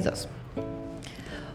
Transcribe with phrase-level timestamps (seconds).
[0.00, 0.28] 3, 2.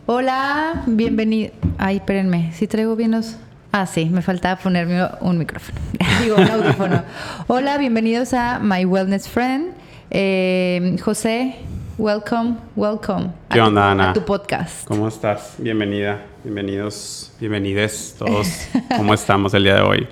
[0.05, 1.52] Hola, bienvenido.
[1.80, 3.36] Ay, espérenme, si traigo bien los.
[3.71, 5.80] Ah, sí, me faltaba ponerme un micrófono.
[6.21, 7.04] Digo, un audífono.
[7.48, 9.73] Hola, bienvenidos a My Wellness Friend.
[10.12, 11.55] Eh, José,
[11.98, 13.31] welcome, welcome.
[13.50, 14.12] ¿Qué onda, Ana?
[14.12, 14.85] A tu podcast.
[14.85, 15.55] ¿Cómo estás?
[15.58, 18.67] Bienvenida, bienvenidos, bienvenides todos.
[18.95, 20.08] ¿Cómo estamos el día de hoy?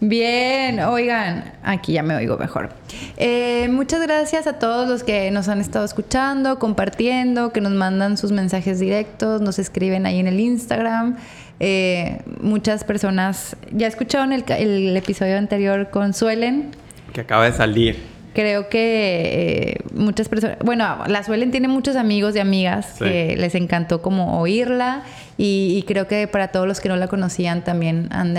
[0.00, 2.70] Bien, oigan, aquí ya me oigo mejor.
[3.16, 8.16] Eh, muchas gracias a todos los que nos han estado escuchando, compartiendo, que nos mandan
[8.16, 11.16] sus mensajes directos, nos escriben ahí en el Instagram.
[11.60, 16.70] Eh, muchas personas ya escucharon el, el episodio anterior con Suelen.
[17.12, 22.36] Que acaba de salir creo que eh, muchas personas, bueno, la Suelen tiene muchos amigos
[22.36, 25.02] y amigas que les encantó como oírla
[25.36, 28.36] y, creo que para todos los que no la conocían también han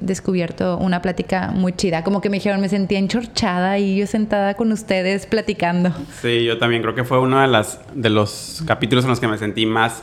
[0.00, 4.54] descubierto una plática muy chida, como que me dijeron, me sentía enchorchada y yo sentada
[4.54, 5.92] con ustedes platicando.
[6.20, 9.28] Sí, yo también creo que fue uno de, las, de los capítulos en los que
[9.28, 10.02] me sentí más,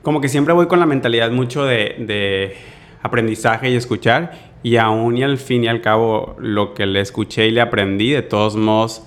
[0.00, 2.56] como que siempre voy con la mentalidad mucho de, de
[3.02, 7.46] aprendizaje y escuchar y aún y al fin y al cabo, lo que le escuché
[7.46, 9.02] y le aprendí, de todos modos,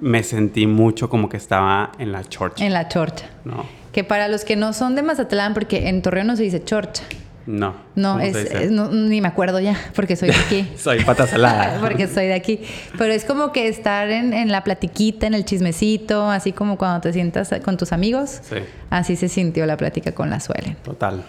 [0.00, 2.64] me sentí mucho como que estaba en la chorcha.
[2.64, 3.26] En la chorcha.
[3.44, 3.64] No.
[3.92, 7.04] Que para los que no son de Mazatlán, porque en Torreón no se dice chorcha.
[7.46, 7.74] No.
[7.96, 10.68] No, es, ni me acuerdo ya, porque soy de aquí.
[10.76, 11.80] soy pata salada.
[11.80, 12.60] porque soy de aquí.
[12.96, 17.00] Pero es como que estar en, en, la platiquita, en el chismecito, así como cuando
[17.00, 18.40] te sientas con tus amigos.
[18.42, 18.56] Sí.
[18.90, 20.76] Así se sintió la plática con la Suelen.
[20.84, 21.24] Total.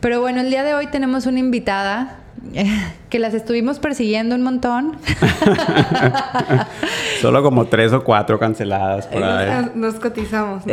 [0.00, 2.21] Pero bueno, el día de hoy tenemos una invitada
[3.10, 4.96] que las estuvimos persiguiendo un montón.
[7.20, 9.70] Solo como tres o cuatro canceladas por ahí.
[9.74, 10.64] Nos, cotizamos.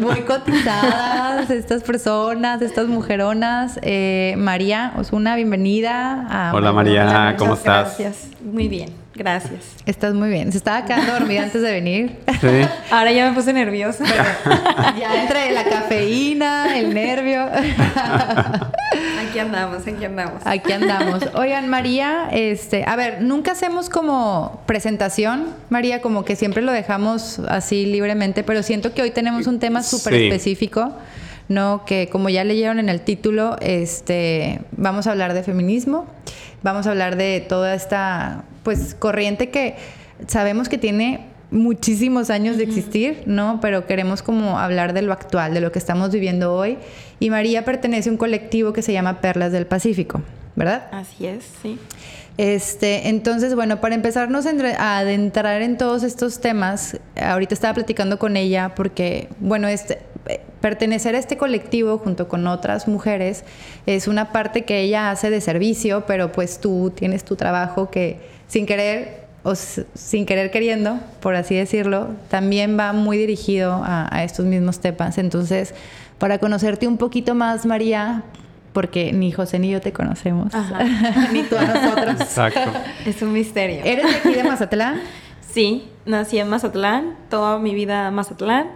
[0.00, 3.78] muy cotizadas estas personas, estas mujeronas.
[3.82, 6.50] Eh, María Osuna, bienvenida.
[6.54, 7.98] Hola María, ¿cómo estás?
[7.98, 8.90] Gracias, muy bien.
[9.14, 9.74] Gracias.
[9.84, 10.52] Estás muy bien.
[10.52, 12.16] Se estaba quedando dormida antes de venir.
[12.40, 12.46] Sí.
[12.90, 14.04] Ahora ya me puse nerviosa.
[14.98, 17.42] ya entre la cafeína, el nervio.
[19.28, 20.42] aquí andamos, aquí andamos.
[20.44, 21.22] Aquí andamos.
[21.34, 27.40] Oigan, María, este, a ver, nunca hacemos como presentación, María, como que siempre lo dejamos
[27.48, 30.92] así libremente, pero siento que hoy tenemos un tema súper específico.
[31.48, 31.84] ¿No?
[31.84, 36.06] Que como ya leyeron en el título, este, vamos a hablar de feminismo,
[36.62, 39.76] vamos a hablar de toda esta pues corriente que
[40.26, 43.60] sabemos que tiene muchísimos años de existir, ¿no?
[43.60, 46.78] Pero queremos como hablar de lo actual, de lo que estamos viviendo hoy.
[47.20, 50.22] Y María pertenece a un colectivo que se llama Perlas del Pacífico,
[50.56, 50.88] ¿verdad?
[50.92, 51.78] Así es, sí.
[52.36, 58.36] Este, entonces, bueno, para empezarnos a adentrar en todos estos temas, ahorita estaba platicando con
[58.36, 59.98] ella porque, bueno, este,
[60.60, 63.44] pertenecer a este colectivo junto con otras mujeres
[63.86, 68.20] es una parte que ella hace de servicio, pero pues tú tienes tu trabajo que
[68.48, 74.44] sin querer o sin querer queriendo, por así decirlo, también va muy dirigido a, estos
[74.44, 75.16] mismos temas.
[75.16, 75.74] Entonces,
[76.18, 78.24] para conocerte un poquito más, María,
[78.72, 80.52] porque ni José ni yo te conocemos,
[81.32, 82.20] ni tú a nosotros.
[82.20, 82.72] Exacto.
[83.06, 83.80] Es un misterio.
[83.84, 85.00] ¿Eres de aquí de Mazatlán?
[85.50, 88.68] Sí, nací en Mazatlán, toda mi vida en Mazatlán,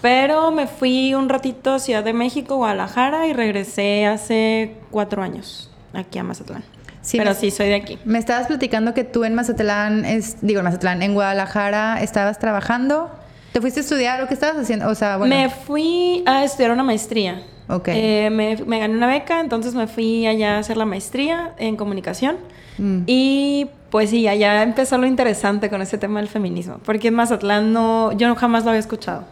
[0.00, 5.70] pero me fui un ratito a Ciudad de México, Guadalajara y regresé hace cuatro años
[5.92, 6.62] aquí a Mazatlán.
[7.00, 7.98] Sí, pero sí, soy de aquí.
[8.04, 13.10] Me estabas platicando que tú en Mazatlán, es, digo en Mazatlán, en Guadalajara estabas trabajando.
[13.52, 14.88] ¿Te fuiste a estudiar o qué estabas haciendo?
[14.88, 15.34] O sea, bueno.
[15.34, 17.42] Me fui a estudiar una maestría.
[17.68, 17.88] Ok.
[17.88, 21.76] Eh, me, me, gané una beca, entonces me fui allá a hacer la maestría en
[21.76, 22.36] comunicación.
[22.76, 23.02] Mm.
[23.06, 26.78] Y pues sí, allá empezó lo interesante con ese tema del feminismo.
[26.84, 29.24] Porque en Mazatlán no, yo jamás lo había escuchado.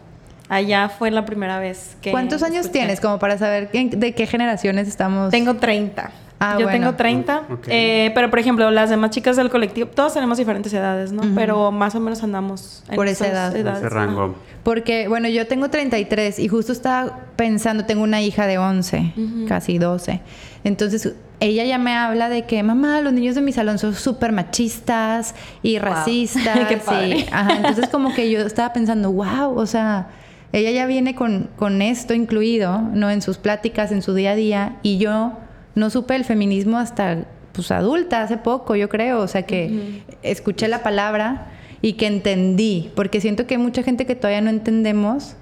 [0.49, 2.11] Allá fue la primera vez que...
[2.11, 5.31] ¿Cuántos años tienes como para saber de qué generaciones estamos?
[5.31, 6.11] Tengo 30.
[6.39, 10.37] Ah, yo tengo 30, eh, pero por ejemplo, las demás chicas del colectivo, todas tenemos
[10.37, 11.23] diferentes edades, ¿no?
[11.33, 13.55] Pero más o menos andamos en por esa edad.
[13.55, 14.35] Ese rango.
[14.61, 19.13] Porque, bueno, yo tengo 33 y justo estaba pensando, tengo una hija de 11,
[19.47, 20.21] casi 12.
[20.63, 24.31] Entonces, ella ya me habla de que, mamá, los niños de mi salón son súper
[24.31, 25.33] machistas
[25.63, 26.67] y racistas.
[26.67, 27.25] Qué padre.
[27.31, 30.09] ajá, entonces, como que yo estaba pensando, wow, o sea,
[30.53, 33.09] ella ya viene con, con esto incluido, ¿no?
[33.09, 35.33] En sus pláticas, en su día a día, y yo
[35.75, 40.67] no supe el feminismo hasta pues adulta, hace poco, yo creo, o sea que escuché
[40.67, 41.47] la palabra
[41.81, 45.35] y que entendí, porque siento que hay mucha gente que todavía no entendemos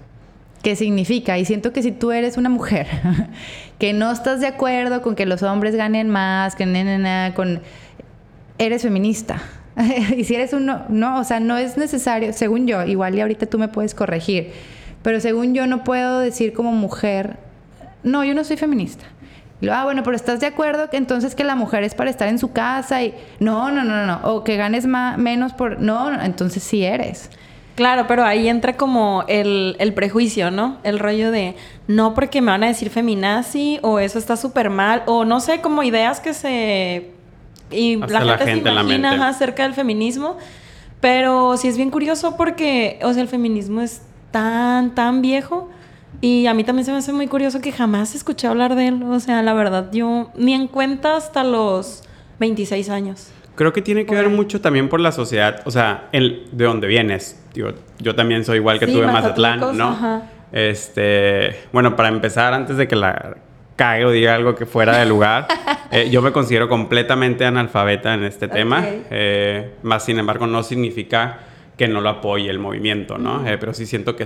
[0.63, 2.87] qué significa y siento que si tú eres una mujer
[3.79, 7.61] que no estás de acuerdo con que los hombres ganen más, que nada, con
[8.57, 9.41] eres feminista.
[10.17, 13.45] y si eres uno, no, o sea, no es necesario, según yo, igual y ahorita
[13.45, 14.53] tú me puedes corregir,
[15.05, 17.37] pero según yo no puedo decir como mujer,
[18.01, 19.05] no, yo no soy feminista
[19.71, 22.39] ah, bueno, pero ¿estás de acuerdo que entonces que la mujer es para estar en
[22.39, 26.21] su casa y no, no, no, no, o que ganes más, menos por, no, no,
[26.23, 27.29] entonces sí eres.
[27.75, 30.77] Claro, pero ahí entra como el, el, prejuicio, ¿no?
[30.83, 31.55] El rollo de
[31.87, 35.59] no porque me van a decir feminazi o eso está súper mal o no sé,
[35.59, 37.11] como ideas que se...
[37.69, 40.37] Y la gente, se imagina acerca del feminismo.
[41.01, 44.01] Pero sí es bien curioso porque, o sea, el feminismo es
[44.35, 45.69] tan, tan viejo.
[46.19, 49.03] Y a mí también se me hace muy curioso que jamás escuché hablar de él.
[49.03, 52.03] O sea, la verdad, yo ni en cuenta hasta los
[52.39, 53.31] 26 años.
[53.55, 56.87] Creo que tiene que ver mucho también por la sociedad, o sea, el, de dónde
[56.87, 57.41] vienes.
[57.53, 60.23] Digo, yo también soy igual que tú de Mazatlán, ¿no?
[60.51, 63.37] Este, bueno, para empezar, antes de que la
[63.77, 65.47] cague o diga algo que fuera de lugar,
[65.91, 71.39] eh, yo me considero completamente analfabeta en este tema, eh, más sin embargo no significa
[71.77, 73.47] que no lo apoye el movimiento, ¿no?
[73.47, 74.25] Eh, pero sí siento que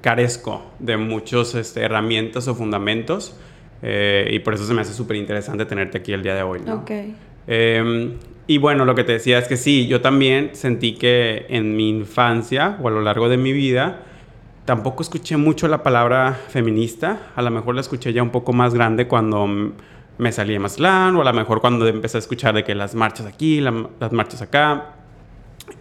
[0.00, 3.36] carezco de muchas este, herramientas o fundamentos
[3.80, 6.78] y por eso se me hace súper interesante tenerte aquí el día de hoy, ¿no?
[6.78, 7.14] Okay.
[7.46, 8.14] Em,
[8.46, 11.90] y bueno, lo que te decía es que sí, yo también sentí que en mi
[11.90, 14.02] infancia o a lo largo de mi vida
[14.64, 17.30] tampoco escuché mucho la palabra feminista.
[17.36, 19.46] A lo mejor la escuché ya un poco más grande cuando
[20.18, 22.94] me salí de Mazatlán o a lo mejor cuando empecé a escuchar de que las
[22.94, 24.94] marchas aquí, las marchas acá.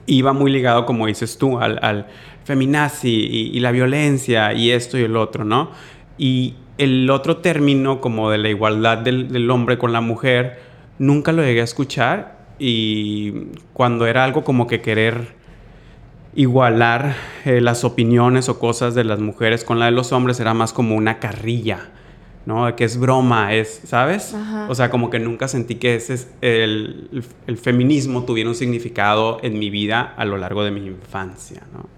[0.05, 2.07] Iba muy ligado, como dices tú, al,
[2.43, 3.09] feminazi
[3.53, 5.71] y, la violencia y esto y el otro, ¿no?
[6.17, 10.59] Y el otro término como de la igualdad del, del hombre con la mujer
[10.97, 15.35] nunca lo llegué a escuchar y cuando era algo como que querer
[16.37, 20.53] igualar eh, las opiniones o cosas de las mujeres con la de los hombres era
[20.53, 21.89] más como una carrilla,
[22.47, 22.73] ¿no?
[22.77, 24.33] Que es broma, es, ¿sabes?
[24.69, 29.39] O sea, como que nunca sentí que ese es el, el, feminismo tuviera un significado
[29.43, 31.89] en mi vida a lo largo de mi infancia, ¿no?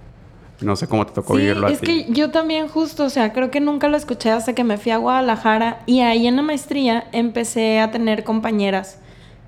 [0.61, 3.51] No sé cómo te tocó sí, vivirlo es que yo también justo, o sea, creo
[3.51, 7.07] que nunca lo escuché hasta que me fui a Guadalajara y ahí en la maestría
[7.11, 8.97] empecé a tener compañeras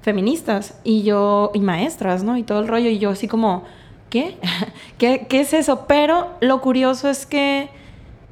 [0.04, 2.38] feministas y yo, y maestras, ¿no?
[2.38, 3.64] Y todo el rollo, y yo así como,
[4.12, 4.38] ¿qué?
[5.00, 5.86] ¿Qué, qué es eso?
[5.88, 7.72] Pero lo curioso es que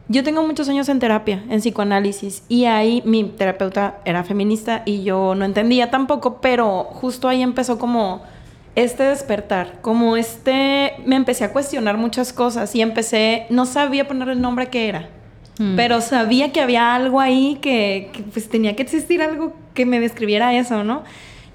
[0.10, 5.04] yo tengo muchos años en terapia, en psicoanálisis, y ahí mi terapeuta era feminista y
[5.04, 8.24] yo no entendía tampoco, pero justo ahí empezó como
[8.74, 14.30] este despertar, como este, me empecé a cuestionar muchas cosas y empecé, no sabía poner
[14.30, 15.10] el nombre que era,
[15.60, 15.76] mm.
[15.76, 20.56] pero sabía que había algo ahí que, pues tenía que existir algo que me describiera
[20.56, 21.04] eso, ¿no?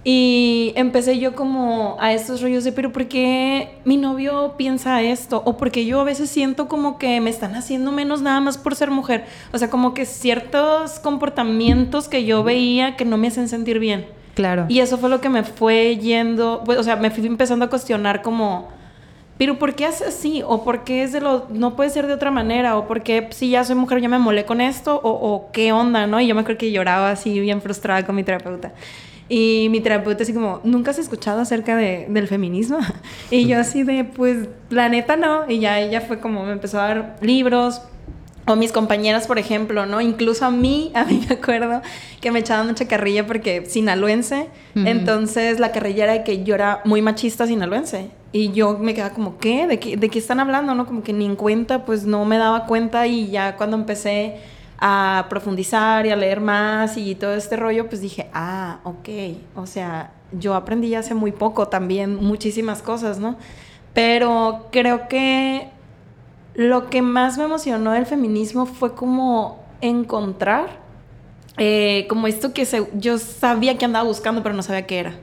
[0.06, 5.42] Y empecé yo como a estos rollos de, pero ¿por qué mi novio piensa esto?
[5.46, 8.76] O porque yo a veces siento como que me están haciendo menos nada más por
[8.76, 9.24] ser mujer.
[9.54, 14.06] O sea, como que ciertos comportamientos que yo veía que no me hacen sentir bien.
[14.34, 14.66] Claro.
[14.68, 17.70] Y eso fue lo que me fue yendo, pues, o sea, me fui empezando a
[17.70, 18.68] cuestionar como,
[19.38, 20.42] pero ¿por qué hace así?
[20.44, 22.76] ¿O por qué es de lo, no puede ser de otra manera?
[22.76, 25.00] ¿O por qué si ya soy mujer ya me molé con esto?
[25.02, 26.20] ¿O, o qué onda, no?
[26.20, 28.72] Y yo me acuerdo que lloraba así bien frustrada con mi terapeuta.
[29.28, 32.78] Y mi terapeuta así como, ¿nunca has escuchado acerca de, del feminismo?
[33.30, 35.48] Y yo así de, pues, la neta no.
[35.48, 37.80] Y ya ella fue como, me empezó a dar libros,
[38.46, 40.00] o mis compañeras, por ejemplo, ¿no?
[40.00, 41.82] Incluso a mí, a mí me acuerdo
[42.20, 44.48] que me echaban mucha carrilla porque sinaloense.
[44.74, 48.10] Entonces la carrilla era de que yo era muy machista sinaloense.
[48.32, 49.66] Y yo me quedaba como, ¿qué?
[49.66, 50.74] ¿De qué, de qué están hablando?
[50.74, 50.86] ¿No?
[50.86, 53.06] Como que ni en cuenta, pues no me daba cuenta.
[53.06, 54.38] Y ya cuando empecé
[54.78, 59.08] a profundizar y a leer más y todo este rollo, pues dije, ah, ok.
[59.56, 63.36] O sea, yo aprendí hace muy poco también muchísimas cosas, ¿no?
[63.92, 65.68] Pero creo que
[66.54, 70.78] lo que más me emocionó del feminismo fue como encontrar,
[71.58, 75.14] eh, como esto que yo sabía que andaba buscando, pero no sabía qué era.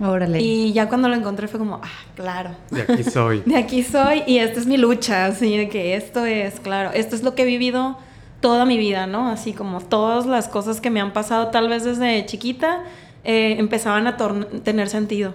[0.00, 0.40] Órale.
[0.40, 2.50] Y ya cuando lo encontré fue como, ah, claro.
[2.70, 3.42] De aquí soy.
[3.46, 7.14] de aquí soy y esta es mi lucha, así de que esto es, claro, esto
[7.14, 7.98] es lo que he vivido
[8.40, 9.28] toda mi vida, ¿no?
[9.28, 12.82] Así como todas las cosas que me han pasado tal vez desde chiquita
[13.24, 14.16] eh, empezaban a
[14.64, 15.34] tener sentido.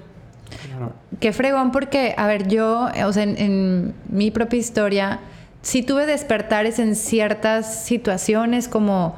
[1.19, 5.19] Qué fregón porque, a ver, yo, o sea, en, mi propia historia,
[5.61, 9.15] sí tuve despertares en ciertas situaciones como...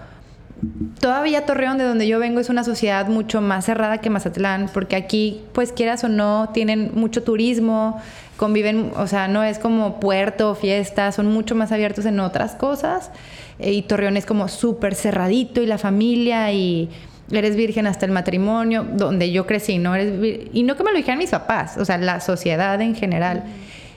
[0.99, 4.95] Todavía Torreón, de donde yo vengo, es una sociedad mucho más cerrada que Mazatlán, porque
[4.95, 8.01] aquí, pues quieras o no, tienen mucho turismo,
[8.37, 13.11] conviven, o sea, no es como puerto, fiesta, son mucho más abiertos en otras cosas.
[13.59, 16.89] Eh, y Torreón es como súper cerradito y la familia y
[17.31, 19.95] eres virgen hasta el matrimonio, donde yo crecí, ¿no?
[19.95, 23.43] Eres y no que me lo dijeran mis papás, o sea, la sociedad en general.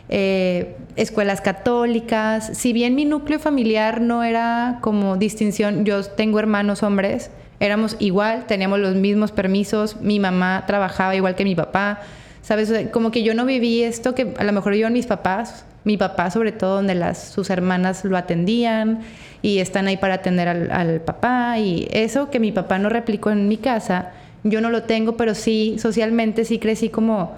[0.09, 6.83] Eh, escuelas católicas, si bien mi núcleo familiar no era como distinción, yo tengo hermanos
[6.83, 12.01] hombres, éramos igual, teníamos los mismos permisos, mi mamá trabajaba igual que mi papá,
[12.43, 12.73] ¿sabes?
[12.91, 16.31] como que yo no viví esto que a lo mejor yo mis papás, mi papá
[16.31, 19.01] sobre todo, donde sus hermanas lo atendían,
[19.43, 23.49] y están ahí para atender al, papá y eso que mi papá no replicó en
[23.49, 24.11] mi casa,
[24.45, 27.35] yo no lo tengo, pero sí, socialmente sí crecí como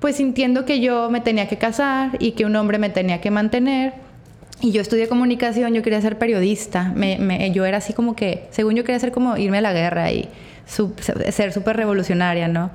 [0.00, 3.30] pues sintiendo que yo me tenía que casar y que un hombre me tenía que
[3.30, 3.94] mantener.
[4.60, 6.92] Y yo estudié comunicación, yo quería ser periodista.
[6.94, 10.12] Me, yo era así como que, según yo quería ser como irme a la guerra
[10.12, 10.28] y
[10.66, 12.70] ser súper revolucionaria, ¿no?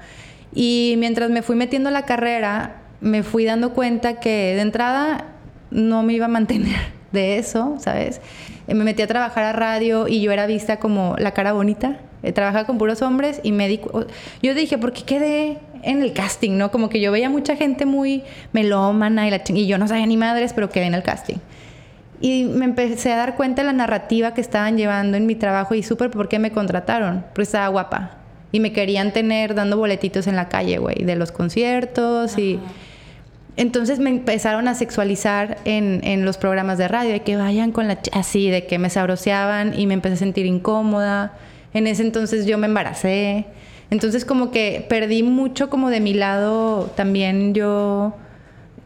[0.54, 5.26] Y mientras me fui metiendo la carrera, me fui dando cuenta que de entrada
[5.72, 6.78] no me iba a mantener
[7.12, 8.22] de eso, ¿sabes?
[8.68, 12.00] Eh, me metí a trabajar a radio y yo era vista como la cara bonita.
[12.24, 13.82] Eh, trabajaba con puros hombres y me di...
[14.44, 16.70] Yo dije, ¿por qué quedé en el casting, no?
[16.70, 20.18] Como que yo veía mucha gente muy melómana y, la y yo no sabía ni
[20.18, 21.38] madres, pero quedé en el casting.
[22.22, 25.74] Y me empecé a dar cuenta de la narrativa que estaban llevando en mi trabajo
[25.74, 27.26] y súper por qué me contrataron.
[27.34, 28.12] Porque estaba guapa.
[28.52, 32.60] Y me querían tener dando boletitos en la calle, güey, de los conciertos y...
[33.58, 37.88] Entonces me empezaron a sexualizar en, en, los programas de radio, de que vayan con
[37.88, 38.00] la...
[38.14, 41.34] así, de que me sabroseaban y me empecé a sentir incómoda.
[41.74, 43.46] En ese entonces yo me embaracé.
[43.90, 48.16] Entonces como que perdí mucho como de mi lado también yo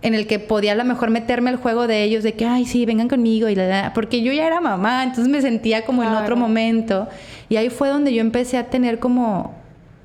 [0.02, 2.66] en el que podía a lo mejor meterme al juego de ellos de que, ay,
[2.66, 6.10] sí, vengan conmigo y la, porque yo ya era mamá, entonces me sentía como en
[6.10, 7.08] otro momento
[7.50, 9.56] y ahí fue donde yo empecé a tener como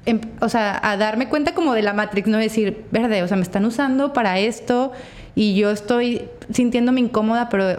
[0.06, 3.36] em, o sea, a darme cuenta como de la Matrix, no decir, verde, o sea,
[3.36, 4.92] me están usando para esto
[5.34, 7.78] y yo estoy sintiéndome incómoda, pero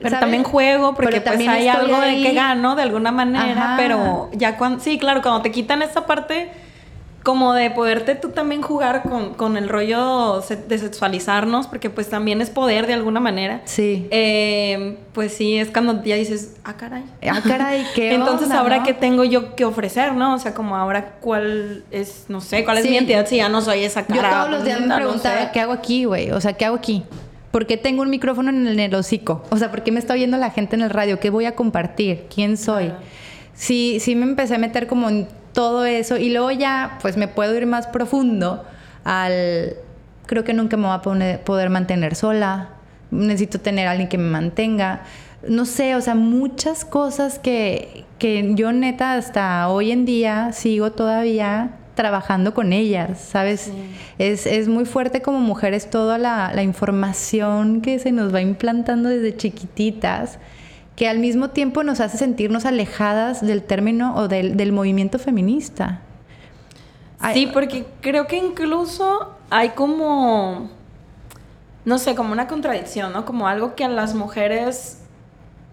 [0.00, 4.30] pero también juego porque pues, también hay algo de que gano de alguna manera, pero
[4.32, 6.50] ya cuando sí, claro, cuando te quitan esa parte
[7.22, 12.40] como de poderte tú también jugar con, con, el rollo de sexualizarnos, porque pues también
[12.40, 13.60] es poder de alguna manera.
[13.64, 14.06] Sí.
[14.10, 17.04] Eh, pues sí, es cuando ya dices, ah, caray.
[17.30, 20.34] Ah, caray, ¿qué Entonces, ahora qué tengo yo que ofrecer, ¿no?
[20.34, 23.60] O sea, como ahora cuál es, no sé, cuál es mi identidad si ya no
[23.60, 24.30] soy esa cara.
[24.30, 26.30] Yo todos los días me preguntaba, ¿qué hago aquí, güey?
[26.30, 27.04] O sea, ¿qué hago aquí?
[27.50, 29.42] ¿Por qué tengo un micrófono en el, hocico?
[29.50, 31.18] O sea, ¿por qué me está oyendo la gente en el radio?
[31.18, 32.26] ¿Qué voy a compartir?
[32.32, 32.92] ¿Quién soy?
[33.60, 37.28] Sí, sí me empecé a meter como en todo eso y luego ya pues me
[37.28, 38.64] puedo ir más profundo
[39.04, 39.76] al
[40.24, 42.70] creo que nunca me voy a poder mantener sola,
[43.10, 45.02] necesito tener a alguien que me mantenga,
[45.46, 50.92] no sé, o sea, muchas cosas que, que yo neta hasta hoy en día sigo
[50.92, 53.70] todavía trabajando con ellas, ¿sabes?
[54.18, 59.10] Es, es, muy fuerte como mujeres toda la, la información que se nos va implantando
[59.10, 60.38] desde chiquititas
[61.00, 66.02] que al mismo tiempo nos hace sentirnos alejadas del término o del, movimiento feminista.
[67.32, 70.68] Sí, porque creo que incluso hay como,
[71.86, 73.24] no sé, como una contradicción, ¿no?
[73.24, 75.02] Como algo que a las mujeres,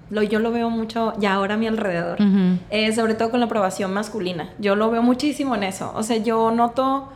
[0.09, 2.19] lo, yo lo veo mucho ya ahora a mi alrededor,
[2.69, 4.53] eh, sobre todo con la aprobación masculina.
[4.59, 5.91] Yo lo veo muchísimo en eso.
[5.93, 7.09] O sea, yo noto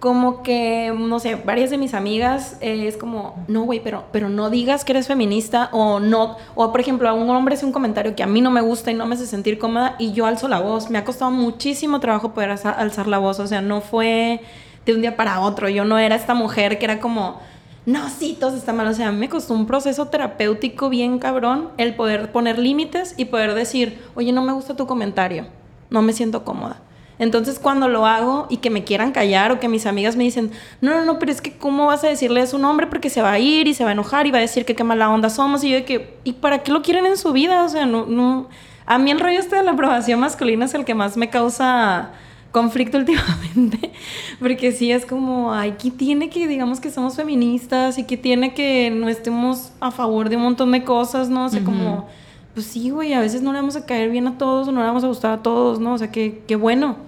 [0.00, 4.28] como que, no sé, varias de mis amigas eh, es como, no, güey, pero, pero
[4.28, 7.72] no digas que eres feminista o no, o por ejemplo, a un hombre hace un
[7.72, 10.26] comentario que a mí no me gusta y no me hace sentir cómoda y yo
[10.26, 10.88] alzo la voz.
[10.90, 14.40] Me ha costado muchísimo trabajo poder alzar la voz, o sea, no fue
[14.86, 15.68] de un día para otro.
[15.68, 17.40] Yo no era esta mujer que era como,
[17.84, 18.86] no, sí, todo está mal.
[18.86, 23.54] O sea, me costó un proceso terapéutico bien cabrón el poder poner límites y poder
[23.54, 25.46] decir, oye, no me gusta tu comentario,
[25.90, 26.82] no me siento cómoda
[27.18, 30.50] entonces cuando lo hago y que me quieran callar o que mis amigas me dicen,
[30.80, 32.86] no, no, no, pero es que ¿cómo vas a decirle a su nombre?
[32.86, 34.74] Porque se va a ir y se va a enojar y va a decir que
[34.74, 35.64] qué mala onda somos.
[35.64, 37.64] Y yo de que, ¿y para qué lo quieren en su vida?
[37.64, 38.48] O sea, no, no.
[38.86, 42.12] A mí el rollo este de la aprobación masculina es el que más me causa
[42.52, 43.92] conflicto últimamente,
[44.38, 48.54] porque sí es como, ay, ¿qué tiene que, digamos que somos feministas y que tiene
[48.54, 51.46] que no estemos a favor de un montón de cosas, ¿no?
[51.46, 52.06] O sea, como,
[52.54, 54.80] pues sí, güey, a veces no le vamos a caer bien a todos o no
[54.80, 55.94] le vamos a gustar a todos, ¿no?
[55.94, 57.07] O sea, que, qué bueno.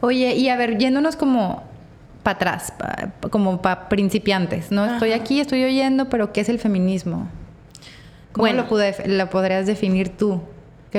[0.00, 1.62] Oye, y a ver, yéndonos como
[2.22, 2.72] para atrás,
[3.30, 4.84] como para principiantes, ¿no?
[4.84, 7.28] Estoy aquí, estoy oyendo, pero ¿qué es el feminismo?
[8.32, 8.66] ¿Cómo lo,
[9.06, 10.40] lo podrías definir tú?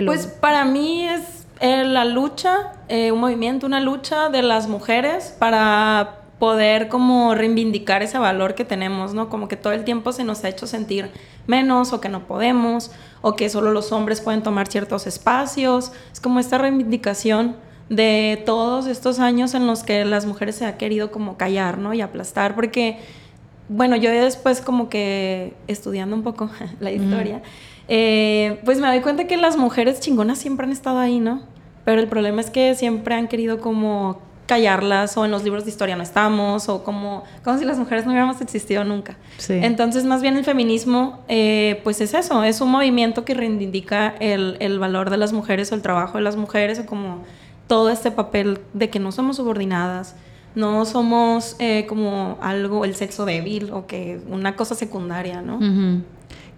[0.05, 5.35] Pues para mí es eh, la lucha, eh, un movimiento, una lucha de las mujeres
[5.37, 9.29] para poder como reivindicar ese valor que tenemos, ¿no?
[9.29, 11.11] Como que todo el tiempo se nos ha hecho sentir
[11.45, 12.91] menos o que no podemos
[13.21, 15.91] o que solo los hombres pueden tomar ciertos espacios.
[16.11, 17.57] Es como esta reivindicación
[17.91, 21.93] de todos estos años en los que las mujeres se ha querido como callar, ¿no?
[21.93, 22.99] Y aplastar, porque,
[23.67, 27.41] bueno, yo después como que estudiando un poco la historia,
[27.89, 31.41] eh, pues me doy cuenta que las mujeres chingonas siempre han estado ahí, ¿no?
[31.83, 35.71] Pero el problema es que siempre han querido como callarlas o en los libros de
[35.71, 39.17] historia no estamos o como, como si las mujeres no hubiéramos existido nunca.
[39.49, 44.55] Entonces, más bien el feminismo, eh, pues es eso, es un movimiento que reivindica el,
[44.61, 47.23] el valor de las mujeres o el trabajo de las mujeres o como
[47.71, 50.17] todo este papel de que no somos subordinadas,
[50.55, 55.57] no somos eh, como algo, el sexo débil o que una cosa secundaria, ¿no?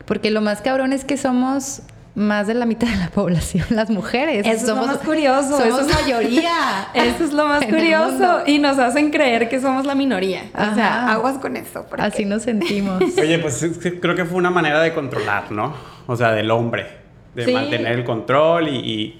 [0.06, 1.84] Porque lo más cabrón es que somos
[2.16, 4.44] más de la mitad de la población, las mujeres.
[4.44, 5.56] Eso somos, es lo más curioso.
[5.56, 6.88] Somos mayoría.
[6.96, 8.40] Eso es lo más curioso.
[8.48, 10.46] Y nos hacen creer que somos la minoría.
[10.56, 11.86] O sea, aguas con eso.
[12.00, 13.04] Así nos sentimos.
[13.20, 13.64] Oye, pues
[14.02, 15.76] creo que fue una manera de controlar, ¿no?
[16.08, 17.04] O sea, del hombre.
[17.36, 19.20] De mantener el control y,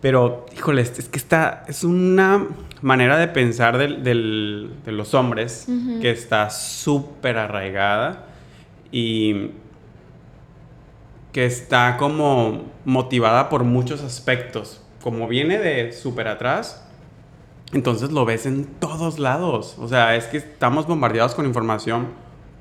[0.00, 1.64] Pero, híjole, es que está...
[1.66, 2.46] Es una
[2.82, 4.14] manera de pensar de
[4.86, 5.66] los hombres
[6.00, 8.26] que está súper arraigada
[8.92, 9.50] y
[11.32, 14.80] que está como motivada por muchos aspectos.
[15.02, 16.84] Como viene de súper atrás,
[17.72, 19.76] entonces lo ves en todos lados.
[19.78, 22.08] O sea, es que estamos bombardeados con información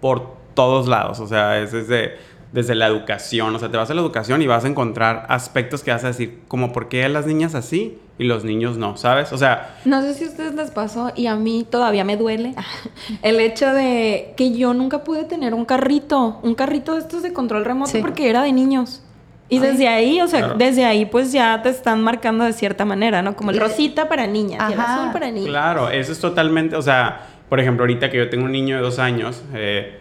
[0.02, 1.20] por todos lados.
[1.20, 2.18] O sea, es desde
[2.52, 3.56] desde la educación.
[3.56, 6.08] O sea, te vas a la educación y vas a encontrar aspectos que vas a
[6.08, 9.32] decir, como por qué las niñas así y los niños no, ¿sabes?
[9.32, 9.76] O sea...
[9.86, 12.56] No sé si a ustedes les pasó y a mí todavía me duele
[13.22, 17.34] el hecho de que yo nunca pude tener un carrito, un carrito de estos de
[17.34, 19.04] control remoto porque era de niños.
[19.50, 23.22] Y desde ahí, o sea, desde ahí pues ya te están marcando de cierta manera,
[23.22, 23.36] ¿no?
[23.38, 25.48] Como el rosita para niñas y el azul para niños.
[25.48, 28.82] Claro, eso es totalmente, o sea, por ejemplo, ahorita que yo tengo un niño de
[28.82, 30.00] dos años, eh,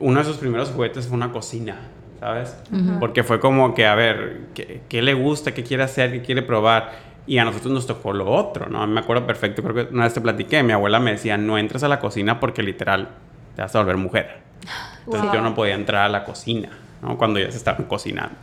[0.00, 1.76] uno de sus primeros juguetes fue una cocina,
[2.20, 2.56] ¿sabes?
[3.00, 5.52] Porque fue como que, a ver, ¿qué, le gusta?
[5.52, 6.12] ¿Qué quiere hacer?
[6.12, 6.92] ¿Qué quiere probar?
[7.26, 8.86] Y a nosotros nos tocó lo otro, ¿no?
[8.86, 11.82] Me acuerdo perfecto, creo que una vez te platiqué, mi abuela me decía, no entres
[11.82, 13.08] a la cocina porque literal
[13.54, 14.38] te vas a volver mujer.
[15.04, 16.70] Entonces yo no podía entrar a la cocina,
[17.02, 17.18] ¿no?
[17.18, 18.34] Cuando ya se estaban cocinando.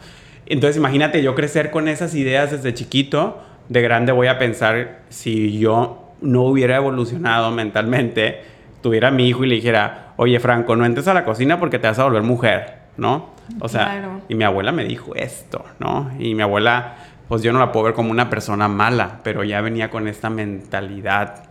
[0.45, 5.57] Entonces imagínate yo crecer con esas ideas desde chiquito, de grande voy a pensar si
[5.57, 8.41] yo no hubiera evolucionado mentalmente,
[8.85, 11.79] tuviera a mi hijo y le dijera, oye Franco, no entres a la cocina porque
[11.79, 13.31] te vas a volver mujer, ¿no?
[13.59, 16.11] O sea, y mi abuela me dijo esto, ¿no?
[16.19, 16.93] Y mi abuela,
[17.27, 20.29] pues yo no la puedo ver como una persona mala, pero ya venía con esta
[20.29, 21.45] mentalidad.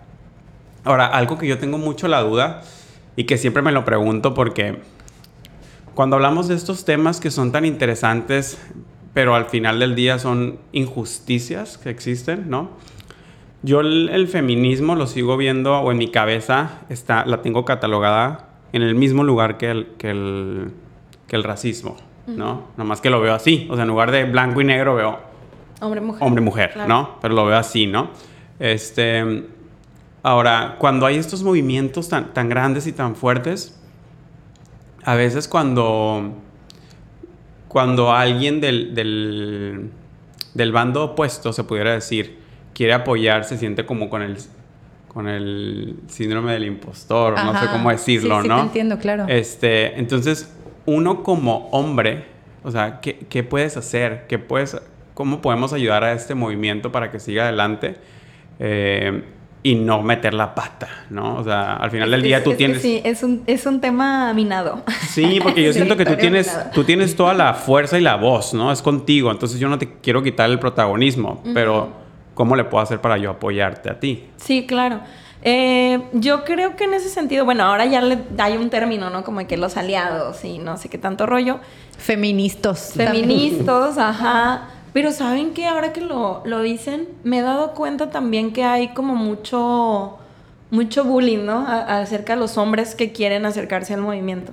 [0.85, 2.63] Ahora, algo que yo tengo mucho la duda
[3.17, 4.83] y que siempre me lo pregunto porque
[5.97, 8.61] cuando hablamos de estos temas que son tan interesantes,
[9.13, 12.71] pero al final del día son injusticias que existen, ¿no?
[13.65, 18.83] Yo el, feminismo lo sigo viendo, o en mi cabeza está, la tengo catalogada en
[18.83, 20.71] el mismo lugar que el, que el,
[21.27, 22.65] que el racismo, ¿no?
[22.77, 23.67] Nomás que lo veo así.
[23.71, 25.19] O sea, en lugar de blanco y negro veo...
[25.81, 26.23] Hombre-mujer.
[26.23, 27.17] Hombre-mujer, ¿no?
[27.23, 28.11] Pero lo veo así, ¿no?
[28.59, 29.47] Este...
[30.23, 33.81] Ahora, cuando hay estos movimientos tan, tan grandes y tan fuertes,
[35.05, 36.35] a veces cuando...
[37.69, 39.91] Cuando alguien del, del,
[40.53, 42.44] del bando opuesto, se pudiera decir,
[42.75, 44.37] quiere apoyar, se siente como con el
[45.15, 48.57] con el síndrome del impostor, no sé cómo decirlo, sí, ¿no?
[48.57, 49.27] Te entiendo, claro.
[49.29, 50.53] Este, entonces,
[50.87, 52.25] uno como hombre,
[52.65, 54.25] o sea, ¿qué, ¿qué, puedes hacer?
[54.29, 54.77] ¿Qué puedes,
[55.15, 57.95] ¿Cómo podemos ayudar a este movimiento para que siga adelante?
[58.59, 59.23] Eh,
[59.63, 61.37] y no meter la pata, ¿no?
[61.37, 62.83] O sea, al final del día tú tienes...
[62.83, 64.83] sí, es un, es un tema minado.
[65.09, 68.53] Sí, porque yo siento que tú tienes, tú tienes toda la fuerza y la voz,
[68.53, 68.71] ¿no?
[68.71, 72.04] Es contigo, entonces yo no te quiero quitar el protagonismo, pero
[72.35, 74.29] ¿cómo le puedo hacer para yo apoyarte a ti?
[74.37, 75.01] Sí, claro.
[75.43, 79.25] Eh, yo creo que en ese sentido, bueno, ahora ya le, hay un término, ¿no?
[79.25, 81.61] Como que los aliados y no sé qué tanto rollo.
[81.99, 82.93] Feministas.
[82.95, 84.69] Feministas, ajá.
[84.95, 88.89] Pero saben que ahora que lo, lo, dicen, me he dado cuenta también que hay
[88.95, 90.19] como mucho,
[90.71, 91.67] mucho bullying, ¿no?
[91.67, 94.53] acerca de los hombres que quieren acercarse al movimiento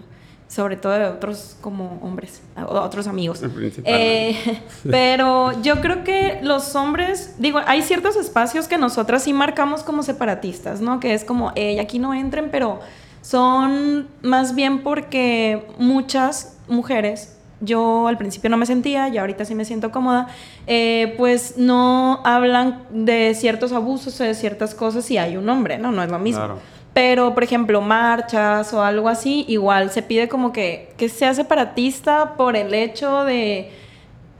[0.51, 3.41] sobre todo de otros como hombres, otros amigos.
[3.85, 4.35] Eh,
[4.83, 10.03] pero yo creo que los hombres, digo, hay ciertos espacios que nosotras sí marcamos como
[10.03, 10.99] separatistas, ¿no?
[10.99, 12.81] Que es como, hey, aquí no entren, pero
[13.21, 19.55] son más bien porque muchas mujeres, yo al principio no me sentía, y ahorita sí
[19.55, 20.27] me siento cómoda,
[20.67, 25.77] eh, pues no hablan de ciertos abusos o de ciertas cosas si hay un hombre,
[25.77, 25.93] ¿no?
[25.93, 26.41] No es lo mismo.
[26.41, 26.80] Claro.
[26.93, 32.36] Pero, por ejemplo, marchas o algo así, igual se pide como que, que sea separatista
[32.36, 33.71] por el hecho de,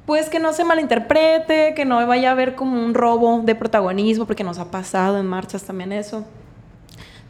[0.06, 4.26] pues que no se malinterprete, que no vaya a haber como un robo de protagonismo,
[4.26, 6.26] porque nos ha pasado en marchas también eso.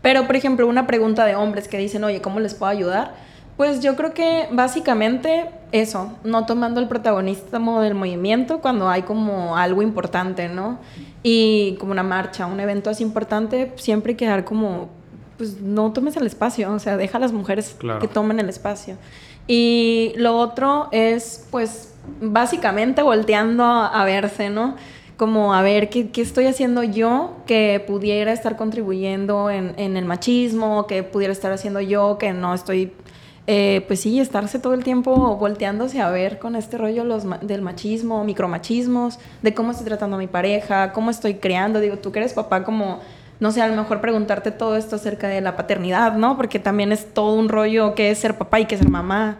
[0.02, 3.14] Pero, por ejemplo, una pregunta de hombres que dicen, oye, ¿cómo les puedo ayudar?
[3.58, 9.56] Pues yo creo que básicamente eso, no tomando el protagonismo del movimiento cuando hay como
[9.56, 10.80] algo importante, ¿no?
[11.22, 14.90] Y como una marcha, un evento así importante, siempre quedar como
[15.42, 18.98] pues no tomes el espacio, o sea, deja a las mujeres que tomen el espacio.
[19.48, 24.76] Y lo otro es, pues, básicamente volteando a, verse, ¿no?
[25.18, 30.06] Como a ver ¿qué, qué, estoy haciendo yo que pudiera estar contribuyendo en, en, el
[30.06, 32.94] machismo, que pudiera estar haciendo yo que no estoy,
[33.48, 37.64] eh, pues sí, estarse todo el tiempo volteándose a ver con este rollo los, del
[37.64, 41.80] machismo, micromachismos, de cómo estoy tratando a mi pareja, cómo estoy creando.
[41.80, 43.00] Digo, tú que eres papá como
[43.42, 46.38] no sé, a lo mejor preguntarte todo esto acerca de la paternidad, ¿no?
[46.38, 49.38] Porque también es todo un rollo que es ser papá y que ser mamá.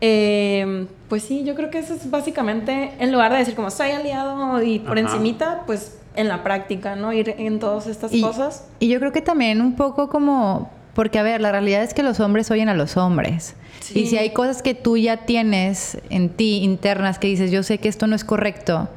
[0.00, 3.90] Eh, pues sí, yo creo que eso es básicamente, en lugar de decir como soy
[3.90, 5.06] aliado y por Ajá.
[5.06, 7.12] encimita, pues en la práctica, ¿no?
[7.12, 8.66] Ir en todas estas Y, cosas.
[8.80, 12.02] y yo creo que también un poco como, porque a ver, la realidad es que
[12.02, 13.54] los hombres oyen a los hombres.
[13.80, 14.00] Sí.
[14.00, 17.78] Y si hay cosas que tú ya tienes en ti internas que dices, yo sé
[17.78, 18.88] que esto no es correcto,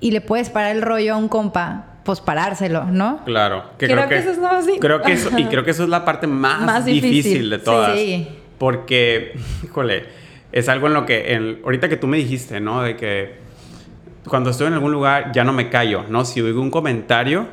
[0.00, 3.24] y le puedes parar el rollo a un compa, pues parárselo, ¿no?
[3.24, 3.64] Claro.
[3.78, 5.88] Que Creo que eso es lo más Creo que eso, y creo que eso es
[5.88, 7.10] la parte más, Más difícil.
[7.12, 7.98] difícil, de todas.
[7.98, 8.28] Sí.
[8.58, 9.32] Porque,
[9.64, 10.04] híjole,
[10.52, 12.82] es algo en lo que, en- ahorita que tú me dijiste, ¿no?
[12.82, 13.34] De que
[14.28, 16.24] cuando estoy en algún lugar ya no me callo, ¿no?
[16.24, 17.46] Si oigo un comentario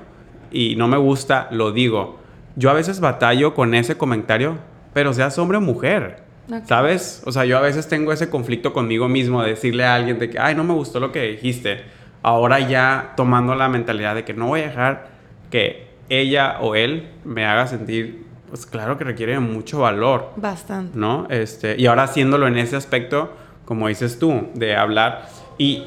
[0.52, 2.20] y no me gusta, lo digo.
[2.56, 4.58] Yo a veces batallo con ese comentario,
[4.94, 6.24] pero seas hombre o mujer.
[6.66, 7.24] ¿Sabes?
[7.26, 10.30] O sea, yo a veces tengo ese conflicto conmigo mismo de decirle a alguien de
[10.30, 11.82] que, ay, no me gustó lo que dijiste.
[12.24, 15.10] Ahora ya tomando la mentalidad de que no voy a dejar
[15.50, 20.32] que ella o él me haga sentir, pues claro que requiere mucho valor.
[20.36, 20.98] Bastante.
[20.98, 21.26] ¿no?
[21.30, 23.34] Este, y ahora haciéndolo en ese aspecto,
[23.66, 25.30] como dices tú, de hablar.
[25.58, 25.86] Y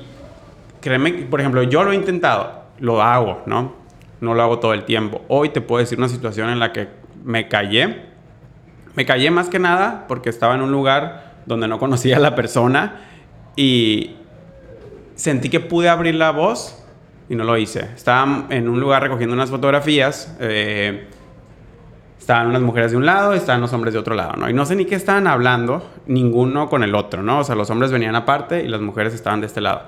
[0.81, 3.75] créeme, por ejemplo, yo lo he intentado, lo hago, ¿no?
[4.21, 5.23] No lo hago todo el tiempo.
[5.29, 6.89] Hoy te puedo decir una situación en la que
[7.23, 8.07] me callé.
[8.95, 12.35] Me callé más que nada porque estaba en un lugar donde no conocía a la
[12.35, 13.01] persona
[13.57, 14.17] y
[15.15, 16.83] sentí que pude abrir la voz
[17.29, 17.89] y no lo hice.
[17.95, 20.37] Estaba en un lugar recogiendo unas fotografías.
[20.41, 21.09] eh,
[22.25, 24.49] Estaban unas mujeres de un lado estaban los hombres de otro lado, ¿no?
[24.49, 27.41] Y no sé ni qué estaban hablando, ninguno con el otro, ¿no?
[27.41, 29.83] O sea, los hombres venían aparte y las mujeres estaban de este lado.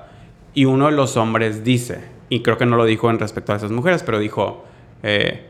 [0.53, 3.55] Y uno de los hombres dice, y creo que no lo dijo en respecto a
[3.55, 4.65] esas mujeres, pero dijo,
[5.01, 5.47] eh,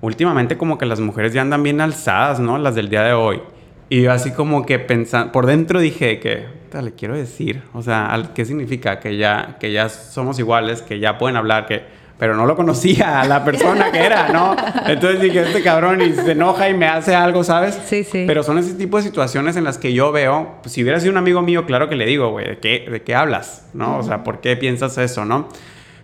[0.00, 2.58] últimamente como que las mujeres ya andan bien alzadas, ¿no?
[2.58, 3.40] Las del día de hoy.
[3.88, 7.82] Y yo así como que pensando, por dentro dije que, "Puta, le quiero decir, o
[7.82, 8.98] sea, ¿qué significa?
[8.98, 11.82] Que ya, que ya somos iguales, que ya pueden hablar, que...
[12.18, 14.56] Pero no lo conocía a la persona que era, ¿no?
[14.86, 17.78] Entonces dije, este cabrón y se enoja y me hace algo, ¿sabes?
[17.86, 18.24] Sí, sí.
[18.26, 21.12] Pero son ese tipo de situaciones en las que yo veo, pues, si hubiera sido
[21.12, 23.68] un amigo mío, claro que le digo, güey, ¿de qué, ¿de qué hablas?
[23.72, 23.98] ¿No?
[23.98, 25.48] O sea, ¿por qué piensas eso, no?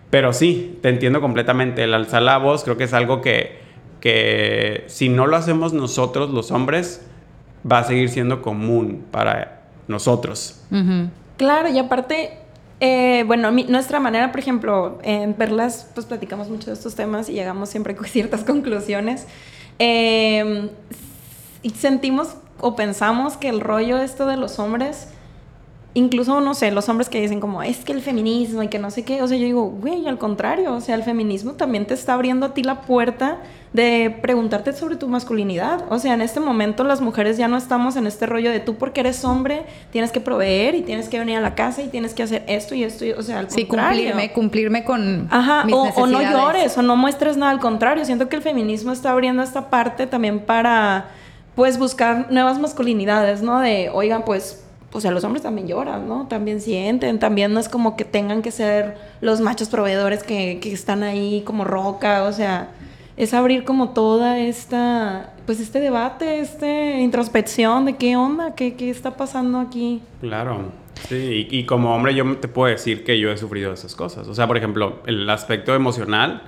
[0.09, 1.83] Pero sí, te entiendo completamente.
[1.83, 3.59] El alzar la voz creo que es algo que,
[3.99, 7.05] que si no lo hacemos nosotros, los hombres,
[7.69, 10.59] va a seguir siendo común para nosotros.
[11.37, 12.37] Claro, y aparte,
[12.79, 17.29] eh, bueno, mi- nuestra manera, por ejemplo, en Perlas, pues platicamos mucho de estos temas
[17.29, 19.25] y llegamos siempre con ciertas conclusiones.
[19.79, 20.69] Eh,
[21.63, 25.07] y sentimos o pensamos que el rollo esto de los hombres,
[25.93, 28.91] incluso, no sé, los hombres que dicen como, es que el feminismo y que no
[28.91, 31.93] sé qué, o sea, yo digo, güey, al contrario, o sea, el feminismo también te
[31.93, 33.39] está abriendo a ti la puerta
[33.73, 35.83] de preguntarte sobre tu masculinidad.
[35.89, 38.75] O sea, en este momento las mujeres ya no estamos en este rollo de tú
[38.75, 42.13] porque eres hombre, tienes que proveer y tienes que venir a la casa y tienes
[42.13, 44.01] que hacer esto y esto, y- o sea, al Sí, contrario.
[44.03, 48.03] cumplirme, cumplirme con Ajá, mis o, o no llores, o no muestres nada, al contrario,
[48.05, 51.07] siento que el feminismo está abriendo esta parte también para,
[51.55, 53.59] pues, buscar nuevas masculinidades, ¿no?
[53.59, 56.27] De, oigan, pues, o sea, los hombres también lloran, ¿no?
[56.27, 60.71] También sienten, también no es como que tengan que ser los machos proveedores que, que
[60.73, 62.71] están ahí como roca, o sea,
[63.15, 68.89] es abrir como toda esta, pues, este debate, esta introspección de qué onda, qué, qué
[68.89, 70.01] está pasando aquí.
[70.19, 70.71] Claro.
[71.07, 74.27] Sí, y, y como hombre yo te puedo decir que yo he sufrido esas cosas.
[74.27, 76.43] O sea, por ejemplo, el aspecto emocional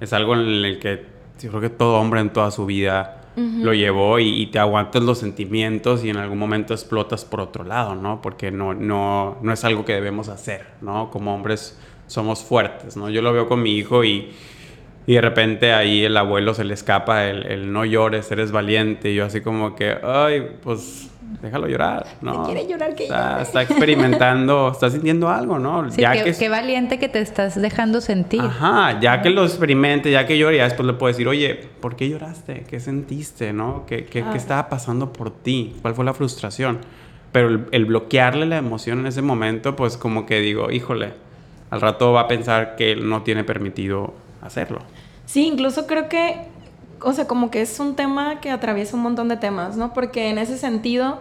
[0.00, 1.04] es algo en el que
[1.40, 5.02] yo creo que todo hombre en toda su vida lo llevó y, y te aguantas
[5.02, 8.22] los sentimientos y en algún momento explotas por otro lado, ¿no?
[8.22, 11.10] Porque no, no, no es algo que debemos hacer, ¿no?
[11.10, 13.10] Como hombres somos fuertes, ¿no?
[13.10, 14.32] Yo lo veo con mi hijo y,
[15.06, 19.10] y de repente ahí el abuelo se le escapa el, el no llores, eres valiente.
[19.10, 21.10] Y yo así como que, ay, pues
[21.42, 22.44] déjalo llorar, ¿no?
[22.44, 23.42] quiere llorar, que está, llore.
[23.42, 25.90] está experimentando, está sintiendo algo, ¿no?
[25.90, 28.40] Sí, qué, qué valiente que te estás dejando sentir.
[28.40, 31.96] Ajá, ya que lo experimente, ya que llore, ya después le puedo decir, oye, ¿por
[31.96, 32.64] qué lloraste?
[32.68, 33.52] ¿Qué sentiste?
[33.52, 33.84] ¿No?
[33.86, 34.30] ¿Qué, qué, Ah.
[34.32, 35.74] qué estaba pasando por ti?
[35.82, 36.78] ¿Cuál fue la frustración?
[37.32, 41.12] Pero el, el bloquearle la emoción en ese momento, pues como que digo, híjole,
[41.70, 44.78] al rato va a pensar que él no tiene permitido hacerlo.
[45.26, 46.48] Sí, incluso creo que,
[47.00, 49.92] o sea, como que es un tema que atraviesa un montón de temas, ¿no?
[49.94, 51.18] Porque en ese sentido,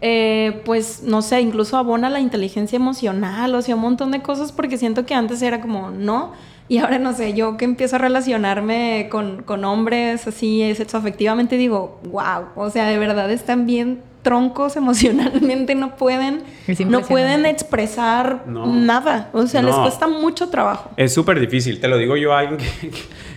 [0.00, 4.52] eh, pues, no sé, incluso abona la inteligencia emocional, o sea, un montón de cosas,
[4.52, 6.32] porque siento que antes era como, no,
[6.68, 12.00] y ahora no sé, yo que empiezo a relacionarme con, con hombres así, sexoafectivamente, digo,
[12.04, 16.42] wow, o sea, de verdad están bien troncos emocionalmente, no pueden,
[16.86, 18.66] no pueden expresar No.
[18.66, 19.82] nada, o sea, les No.
[19.82, 20.90] cuesta mucho trabajo.
[20.96, 22.90] Es súper difícil, te lo digo yo a alguien que,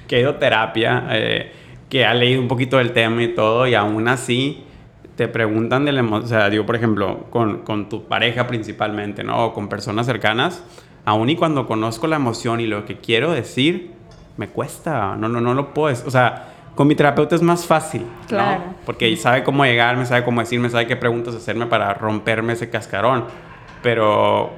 [0.07, 1.51] que ha ido a terapia, eh,
[1.89, 4.63] que ha leído un poquito del tema y todo, y aún así
[5.15, 9.23] te preguntan de la emoción, o sea, digo, por ejemplo, con, con tu pareja principalmente,
[9.23, 9.45] ¿no?
[9.45, 10.63] O con personas cercanas,
[11.05, 13.91] aún y cuando conozco la emoción y lo que quiero decir,
[14.37, 18.05] me cuesta, no, no, no lo puedes, o sea, Con mi terapeuta es más fácil,
[18.27, 18.63] Claro.
[18.65, 18.75] ¿no?
[18.85, 23.25] Porque sabe cómo llegarme, sabe cómo decirme, sabe qué preguntas hacerme para romperme ese cascarón.
[23.83, 24.51] Pero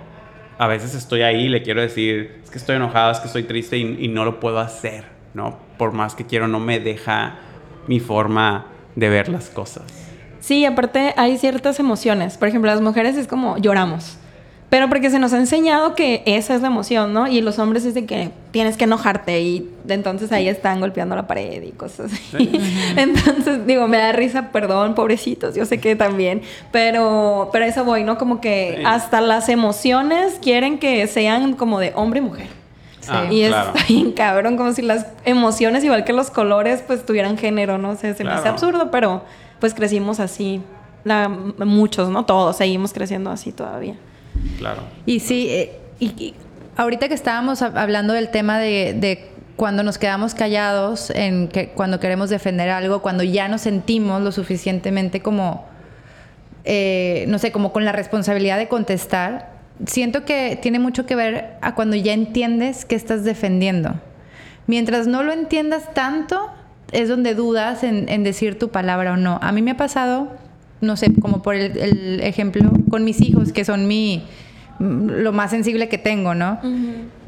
[0.58, 3.44] a veces estoy ahí y le quiero decir, es que estoy enojado, es que estoy
[3.44, 5.58] triste y, y no lo puedo hacer, ¿no?
[5.78, 7.36] Por más que quiero, no me deja
[7.88, 9.84] mi forma de ver las cosas.
[10.40, 12.38] Sí, aparte hay ciertas emociones.
[12.38, 14.18] Por ejemplo, las mujeres es como lloramos.
[14.70, 17.28] Pero porque se nos ha enseñado que esa es la emoción, ¿no?
[17.28, 21.28] Y los hombres es de que tienes que enojarte y entonces ahí están golpeando la
[21.28, 22.52] pared y cosas así.
[22.98, 28.04] entonces, digo, me da risa, perdón, pobrecitos, yo sé que también, pero, pero eso voy,
[28.04, 28.18] ¿no?
[28.18, 28.84] Como que Sí.
[28.86, 32.48] hasta las emociones quieren que sean como de hombre y mujer.
[33.08, 33.72] Ah, y claro.
[33.76, 37.92] está bien cabrón, como si las emociones, igual que los colores, pues tuvieran género, ¿no?
[37.92, 39.22] O sea, se me hace absurdo, pero
[39.60, 40.62] pues crecimos así.
[41.04, 42.26] La, muchos, ¿no?
[42.26, 43.94] Todos seguimos creciendo así todavía.
[44.58, 44.84] Claro.
[45.06, 46.34] Y sí, eh, y,
[46.78, 52.00] ahorita que estábamos hab- hablando del tema de, cuando nos quedamos callados, en que cuando
[52.00, 55.66] queremos defender algo, cuando ya nos sentimos lo suficientemente como,
[56.66, 59.52] eh, no sé, como con la responsabilidad de contestar,
[59.86, 63.94] siento que tiene mucho que ver a cuando ya entiendes que estás defendiendo.
[64.68, 66.50] Mientras no lo entiendas tanto,
[66.92, 69.40] es donde dudas en decir tu palabra o no.
[69.42, 70.32] A mí me ha pasado,
[70.82, 74.24] no sé, como por el, el ejemplo, con mis hijos, que son mi
[74.80, 76.60] lo más sensible que tengo, ¿no?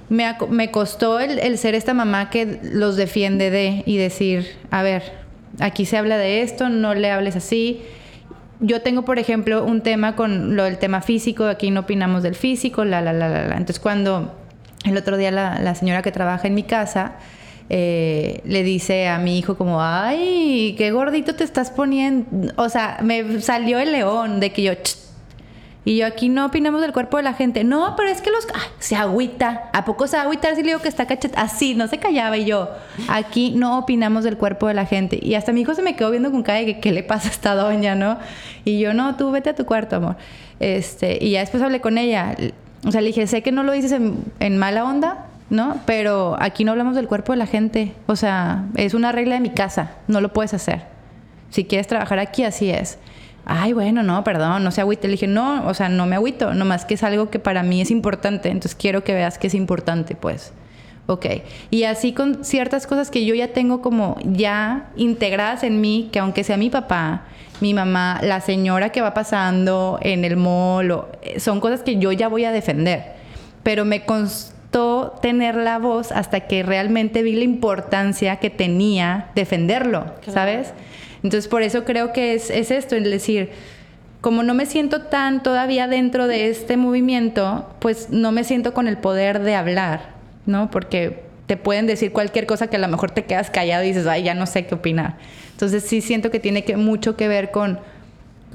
[0.09, 4.83] me, me costó el, el ser esta mamá que los defiende de y decir, a
[4.83, 5.03] ver,
[5.59, 7.81] aquí se habla de esto, no le hables así.
[8.59, 12.35] Yo tengo, por ejemplo, un tema con lo del tema físico, aquí no opinamos del
[12.35, 13.53] físico, la, la, la, la, la.
[13.53, 14.33] Entonces, cuando
[14.85, 17.15] el otro día la, la señora que trabaja en mi casa
[17.69, 22.53] eh, le dice a mi hijo como, ay, qué gordito te estás poniendo.
[22.55, 24.73] O sea, me salió el león de que yo...
[25.83, 27.63] Y yo aquí no opinamos del cuerpo de la gente.
[27.63, 28.45] No, pero es que los...
[28.79, 29.69] se agüita.
[29.71, 30.53] ¿A poco se agüita?
[30.53, 31.31] Si le digo que está cachet...
[31.37, 32.35] Así, no se callaba.
[32.37, 32.69] Y yo,
[33.07, 35.17] aquí no opinamos del cuerpo de la gente.
[35.21, 37.29] Y hasta mi hijo se me quedó viendo con cara de que, ¿qué le pasa
[37.29, 38.17] a esta doña, no?
[38.65, 40.17] Y yo, no, tú vete a tu cuarto, amor.
[40.59, 42.35] Este, y ya después hablé con ella.
[42.85, 45.79] O sea, le dije, sé que no lo dices en mala onda, ¿no?
[45.85, 47.93] Pero aquí no hablamos del cuerpo de la gente.
[48.07, 49.91] O sea, es una regla de mi casa.
[50.07, 50.81] No lo puedes hacer.
[51.49, 52.97] Si quieres trabajar aquí, así es.
[53.45, 55.07] Ay, bueno, no, perdón, no se agüite.
[55.07, 57.79] Le dije, no, o sea, no me agüito, nomás que es algo que para mí
[57.79, 60.51] es importante, entonces quiero que veas que es importante, pues.
[61.05, 61.25] Ok.
[61.69, 66.19] Y así con ciertas cosas que yo ya tengo como ya integradas en mí, que
[66.19, 67.21] aunque sea mi papá,
[67.61, 71.97] mi mamá, la señora que va pasando en el mall, o- eh, son cosas que
[71.97, 73.13] yo ya voy a defender.
[73.63, 74.03] Pero me
[74.71, 80.31] costó tener la voz hasta que realmente vi la importancia que tenía defenderlo, Claro.
[80.33, 80.73] ¿sabes?
[81.23, 83.49] Entonces, por eso creo que es, es esto, el decir,
[84.21, 88.87] como no me siento tan todavía dentro de este movimiento, pues no me siento con
[88.87, 90.09] el poder de hablar,
[90.45, 90.69] ¿no?
[90.69, 94.05] Porque te pueden decir cualquier cosa que a lo mejor te quedas callado y dices,
[94.05, 95.15] ay, ya no sé qué opinar.
[95.51, 97.79] Entonces, sí siento que tiene que, mucho que ver con,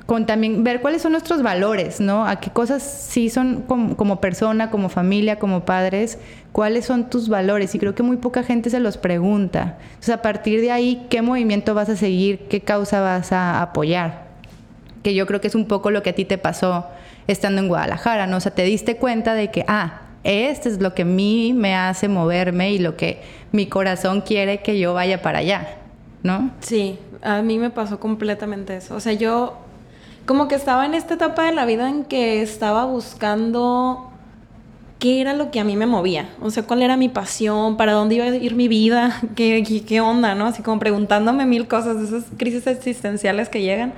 [0.07, 2.27] con también ver cuáles son nuestros valores, ¿no?
[2.27, 6.19] A qué cosas sí son como, como persona, como familia, como padres,
[6.51, 7.75] cuáles son tus valores.
[7.75, 9.79] Y creo que muy poca gente se los pregunta.
[9.85, 12.41] Entonces, a partir de ahí, ¿qué movimiento vas a seguir?
[12.49, 14.27] ¿Qué causa vas a apoyar?
[15.03, 16.87] Que yo creo que es un poco lo que a ti te pasó
[17.27, 18.39] estando en Guadalajara, ¿no?
[18.39, 21.75] O sea, te diste cuenta de que, ah, este es lo que a mí me
[21.75, 25.77] hace moverme y lo que mi corazón quiere que yo vaya para allá,
[26.23, 26.51] ¿no?
[26.61, 28.95] Sí, a mí me pasó completamente eso.
[28.95, 29.59] O sea, yo
[30.27, 34.13] como que estaba en esta etapa de la vida en que estaba buscando
[35.03, 36.31] qué era lo que a mí me movía.
[36.41, 40.37] O sea, cuál era mi pasión, para dónde iba a ir mi vida, qué, onda,
[40.37, 40.47] ¿no?
[40.47, 43.95] Así como preguntándome mil cosas, esas crisis existenciales que llegan.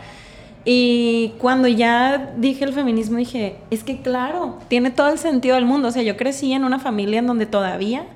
[0.64, 5.66] Y cuando ya dije el feminismo, dije, es que claro, tiene todo el sentido del
[5.66, 5.88] mundo.
[5.88, 8.06] O sea, yo crecí en una familia en donde todavía,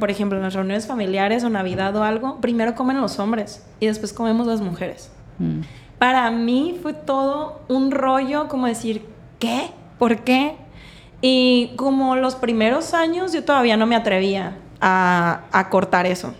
[0.00, 3.86] por ejemplo, en las reuniones familiares o Navidad o algo, primero comen los hombres y
[3.86, 5.12] después comemos las mujeres.
[5.38, 5.60] Mm.
[6.00, 9.04] Para mí fue todo un rollo como decir,
[9.38, 9.68] ¿qué?
[9.98, 10.56] ¿Por qué?
[11.20, 16.32] Y como los primeros años yo todavía no me atrevía a, a cortar eso.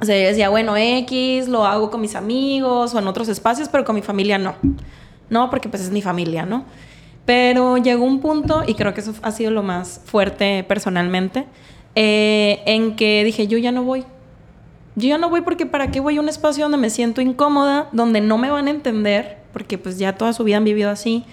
[0.00, 3.68] O sea, yo decía, bueno, X, lo hago con mis amigos o en otros espacios,
[3.68, 4.54] pero con mi familia no.
[5.28, 6.64] No, porque pues es mi familia, ¿no?
[7.24, 11.46] Pero llegó un punto, y creo que eso ha sido lo más fuerte personalmente,
[11.96, 14.04] eh, en que dije, yo ya no voy.
[14.96, 17.88] Yo ya no voy porque para qué voy a un espacio donde me siento incómoda,
[17.92, 21.24] donde no me van a entender, porque pues ya toda su vida han vivido así.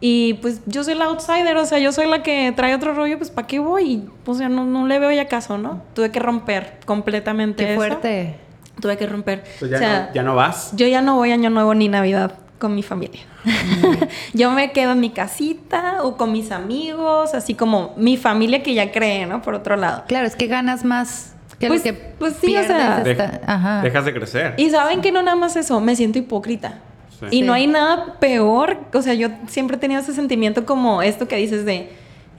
[0.00, 3.18] Y pues yo soy la outsider, o sea, yo soy la que trae otro rollo,
[3.18, 3.84] pues ¿para qué voy?
[3.84, 5.82] Y, O sea, no, no le veo ya caso, ¿no?
[5.94, 7.76] Tuve que romper completamente Qué eso.
[7.76, 8.36] fuerte.
[8.80, 9.44] Tuve que romper.
[9.58, 10.74] Pues ya, o sea, no, ya no vas.
[10.74, 13.20] yo ya no voy año nuevo ni Navidad con mi familia.
[14.32, 18.72] yo me quedo en mi casita o con mis amigos, así como mi familia que
[18.72, 19.42] ya cree, ¿no?
[19.42, 20.04] Por otro lado.
[20.08, 23.82] Claro, es que ganas más Que pues, lo que pues sí, o sea, está- ajá.
[23.82, 24.54] Dejas de crecer.
[24.56, 26.78] Y saben que no nada más eso, me siento hipócrita.
[27.20, 27.26] Sí.
[27.38, 31.28] Y no hay nada peor, o sea, yo siempre he tenido ese sentimiento como esto
[31.28, 31.90] que dices de,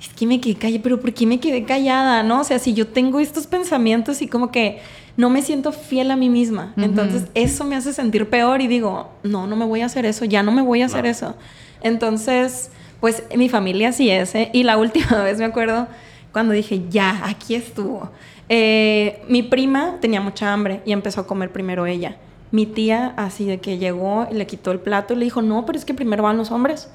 [0.02, 2.24] es que me quedé callada, pero ¿por qué me quedé callada?
[2.24, 2.42] ¿No?
[2.42, 4.80] O sea, si yo tengo estos pensamientos y como que
[5.18, 9.12] no me siento fiel a mí misma, entonces eso me hace sentir peor y digo,
[9.22, 11.10] no, no me voy a hacer eso, ya no me voy a hacer No.
[11.12, 11.36] eso.
[11.84, 14.50] Entonces, pues mi familia sí es, ¿eh?
[14.54, 15.88] Y la última vez me acuerdo
[16.32, 18.10] cuando dije, ya, aquí estuvo.
[18.54, 22.18] Eh, mi prima tenía mucha hambre y empezó a comer primero ella.
[22.52, 25.66] Mi tía, así de que llegó y le quitó el plato y le dijo, no,
[25.66, 26.90] pero es que primero van los hombres.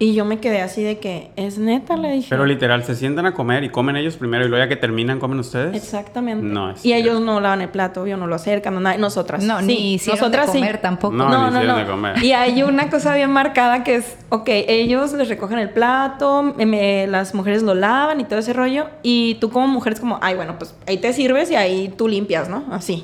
[0.00, 2.28] Y yo me quedé así de que, es neta, le dije.
[2.30, 5.18] Pero literal, se sientan a comer y comen ellos primero y luego ya que terminan,
[5.18, 5.74] comen ustedes.
[5.74, 6.46] Exactamente.
[6.46, 8.96] No, es y ellos no lavan el plato, yo no lo acercan, no, nada.
[8.96, 9.42] nosotras.
[9.42, 11.14] No, sí, ni hicieron de comer tampoco.
[11.16, 11.78] No, No, ni no, no.
[11.78, 12.22] de comer.
[12.22, 16.64] Y hay una cosa bien marcada que es, ok, ellos les recogen el plato, me-
[16.66, 20.20] me- las mujeres lo lavan y todo ese rollo, y tú como mujer es como,
[20.22, 22.62] ay, bueno, pues ahí te sirves y ahí tú limpias, ¿no?
[22.70, 23.02] Así.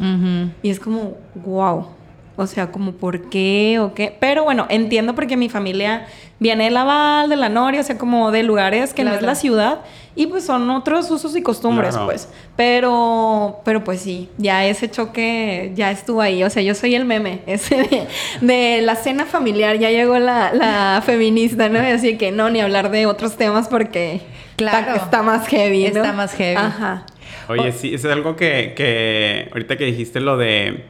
[0.62, 1.86] Y es como, wow.
[2.36, 4.16] O sea, como, ¿por qué o qué?
[4.18, 6.06] Pero bueno, entiendo porque mi familia
[6.40, 9.34] viene de Laval, de la Noria, o sea, como de lugares que no es la
[9.34, 9.80] ciudad.
[10.16, 12.06] Y pues son otros usos y costumbres, Claro.
[12.06, 12.28] pues.
[12.56, 16.42] Pero, pero pues sí, ya ese choque ya estuvo ahí.
[16.44, 18.06] O sea, yo soy el meme, ese de,
[18.40, 19.78] de la cena familiar.
[19.78, 21.78] Ya llegó la, la feminista, ¿no?
[21.80, 24.20] Así que no, ni hablar de otros temas porque
[24.56, 24.92] Claro.
[24.92, 26.00] está, está más heavy, ¿no?
[26.00, 26.56] Está más heavy.
[26.56, 27.06] Ajá.
[27.48, 30.84] Oye, sí, eso es algo que, que ahorita que dijiste lo de...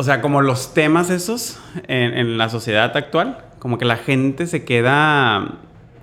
[0.00, 4.46] O sea, como los temas esos en, en la sociedad actual, como que la gente
[4.46, 5.56] se queda...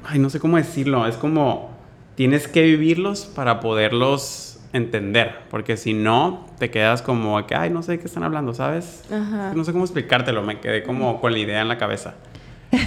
[0.06, 1.72] Ay, no sé cómo decirlo, es como
[2.14, 7.82] tienes que vivirlos para poderlos entender, porque si no, te quedas como que, ay, no
[7.82, 9.02] sé de qué están hablando, ¿sabes?
[9.12, 9.54] Ajá.
[9.56, 12.14] No sé cómo explicártelo, me quedé como con la idea en la cabeza.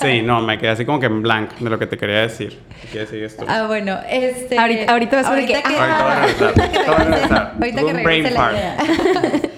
[0.00, 2.58] Sí, no, me quedé así como que en blank de lo que te quería decir.
[2.90, 3.44] ¿Qué sigues tú?
[3.46, 4.58] Ah, bueno, este.
[4.58, 7.52] Ahorita- ahorita vas a ver ahorita que- que, Ahorita que ahorita voy a regrese- regresar.
[7.60, 8.76] ahorita que regrese la idea.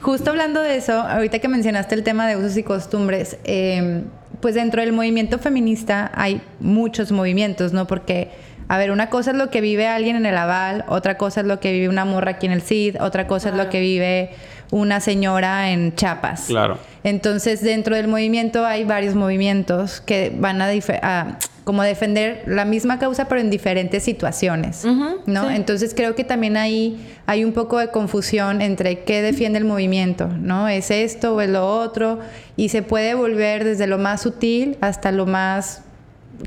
[0.00, 4.02] Justo hablando de eso, ahorita que mencionaste el tema de usos y costumbres, eh,
[4.40, 7.86] pues dentro del movimiento feminista hay muchos movimientos, ¿no?
[7.86, 8.30] Porque,
[8.68, 11.46] a ver, una cosa es lo que vive alguien en el aval, otra cosa es
[11.46, 14.30] lo que vive una morra aquí en el CID, otra cosa es lo que vive
[14.70, 16.46] una señora en Chiapas.
[16.48, 16.78] Claro.
[17.02, 20.68] Entonces, dentro del movimiento hay varios movimientos que van a,
[21.02, 24.84] a como defender la misma causa, pero en diferentes situaciones,
[25.26, 25.48] ¿no?
[25.48, 25.56] sí.
[25.56, 30.28] Entonces, creo que también ahí hay un poco de confusión entre qué defiende el movimiento,
[30.28, 30.68] ¿no?
[30.68, 32.20] ¿Es esto o es lo otro?
[32.56, 35.82] Y se puede volver desde lo más sutil hasta lo más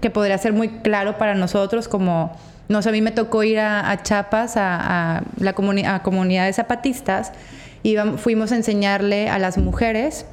[0.01, 2.31] que podría ser muy claro para nosotros, como,
[2.69, 6.01] no sé, a mí me tocó ir a, a Chiapas, a, a la comuni- a
[6.01, 7.33] comunidades zapatistas,
[7.83, 10.25] y fuimos a enseñarle a las mujeres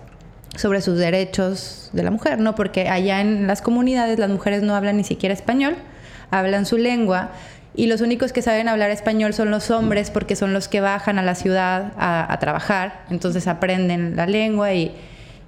[0.56, 2.54] sobre sus derechos de la mujer, ¿no?
[2.54, 5.76] Porque allá en las comunidades las mujeres no hablan ni siquiera español,
[6.30, 7.30] hablan su lengua
[7.74, 11.18] y los únicos que saben hablar español son los hombres porque son los que bajan
[11.18, 14.92] a la ciudad a, a trabajar, entonces aprenden la lengua y,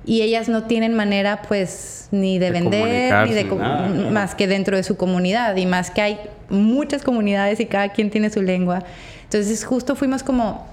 [0.05, 4.47] y ellas no tienen manera pues ni de, De vender ni de nada, más que
[4.47, 6.19] dentro de su comunidad y más que hay
[6.49, 8.83] muchas comunidades y cada quien tiene su lengua.
[9.25, 10.67] Entonces justo fuimos como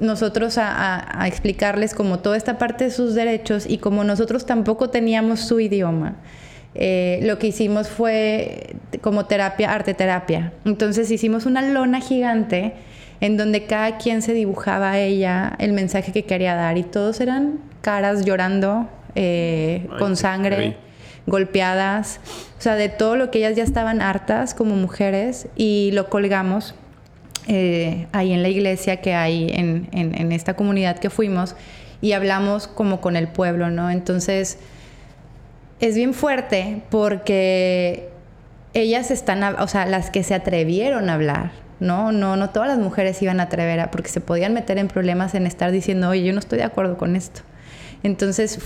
[0.00, 4.46] nosotros a, a- a explicarles como toda esta parte de sus derechos y como nosotros
[4.46, 6.16] tampoco teníamos su idioma.
[6.74, 10.52] eh, lo que hicimos fue como terapia, arte terapia.
[10.64, 12.74] Entonces hicimos una lona gigante
[13.20, 17.20] en donde cada quien se dibujaba a ella el mensaje que quería dar y todos
[17.20, 20.76] eran caras llorando eh, Ay, con sangre
[21.26, 22.20] golpeadas,
[22.58, 26.74] o sea, de todo lo que ellas ya estaban hartas como mujeres y lo colgamos
[27.48, 31.56] eh, ahí en la iglesia que hay en, en- en esta comunidad que fuimos
[32.00, 33.90] y hablamos como con el pueblo, ¿no?
[33.90, 34.58] Entonces,
[35.80, 38.08] es bien fuerte porque
[38.74, 42.12] ellas están, o sea, las que se atrevieron a hablar, ¿no?
[42.12, 45.34] No, no todas las mujeres iban a atrever a, porque se podían meter en problemas
[45.34, 47.40] en estar diciendo, oye, yo no estoy de acuerdo con esto.
[48.02, 48.58] Entonces,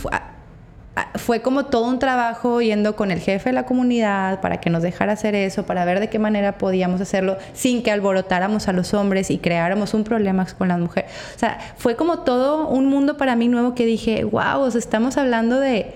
[1.14, 4.82] fue como todo un trabajo yendo con el jefe de la comunidad para que nos
[4.82, 8.92] dejara hacer eso, para ver de qué manera podíamos hacerlo sin que alborotáramos a los
[8.92, 11.10] hombres y creáramos un problema con las mujeres.
[11.34, 14.78] O sea, fue como todo un mundo para mí nuevo que dije, wow, o sea,
[14.78, 15.94] estamos hablando de,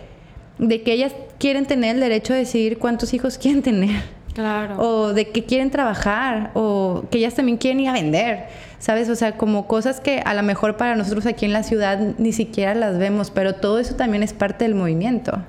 [0.59, 4.77] de que ellas quieren tener el derecho de decidir cuántos hijos quieren tener Claro.
[4.79, 9.09] o de que quieren trabajar o que ellas también quieren ir a vender, ¿sabes?
[9.09, 12.33] O sea, como cosas que a lo mejor para nosotros aquí en la ciudad ni
[12.33, 15.43] siquiera las vemos, pero todo eso también es parte del movimiento.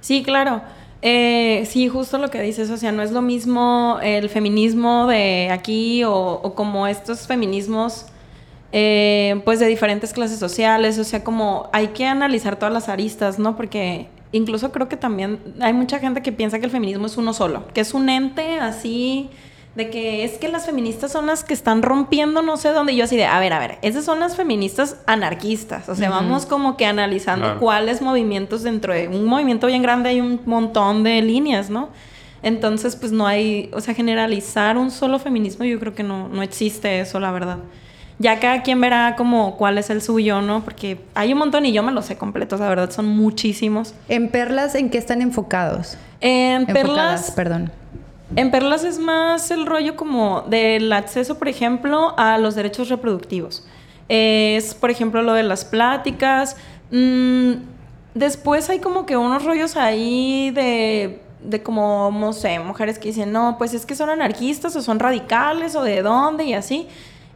[0.00, 0.62] Sí, claro.
[1.00, 5.48] Eh, sí, justo lo que dices, o sea, no es lo mismo el feminismo de
[5.50, 8.06] aquí o, como estos feminismos,
[8.72, 13.38] eh, pues de diferentes clases sociales, o sea, como hay que analizar todas las aristas,
[13.38, 13.56] ¿no?
[13.56, 17.32] Porque incluso creo que también hay mucha gente que piensa que el feminismo es uno
[17.32, 19.30] solo, que es un ente así
[19.78, 22.94] de que es que las feministas son las que están rompiendo no sé dónde.
[22.94, 25.88] Y yo así de, a ver, a ver, esas son las feministas anarquistas.
[25.88, 30.20] O sea, vamos como que analizando cuáles movimientos dentro de un movimiento bien grande hay
[30.20, 31.90] un montón de líneas, ¿no?
[32.42, 36.42] Entonces, pues no hay, o sea, generalizar un solo feminismo, yo creo que no, no
[36.42, 37.58] existe eso, la verdad.
[38.18, 40.64] Ya cada quien verá como cuál es el suyo, ¿no?
[40.64, 43.94] Porque hay un montón y yo me los sé completos, la verdad, son muchísimos.
[44.08, 45.96] ¿En Perlas en qué están enfocados?
[46.20, 47.30] En Perlas...
[47.30, 47.70] Perdón.
[48.36, 53.66] En Perlas es más el rollo como del acceso, por ejemplo, a los derechos reproductivos.
[54.08, 56.56] Es, por ejemplo, lo de las pláticas.
[56.90, 57.52] Mm,
[58.14, 63.32] después hay como que unos rollos ahí de, de como, no sé, mujeres que dicen,
[63.32, 66.88] no, pues es que son anarquistas o son radicales o de dónde y así.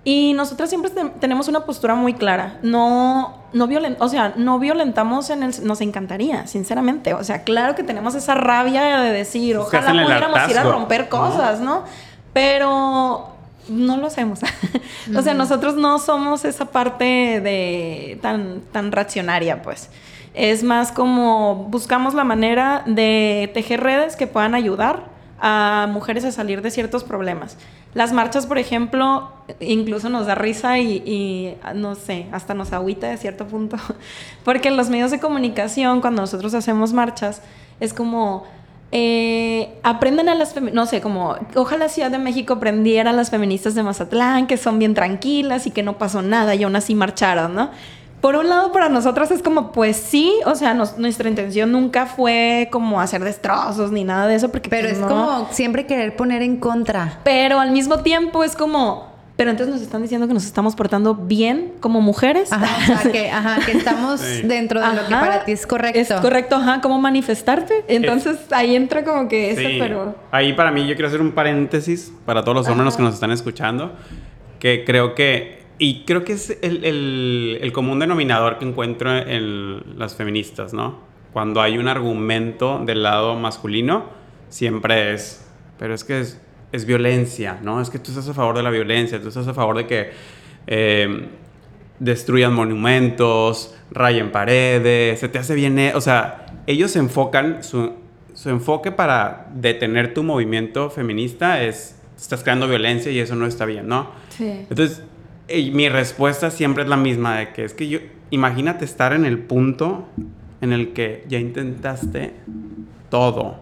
[0.05, 0.91] Y nosotras siempre
[1.21, 2.59] tenemos una postura muy clara.
[2.63, 3.69] No, no
[4.01, 5.65] o sea, no violentamos en el...
[5.65, 7.15] Nos encantaría, sinceramente.
[7.15, 11.61] O sea, claro que tenemos esa rabia de decir, ojalá pudiéramos ir a romper cosas,
[11.61, 11.85] ¿no?
[12.33, 13.29] Pero
[13.69, 14.41] no lo hacemos.
[15.17, 19.89] o sea, nosotros no somos esa parte de tan, tan racionaria, pues.
[20.35, 25.12] Es más como buscamos la manera de tejer redes que puedan ayudar
[25.45, 27.59] a mujeres a salir de ciertos problemas.
[27.95, 33.17] Las marchas, por ejemplo, incluso nos da risa y, no sé, hasta nos agüita de
[33.17, 33.77] cierto punto,
[34.45, 37.43] porque los medios de comunicación, cuando nosotros hacemos marchas,
[37.81, 38.45] es como,
[38.93, 43.75] eh, aprendan a las, no sé, como, ojalá Ciudad de México aprendiera a las feministas
[43.75, 47.57] de Mazatlán, que son bien tranquilas y que no pasó nada y aún así marcharon,
[47.57, 47.71] ¿no?
[48.23, 52.69] Por un lado, para nosotras es como, pues sí, o sea, nuestra intención nunca fue
[52.71, 56.41] como hacer destrozos ni nada de eso, porque Pero pues, es como siempre querer poner
[56.41, 57.19] en contra.
[57.25, 61.17] Pero al mismo tiempo es como, pero entonces nos están diciendo que nos estamos portando
[61.17, 62.53] bien como mujeres.
[62.53, 65.99] Ajá, o sea, que, ajá, que estamos dentro de lo que para ti es correcto.
[65.99, 67.85] Es correcto, ajá, cómo manifestarte.
[67.89, 70.15] Entonces ahí entra como que eso, pero...
[70.31, 73.33] Ahí para mí yo quiero hacer un paréntesis para todos los hombres que nos están
[73.33, 73.91] escuchando,
[74.61, 80.73] que creo que y creo que es el, común denominador que encuentro en las feministas,
[80.73, 81.01] ¿no?
[81.33, 84.05] Cuando hay un argumento del lado masculino,
[84.49, 85.45] siempre es,
[85.81, 87.83] pero es que es, violencia, ¿no?
[87.83, 90.11] Es que tú estás a favor de la violencia, tú estás a favor de que
[90.69, 91.27] eh,
[91.99, 95.97] destruyan monumentos, rayen paredes, se te hace bien, e-".
[95.97, 97.95] o sea, ellos se enfocan, su,
[98.35, 103.65] su enfoque para detener tu movimiento feminista es, estás creando violencia y eso no está
[103.65, 104.13] bien, ¿no?
[104.29, 104.65] Sí.
[104.71, 105.03] Entonces,
[105.49, 107.99] y mi respuesta siempre es la misma, de que es que yo,
[108.31, 110.07] imagínate estar en el punto
[110.61, 112.33] en el que ya intentaste
[113.11, 113.57] todo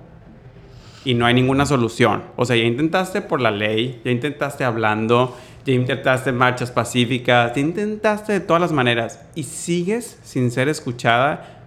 [1.05, 2.23] y no hay ninguna solución.
[2.37, 7.61] O sea, ya intentaste por la ley, ya intentaste hablando, ya intentaste marchas pacíficas, ya
[7.61, 11.63] intentaste de todas las maneras y sigues sin ser escuchada.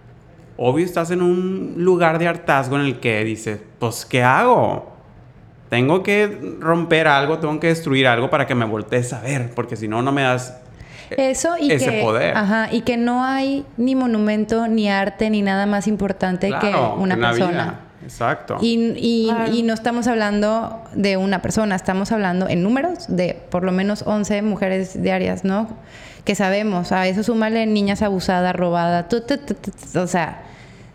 [0.56, 4.93] Obvio estás en un lugar de hartazgo en el que dices, pues, ¿qué hago?
[5.68, 9.76] Tengo que romper algo, tengo que destruir algo para que me voltees a ver, porque
[9.76, 10.54] si no, no me das
[11.10, 12.36] eso y ese poder.
[12.36, 17.16] Ajá, y que no hay ni monumento, ni arte, ni nada más importante que una,
[17.16, 17.80] persona.
[18.02, 18.58] Exacto.
[18.60, 23.72] Y, y, no estamos hablando de una persona, estamos hablando en números de por lo
[23.72, 25.68] menos 11 mujeres diarias, ¿no?
[26.24, 29.06] Que sabemos, a eso súmale niñas abusadas, robadas,
[29.94, 30.42] o sea...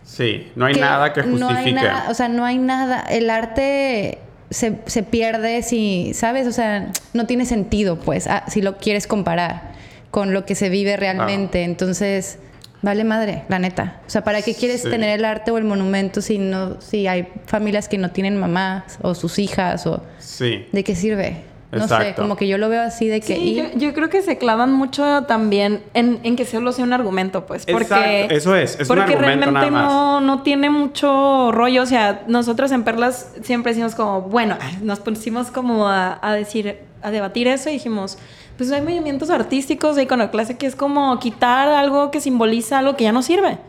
[0.04, 1.54] Sí, no hay nada que justifique.
[1.54, 3.02] No hay nada, o sea, no hay nada.
[3.02, 4.18] El arte
[4.50, 6.48] se, se, pierde si, ¿sabes?
[6.48, 9.74] O sea, no tiene sentido, pues, ah, si lo quieres comparar
[10.12, 11.64] con lo que se vive realmente.
[11.64, 12.40] Entonces,
[12.82, 14.02] vale madre, la neta.
[14.08, 17.28] O sea, ¿para qué quieres tener el arte o el monumento si no, si hay
[17.46, 20.66] familias que no tienen mamás o sus hijas o sí.
[20.72, 21.49] ¿de qué sirve?
[21.72, 23.36] No sé, como que yo lo veo así de que...
[23.36, 27.46] Sí, yo, creo que se clavan mucho también en, en, que solo sea un argumento,
[27.46, 27.66] pues.
[27.68, 31.84] Porque, Exacto, eso es, es porque un argumento realmente No, no tiene mucho rollo.
[31.84, 36.80] O sea, nosotros en Perlas siempre decimos como, bueno, nos pusimos como a, a decir,
[37.04, 38.18] a debatir eso y dijimos,
[38.58, 43.04] pues hay movimientos artísticos de iconoclasia que es como quitar algo que simboliza algo que
[43.04, 43.60] ya no sirve.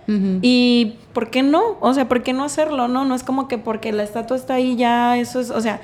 [0.41, 1.77] Y ¿por qué no?
[1.81, 2.89] O sea, ¿por qué no hacerlo?
[2.89, 5.81] No, no es como que porque la estatua está ahí ya, eso es, o sea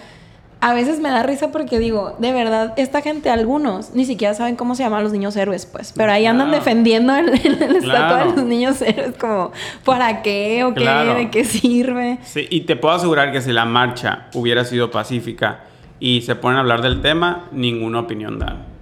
[0.61, 4.57] a veces me da risa porque digo, de verdad, esta gente, algunos, ni siquiera saben
[4.57, 5.93] cómo se llaman los niños héroes, pues.
[5.95, 9.53] Pero ahí andan defendiendo el, estatua de los niños héroes, como,
[9.85, 10.65] ¿para qué?
[10.65, 10.85] ¿O qué?
[10.85, 12.19] ¿De qué sirve?
[12.25, 15.65] Sí, y te puedo asegurar que si la marcha hubiera sido pacífica
[16.01, 18.76] y se ponen a hablar del tema, ninguna opinión dan.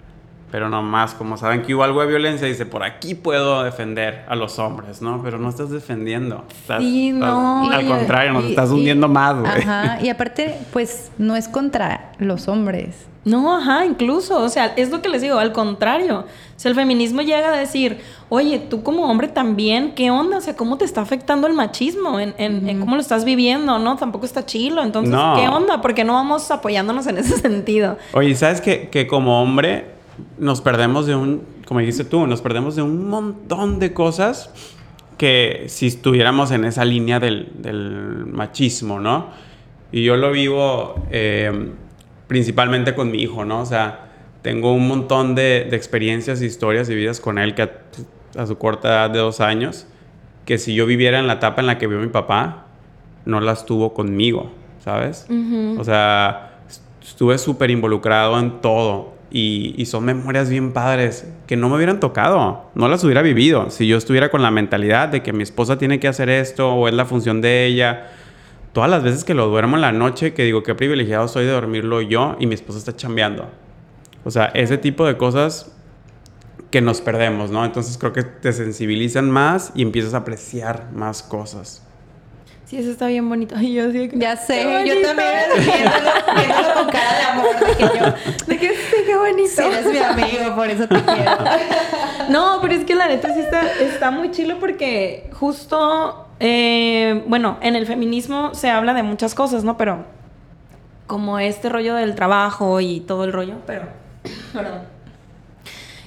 [0.54, 4.36] Pero nomás, como saben que hubo algo de violencia, dice, por aquí puedo defender a
[4.36, 5.20] los hombres, ¿no?
[5.20, 6.44] Pero no estás defendiendo.
[6.78, 7.68] sí, no.
[7.72, 9.50] al contrario, nos estás hundiendo más, güey.
[9.50, 13.08] Ajá, y aparte, pues, no es contra los hombres.
[13.24, 16.20] No, ajá, incluso, o sea, es lo que les digo, al contrario.
[16.20, 17.98] O sea, el feminismo llega a decir,
[18.28, 20.36] oye, tú como hombre también, ¿qué onda?
[20.36, 22.20] O sea, ¿cómo te está afectando el machismo?
[22.20, 23.96] En, en, cómo lo estás viviendo, ¿no?
[23.96, 24.84] Tampoco está chilo.
[24.84, 25.80] Entonces, ¿qué onda?
[25.80, 27.98] Porque no vamos apoyándonos en ese sentido.
[28.12, 29.93] Oye, ¿sabes que, que como hombre
[30.38, 34.50] nos perdemos de un, como dijiste tú, nos perdemos de un montón de cosas
[35.18, 39.28] que si estuviéramos en esa línea del, del machismo, ¿no?
[39.92, 41.06] Y yo lo vivo...
[41.10, 41.72] Eh,
[42.26, 43.60] principalmente con mi hijo, ¿no?
[43.60, 44.08] O sea,
[44.42, 47.70] tengo un montón de, experiencias, historias y vidas con él que
[48.36, 49.86] a, su corta edad de dos años,
[50.44, 52.66] que si yo viviera en la etapa en la que vio mi papá,
[53.24, 54.50] no las tuvo conmigo,
[54.80, 55.26] ¿sabes?
[55.78, 56.58] O sea,
[57.02, 61.98] estuve súper involucrado en todo y, y, son memorias bien padres que no me hubieran
[61.98, 65.76] tocado, no las hubiera vivido si yo estuviera con la mentalidad de que mi esposa
[65.76, 68.10] tiene que hacer esto o es la función de ella
[68.74, 71.52] todas las veces que lo duermo en la noche, que digo qué privilegiado soy de
[71.52, 73.48] dormirlo yo y mi esposa está chambeando.
[74.24, 75.72] O sea, ese tipo de cosas
[76.70, 77.64] que nos perdemos, ¿no?
[77.64, 81.83] Entonces creo que te sensibilizan más y empiezas a apreciar más cosas.
[82.66, 83.54] Sí, eso está bien bonito.
[83.58, 88.14] Ay, yo ya sé, yo también viéndolo, con cara de amor, de que yo,
[88.46, 89.48] de que sí, qué bonito.
[89.48, 91.32] Sí, eres mi amigo, por eso te quiero.
[92.30, 97.58] no, pero es que la neta sí está, está muy chilo porque justo eh, bueno,
[97.60, 99.76] en el feminismo se habla de muchas cosas, ¿no?
[99.76, 100.04] Pero
[101.06, 103.88] como este rollo del trabajo y todo el rollo, pero...
[104.52, 104.94] Perdón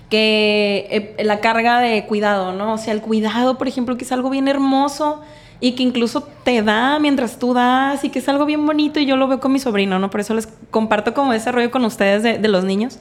[0.10, 2.74] que eh, la carga de cuidado, ¿no?
[2.74, 5.22] O sea, el cuidado, por ejemplo, que es algo bien hermoso
[5.60, 9.06] y que incluso te da mientras tú das y que es algo bien bonito y
[9.06, 10.10] yo lo veo con mi sobrino, ¿no?
[10.10, 13.00] Por eso les comparto como ese rollo con ustedes de, de los niños.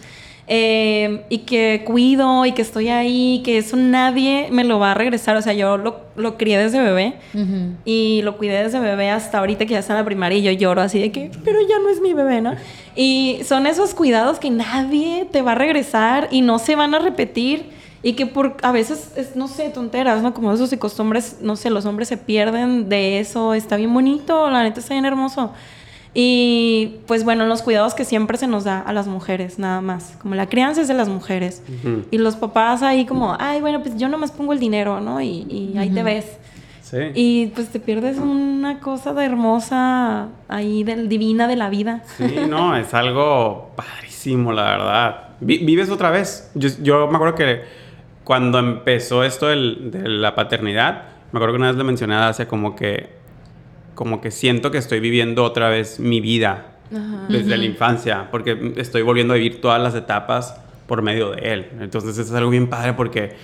[0.48, 4.94] Eh, y que cuido y que estoy ahí, que eso nadie me lo va a
[4.94, 5.36] regresar.
[5.36, 7.14] O sea, yo lo, lo crié desde bebé
[7.84, 10.52] y lo cuidé desde bebé hasta ahorita que ya está en la primaria y yo
[10.52, 12.54] lloro así de que, pero ya no es mi bebé, ¿no?
[12.94, 17.00] Y son esos cuidados que nadie te va a regresar y no se van a
[17.00, 17.75] repetir.
[18.06, 20.32] Y que por a veces, es, no sé, tonteras, ¿no?
[20.32, 23.52] Como esos y costumbres, no sé, los hombres se pierden de eso.
[23.52, 25.52] Está bien bonito, la neta está bien hermoso.
[26.14, 30.16] Y pues bueno, los cuidados que siempre se nos da a las mujeres, nada más.
[30.22, 31.64] Como la crianza es de las mujeres.
[32.12, 35.20] Y los papás ahí como, ay, bueno, pues yo nomás pongo el dinero, ¿no?
[35.20, 36.38] Y, ahí te ves.
[36.82, 36.98] Sí.
[37.12, 42.04] Y pues te pierdes una cosa de hermosa ahí, del, divina de la vida.
[42.18, 45.28] Sí, no, es algo padrísimo, la verdad.
[45.40, 46.52] vives otra vez.
[46.54, 47.85] Yo, me acuerdo que
[48.26, 52.74] cuando empezó esto de la paternidad, me acuerdo que una vez le mencioné hace como
[52.74, 53.14] que
[53.94, 56.72] como que siento que estoy viviendo otra vez mi vida
[57.28, 61.66] desde la infancia, porque estoy volviendo a vivir todas las etapas por medio de él.
[61.80, 63.36] Entonces eso es algo bien padre porque,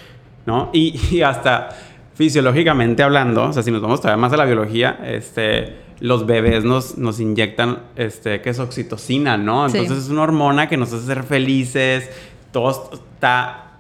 [0.47, 0.71] ¿no?
[0.73, 1.69] Y, hasta
[2.15, 6.65] fisiológicamente hablando, o sea, si nos vamos todavía más a la biología, este, los bebés
[6.65, 9.65] nos, nos inyectan, este, que es oxitocina, ¿no?
[9.67, 12.11] Entonces es una hormona que nos hace ser felices,
[12.51, 13.72] todo está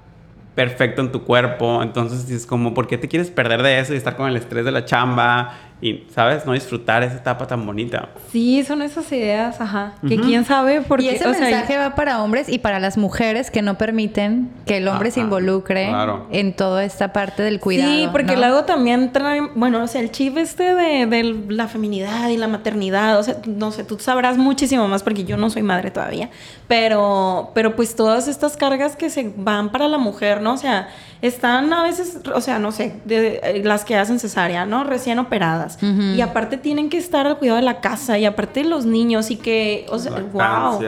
[0.54, 3.96] perfecto en tu cuerpo, entonces es como, ¿por qué te quieres perder de eso y
[3.96, 6.46] estar con el estrés de la chamba y, ¿sabes?
[6.46, 8.10] No disfrutar esa etapa tan bonita.
[8.30, 9.94] Sí, son esas ideas, ajá.
[10.06, 11.06] Que quién sabe por qué.
[11.06, 14.86] Y ese mensaje va para hombres y para las mujeres que no permiten que el
[14.86, 15.92] hombre se involucre
[16.30, 17.90] en toda esta parte del cuidado.
[17.90, 22.28] Sí, porque luego también trae, bueno, o sea, el chip este de, de, la feminidad
[22.28, 25.62] y la maternidad, o sea, no sé, tú sabrás muchísimo más porque yo no soy
[25.62, 26.30] madre todavía,
[26.68, 30.52] pero, pero pues todas estas cargas que se van para la mujer, ¿no?
[30.52, 30.88] O sea,
[31.22, 34.84] están a veces, o sea, no sé, de, eh, las que hacen cesárea, ¿no?
[34.84, 35.71] Recién operadas.
[35.80, 39.30] Y aparte tienen que estar al cuidado de la casa y aparte de los niños
[39.30, 40.80] y que, o sea, wow.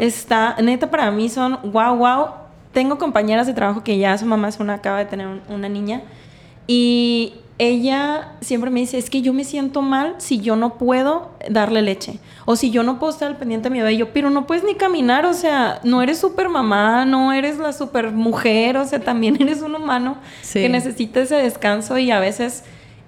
[0.00, 2.26] Está, neta, para mí son, wow, wow.
[2.72, 6.02] Tengo compañeras de trabajo que ya su mamá es una, acaba de tener una niña
[6.66, 11.30] y ella siempre me dice, es que yo me siento mal si yo no puedo
[11.48, 12.18] darle leche.
[12.44, 13.96] O si yo no puedo estar al pendiente de mi bebé.
[13.96, 17.72] Yo, pero no puedes ni caminar, o sea, no eres super mamá, no eres la
[17.72, 20.16] super mujer, o sea, también eres un humano
[20.52, 22.64] que necesita ese descanso y a veces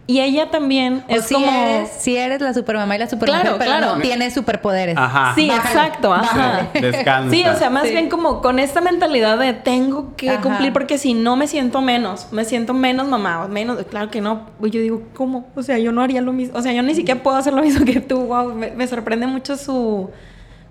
[0.07, 1.47] y ella también es si como...
[1.47, 4.97] Eres, si eres la supermamá y la supermujer, pero no tiene superpoderes.
[4.99, 5.33] Ajá.
[5.35, 6.13] Sí, exacto.
[6.13, 6.69] Ajá.
[6.75, 7.31] Descansa.
[7.31, 11.15] Sí, o sea, más bien como con esta mentalidad de tengo que cumplir porque si
[11.15, 13.83] no me siento menos, me siento menos mamá, menos...
[13.85, 14.51] Claro que no.
[14.61, 15.47] Yo digo, ¿cómo?
[15.55, 16.59] O sea, yo no haría lo mismo.
[16.59, 18.27] O sea, yo ni siquiera puedo hacer lo mismo que tú.
[18.27, 20.11] Wow, me, me sorprende mucho su...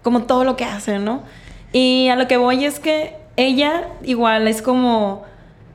[0.03, 1.23] Como todo lo que hace, ¿no?
[1.71, 5.23] Y a lo que voy es que ella igual es como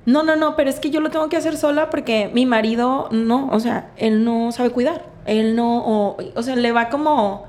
[0.09, 3.09] no, no, no, pero es que yo lo tengo que hacer sola porque mi marido
[3.11, 5.05] no, o sea, él no sabe cuidar.
[5.27, 7.45] Él no, o, o sea, le va como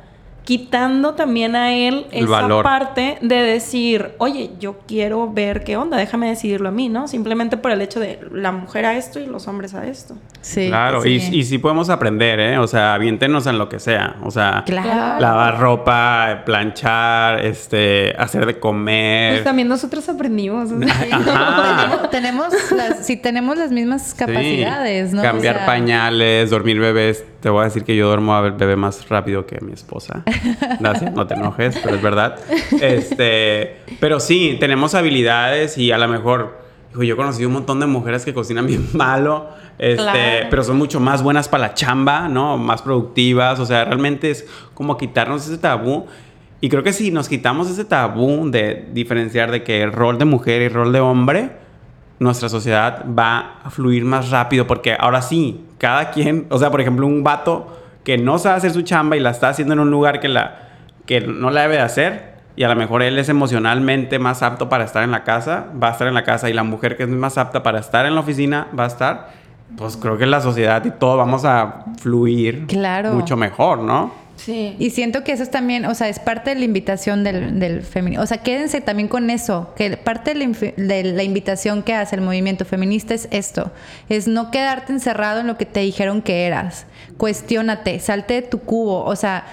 [0.50, 2.64] quitando también a él El esa valor.
[2.64, 7.08] parte de decir, oye, yo quiero ver qué onda, déjame decidirlo a mí, ¿no?
[7.08, 10.16] Simplemente por el hecho de la mujer a esto y los hombres a esto.
[10.42, 10.66] Sí.
[10.70, 11.22] Claro, sí.
[11.32, 12.58] Y, y sí podemos aprender, ¿eh?
[12.58, 14.16] O sea, aviéntenos en lo que sea.
[14.24, 15.20] O sea, Claro.
[15.22, 19.44] lavar ropa, planchar, este, hacer de Pues comer.
[19.44, 20.70] también nosotros aprendimos.
[22.12, 24.18] tenemos las, sí, tenemos las mismas Sí.
[24.18, 25.20] capacidades, ¿no?
[25.22, 27.24] O Cambiar sea, pañales, dormir bebés.
[27.42, 30.24] Te voy a decir que yo duermo a bebé más rápido que mi esposa.
[30.80, 32.36] Gracias, no te enojes, pero es verdad.
[32.82, 36.60] Este, pero sí, tenemos habilidades y a lo mejor,
[36.92, 40.48] hijo, yo he conocido un montón de mujeres que cocinan bien malo, este, Claro.
[40.50, 42.58] pero son mucho más buenas para la chamba, ¿no?
[42.58, 46.08] Más productivas, o sea, realmente es como quitarnos ese tabú.
[46.62, 50.26] Y creo que si nos quitamos ese tabú de diferenciar de que el rol de
[50.26, 51.52] mujer y el rol de hombre,
[52.20, 56.82] nuestra sociedad va a fluir más rápido porque ahora sí, cada quien, o sea, por
[56.82, 59.90] ejemplo, un vato que no sabe hacer su chamba y la está haciendo en un
[59.92, 60.60] lugar que, la,
[61.08, 64.68] que no la debe de hacer y a lo mejor él es emocionalmente más apto
[64.70, 67.04] para estar en la casa, va a estar en la casa y la mujer que
[67.04, 69.30] es más apta para estar en la oficina va a estar,
[69.78, 73.14] pues creo que la sociedad y todo vamos a fluir Claro.
[73.14, 74.12] mucho mejor, ¿no?
[74.44, 74.76] Sí.
[74.80, 77.82] Y siento que eso es también, o sea, es parte de la invitación del, del
[77.84, 78.24] feminismo.
[78.24, 81.94] O sea, quédense también con eso, que parte de la, infi- de la invitación que
[81.94, 83.72] hace el movimiento feminista es esto,
[84.08, 86.86] es no quedarte encerrado en lo que te dijeron que eras.
[87.18, 89.46] Cuestiónate, salte de tu cubo, o sea,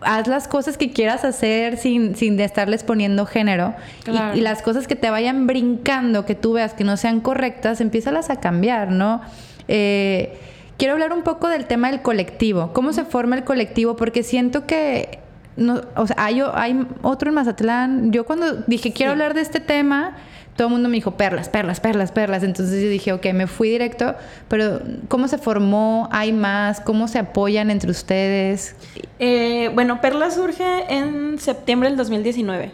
[0.00, 3.74] haz las cosas que quieras hacer sin, sin estarles poniendo género.
[4.00, 4.38] Y- Claro.
[4.38, 8.30] Y, las cosas que te vayan brincando, que tú veas que no sean correctas, empiézalas
[8.30, 9.20] a cambiar, ¿no?
[9.68, 10.36] Eh,
[10.82, 12.72] quiero hablar un poco del tema del colectivo.
[12.72, 13.94] ¿Cómo se forma el colectivo?
[13.94, 15.20] Porque siento que.
[15.56, 18.10] No, o sea, hay, hay otro en Mazatlán.
[18.10, 20.16] Yo cuando dije quiero hablar de este tema,
[20.56, 22.42] todo el mundo me dijo perlas, perlas, perlas, perlas.
[22.42, 24.16] Entonces yo dije, ok, me fui directo.
[24.48, 26.08] Pero, ¿cómo se formó?
[26.10, 26.80] ¿Hay más?
[26.80, 28.74] ¿Cómo se apoyan entre ustedes?
[29.20, 32.72] Eh, bueno, Perla surge en septiembre del 2019.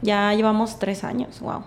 [0.00, 1.64] Ya llevamos tres años, wow.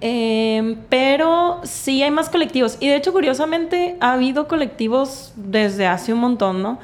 [0.00, 2.76] Eh, pero sí hay más colectivos.
[2.80, 6.78] Y de hecho, curiosamente, ha habido colectivos desde hace un montón, ¿no?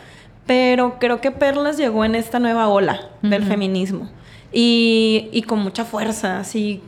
[0.46, 4.08] Pero creo que Perlas llegó en esta nueva ola del feminismo.
[4.52, 6.82] Y, y con mucha fuerza, así.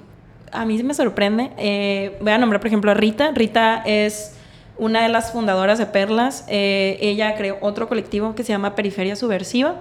[0.52, 1.50] A mí me sorprende.
[1.58, 3.32] Eh, voy a nombrar, por ejemplo, a Rita.
[3.32, 4.34] Rita es
[4.78, 6.44] una de las fundadoras de Perlas.
[6.48, 9.74] Eh, ella creó otro colectivo que se llama Periferia Subversiva.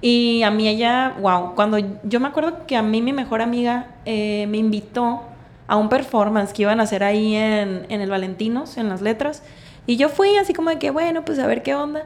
[0.00, 3.94] Y a mí ella, wow, cuando yo me acuerdo que a mí mi mejor amiga
[4.04, 5.22] eh, me invitó
[5.66, 9.42] a un performance que iban a hacer ahí en, en el Valentinos, en las letras.
[9.86, 12.04] Y yo fui así como de que, bueno, pues a ver qué onda.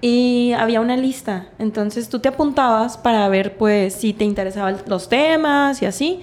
[0.00, 1.46] Y había una lista.
[1.58, 6.20] Entonces tú te apuntabas para ver, pues, si te interesaban los temas y así.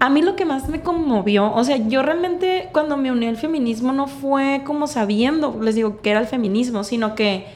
[0.00, 3.36] A mí lo que más me conmovió, o sea, yo realmente cuando me uní al
[3.36, 7.46] feminismo no fue como sabiendo, les digo, que era el feminismo, sino que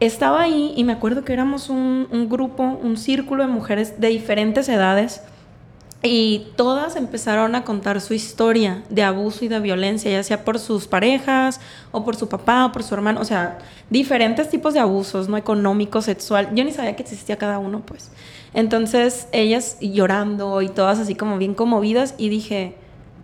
[0.00, 4.08] estaba ahí y me acuerdo que éramos un, un grupo, un círculo de mujeres de
[4.08, 5.22] diferentes edades
[6.02, 10.58] y todas empezaron a contar su historia de abuso y de violencia, ya sea por
[10.58, 11.60] sus parejas
[11.92, 13.58] o por su papá o por su hermano, o sea,
[13.90, 15.36] diferentes tipos de abusos, ¿no?
[15.36, 16.54] Económico, sexual.
[16.54, 18.10] Yo ni sabía que existía cada uno, pues.
[18.54, 22.76] Entonces, ellas llorando y todas así como bien conmovidas y dije,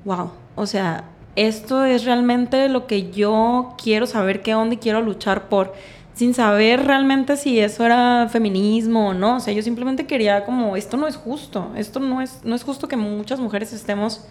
[0.04, 1.04] wow, o sea,
[1.34, 5.74] esto es realmente lo que yo quiero saber qué onda y quiero luchar por
[6.16, 9.36] sin saber realmente si eso era feminismo o no.
[9.36, 12.64] O sea, yo simplemente quería como, esto no es justo, esto no es, no es
[12.64, 14.26] justo que muchas mujeres estemos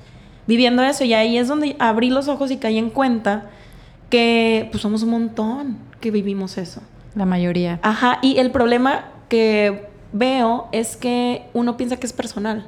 [0.48, 1.04] viviendo eso.
[1.04, 3.52] Y ahí es donde abrí los ojos y caí en cuenta
[4.10, 6.82] que pues somos un montón que vivimos eso.
[7.14, 7.80] La mayoría.
[7.84, 12.66] Ajá, y el problema que veo es que uno piensa que es personal.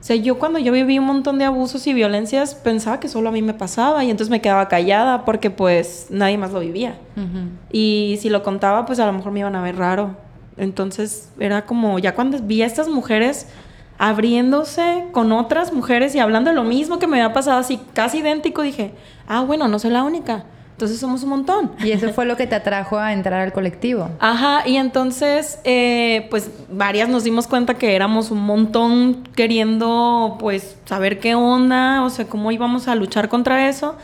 [0.00, 3.30] O sea, yo cuando yo viví un montón de abusos y violencias pensaba que solo
[3.30, 6.94] a mí me pasaba y entonces me quedaba callada porque pues nadie más lo vivía.
[7.72, 10.16] Y si lo contaba, pues a lo mejor me iban a ver raro.
[10.56, 13.48] Entonces era como, ya cuando vi a estas mujeres
[13.98, 18.18] abriéndose con otras mujeres y hablando de lo mismo que me había pasado así, casi
[18.18, 18.92] idéntico, dije,
[19.26, 20.44] ah, bueno, no soy la única.
[20.78, 21.72] Entonces somos un montón.
[21.82, 24.10] Y eso fue lo que te atrajo a entrar al colectivo.
[24.20, 30.76] Ajá, y entonces, eh, pues varias nos dimos cuenta que éramos un montón queriendo, pues,
[30.84, 33.96] saber qué onda, o sea, cómo íbamos a luchar contra eso.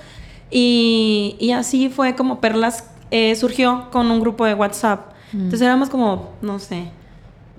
[0.51, 5.13] Y, y así fue como Perlas eh, surgió con un grupo de WhatsApp.
[5.33, 6.89] Entonces éramos como, no sé,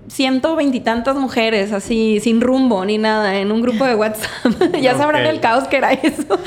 [0.08, 4.30] ciento veintitantas mujeres, así, sin rumbo ni nada, en un grupo de WhatsApp.
[4.82, 6.40] ya sabrán el caos que era eso.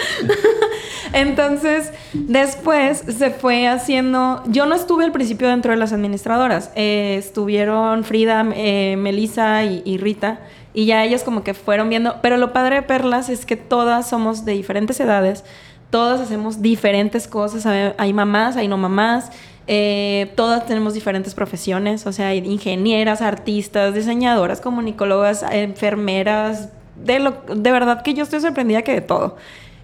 [1.12, 4.42] Entonces, después se fue haciendo.
[4.46, 6.70] Yo no estuve al principio dentro de las administradoras.
[6.74, 10.40] eh, estuvieron Frida, eh, Melissa y, y Rita.
[10.74, 12.16] Y ya ellas como que fueron viendo.
[12.22, 15.44] Pero lo padre de Perlas es que todas somos de diferentes edades.
[15.90, 17.66] Todas hacemos diferentes cosas.
[17.96, 19.30] Hay mamás, hay no mamás.
[19.70, 27.34] Eh, todas tenemos diferentes profesiones, o sea, hay ingenieras, artistas, diseñadoras, comunicólogas, enfermeras, de, lo,
[27.54, 29.36] de verdad que yo estoy sorprendida que de todo.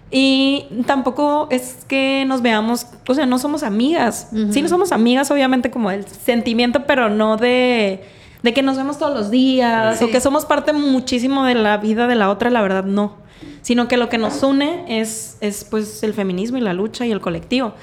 [0.09, 4.29] Y tampoco es que nos veamos, o sea, no somos amigas.
[4.51, 8.03] Sí, no somos amigas, obviamente, como del sentimiento, pero no de,
[8.41, 12.07] de que nos vemos todos los días o que somos parte muchísimo de la vida
[12.07, 13.17] de la otra, la verdad, no.
[13.61, 17.11] Sino que lo que nos une es, es pues el feminismo y la lucha y
[17.11, 17.73] el colectivo.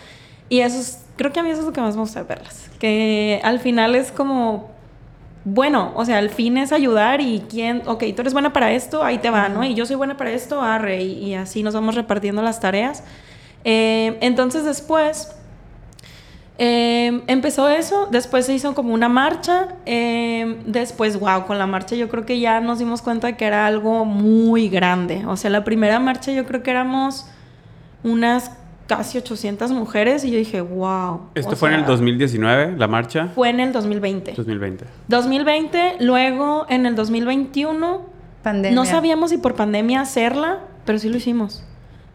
[0.48, 2.70] Y eso es, creo que a mí eso es lo que más me gusta verlas.
[2.78, 4.72] Que al final es como
[5.44, 9.02] bueno, o sea, el fin es ayudar y quién, ok, tú eres buena para esto,
[9.02, 9.64] ahí te va, ¿no?
[9.64, 13.02] Y yo soy buena para esto, arre, y, así nos vamos repartiendo las tareas.
[13.64, 15.34] Eh, entonces después
[16.58, 21.96] eh, empezó eso, después se hizo como una marcha, eh, después, wow, con la marcha
[21.96, 25.50] yo creo que ya nos dimos cuenta de que era algo muy grande, o sea,
[25.50, 27.26] la primera marcha yo creo que éramos
[28.04, 28.52] unas
[28.87, 31.20] casi 800 mujeres y yo dije, wow.
[31.35, 33.28] ¿Esto fue en el 2019, la marcha?
[33.35, 34.33] Fue en el 2020.
[34.33, 34.85] 2020.
[35.09, 38.12] 2020, luego en el 2021.
[38.43, 38.74] Pandemia.
[38.74, 41.64] No sabíamos si por pandemia hacerla, pero sí lo hicimos.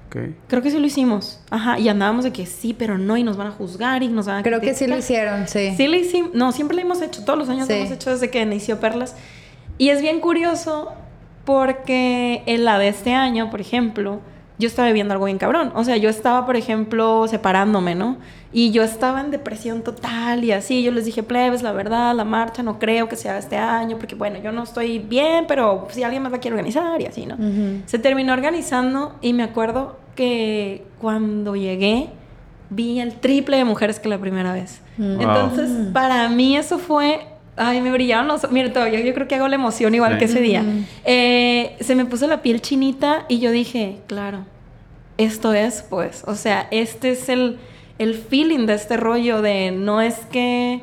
[0.08, 0.36] Okay.
[0.48, 1.42] Creo que sí lo hicimos.
[1.50, 4.26] Ajá, y andábamos de que sí, pero no, y nos van a juzgar y nos
[4.28, 5.74] van a Creo que sí lo hicieron, sí.
[5.76, 6.34] Sí lo hicimos.
[6.34, 9.16] No, siempre lo hemos hecho, todos los años lo hemos hecho desde que inició Perlas.
[9.78, 10.94] Y es bien curioso
[11.44, 14.22] porque en la de este año, por ejemplo,
[14.60, 15.72] yo estaba viviendo algo bien cabrón.
[15.76, 18.18] O sea, yo estaba, por ejemplo, separándome, ¿no?
[18.52, 20.82] Y yo estaba en depresión total y así.
[20.82, 24.16] Yo les dije, plebes, la verdad, la marcha no creo que sea este año, porque
[24.16, 27.38] bueno, yo no estoy bien, pero si alguien más la quiere organizar y así, ¿no?
[27.86, 32.10] Se terminó organizando y me acuerdo que cuando llegué
[32.70, 34.82] vi el triple de mujeres que la primera vez.
[34.98, 35.22] Mm.
[35.22, 37.20] Entonces, para mí eso fue
[37.58, 38.50] Ay, me brillaron los...
[38.52, 40.64] Mira, todavía yo creo que hago la emoción igual que ese día.
[41.06, 44.46] Eh, se me puso la piel chinita y yo dije, claro,
[45.18, 47.58] esto es, pues, o sea, este es el,
[47.98, 50.82] el feeling de este rollo de no es que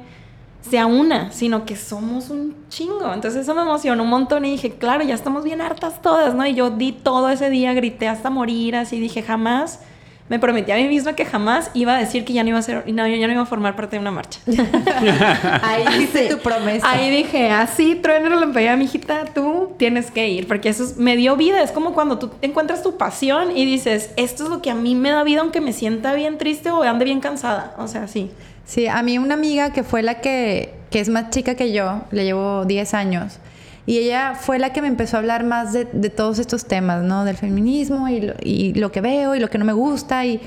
[0.69, 3.13] sea una, sino que somos un chingo.
[3.13, 6.47] Entonces eso me emocionó un montón y dije, claro, ya estamos bien hartas todas, ¿no?
[6.47, 9.81] Y yo di todo ese día, grité hasta morir, así dije, jamás
[10.29, 12.63] me prometí a mí misma que jamás iba a decir que ya no iba a
[12.63, 14.41] ser, no, ya no iba a formar parte de una marcha.
[15.63, 16.91] Ahí dice tu promesa.
[16.91, 21.37] Ahí dije, así, trueno la mi mijita, tú tienes que ir, porque eso me dio
[21.37, 21.63] vida.
[21.63, 24.95] Es como cuando tú encuentras tu pasión y dices, esto es lo que a mí
[24.95, 27.75] me da vida, aunque me sienta bien triste o ande bien cansada.
[27.79, 28.31] O sea, sí.
[28.65, 32.01] Sí, a mí una amiga que fue la que, que es más chica que yo,
[32.11, 33.41] le llevo 10 años
[33.87, 37.25] y ella fue la que me empezó a hablar más de, todos estos temas, ¿no?
[37.25, 40.25] Del feminismo y lo, y lo, que veo y lo que no me gusta.
[40.25, 40.41] Y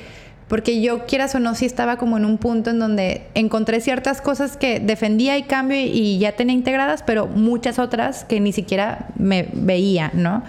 [0.48, 4.22] porque yo, quieras o no, sí estaba como en un punto en donde encontré ciertas
[4.22, 9.10] cosas que defendía y cambio y ya tenía integradas, pero muchas otras que ni siquiera
[9.18, 10.44] me veía, ¿no?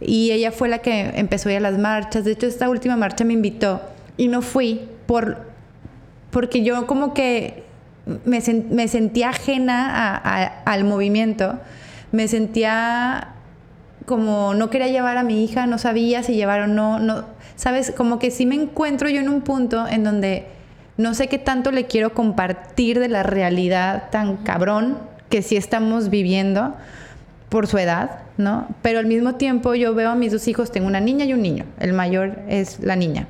[0.00, 2.24] Y ella fue la que empezó a ir a las marchas.
[2.24, 3.80] De hecho, esta última marcha me invitó
[4.16, 5.38] y no fui por,
[6.30, 7.64] porque yo como que
[8.24, 10.14] me, me sentía ajena
[10.64, 11.58] al movimiento
[12.12, 13.34] me sentía
[14.06, 17.24] como no quería llevar a mi hija, no sabía si llevar o no, no,
[17.56, 20.46] sabes, como que sí me encuentro yo en un punto en donde
[20.96, 24.98] no sé qué tanto le quiero compartir de la realidad tan cabrón
[25.28, 26.74] que sí estamos viviendo
[27.50, 28.66] por su edad, ¿no?
[28.82, 31.42] Pero al mismo tiempo yo veo a mis dos hijos, tengo una niña y un
[31.42, 33.26] niño, el mayor es la niña.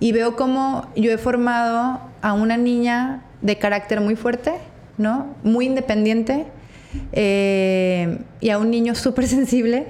[0.00, 4.52] Y veo cómo yo he formado a una niña de carácter muy fuerte,
[4.98, 5.34] ¿no?
[5.42, 6.46] Muy independiente,
[7.12, 9.86] eh, y a un niño súper sensible.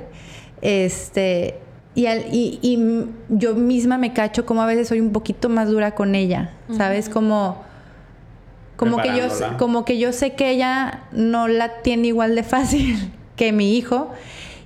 [0.62, 1.58] Este,
[1.94, 2.06] y,
[2.62, 6.52] y, yo misma me cacho como a veces soy un poquito más dura con ella,
[6.76, 7.08] ¿sabes?
[7.08, 7.62] Como,
[8.76, 9.28] como, que yo,
[9.58, 14.10] como que yo sé que ella no la tiene igual de fácil que mi hijo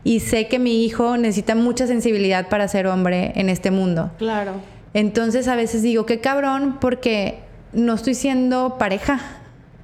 [0.04, 4.10] y sé que mi hijo necesita mucha sensibilidad para ser hombre en este mundo.
[4.16, 4.52] Claro.
[4.94, 7.40] Entonces a veces digo, qué cabrón porque
[7.72, 9.20] no estoy siendo pareja.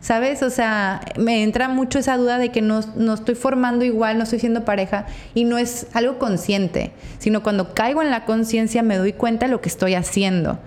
[0.05, 0.43] ¿Sabes?
[0.43, 2.81] O sea, me entra mucho esa duda de que no,
[3.15, 8.03] estoy formando igual, no estoy siendo pareja y no es algo consciente, sino cuando caigo
[8.03, 10.59] en la conciencia me doy cuenta de lo que estoy haciendo.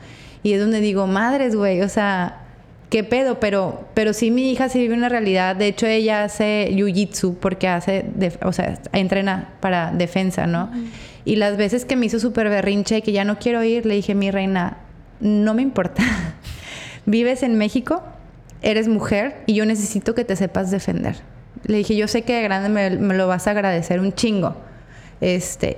[0.41, 2.45] Y es donde digo, madres, güey, o sea,
[2.89, 5.55] qué pedo, pero, pero sí mi hija sí vive una realidad.
[5.55, 8.05] De hecho, ella hace jiu-jitsu porque hace,
[8.41, 10.71] o sea, entrena para defensa, ¿no?
[11.25, 13.93] Y las veces que me hizo súper berrinche y que ya no quiero ir, le
[13.93, 14.77] dije, mi reina,
[15.19, 16.01] no me importa.
[17.05, 18.01] ¿Vives en México?
[18.61, 21.17] Eres mujer y yo necesito que te sepas defender.
[21.65, 24.55] Le dije, yo sé que de grande me, lo vas a agradecer un chingo.
[25.21, 25.77] Este,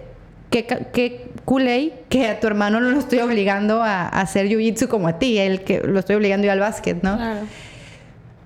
[0.49, 1.29] qué, qué
[2.09, 5.63] que a tu hermano no lo estoy obligando a, hacer jiu-jitsu como a ti, el
[5.63, 7.17] que lo estoy obligando yo al básquet, ¿no?
[7.17, 7.41] Claro.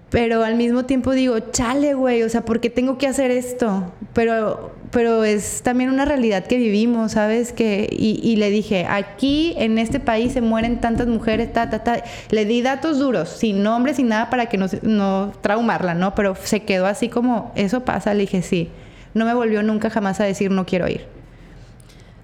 [0.09, 3.91] Pero al mismo tiempo digo, chale, güey, o sea, ¿por qué tengo que hacer esto?
[4.13, 7.51] Pero pero es también una realidad que vivimos, ¿sabes?
[7.51, 12.03] Que, y, le dije, aquí en este país se mueren tantas mujeres, ta, ta, ta.
[12.29, 16.13] Le di datos duros, sin nombres, sin nada, para que no, no traumarla, ¿no?
[16.13, 18.69] Pero se quedó así como, eso pasa, le dije, sí.
[19.15, 21.07] No me volvió nunca jamás a decir, no quiero ir.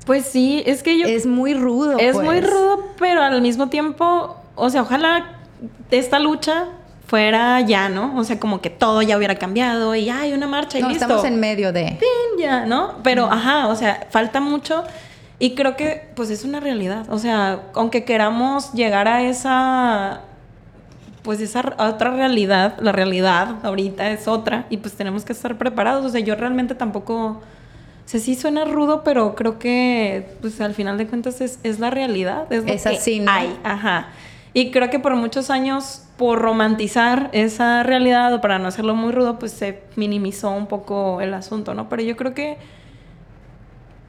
[0.06, 1.08] Pues sí, es que yo...
[1.08, 1.98] Es muy rudo.
[1.98, 2.26] Es pues.
[2.26, 5.40] muy rudo, pero al mismo tiempo, o sea, ojalá
[5.90, 6.66] esta lucha
[7.10, 8.16] fuera ya, ¿no?
[8.18, 11.06] O sea, como que todo ya hubiera cambiado y hay una marcha y no, listo.
[11.06, 11.84] estamos en medio de.
[11.84, 13.00] Bien, ya, ¿no?
[13.04, 14.84] Pero, ajá, o sea, falta mucho
[15.40, 17.08] y creo que, pues, es una realidad.
[17.10, 20.22] O sea, aunque queramos llegar a esa,
[21.24, 26.06] pues, esa otra realidad, la realidad ahorita es otra y pues tenemos que estar preparados.
[26.06, 27.16] O sea, yo realmente tampoco...
[27.16, 31.80] O sea, sí suena rudo, pero creo que, pues, al final de cuentas es, es
[31.80, 32.52] la realidad.
[32.52, 33.32] Es, lo es así, ¿no?
[33.32, 34.10] hay, ajá.
[34.54, 39.14] Y creo que por muchos años por romantizar esa realidad o para no hacerlo muy
[39.14, 41.88] rudo, pues se minimizó un poco el asunto, ¿no?
[41.88, 42.58] Pero yo creo que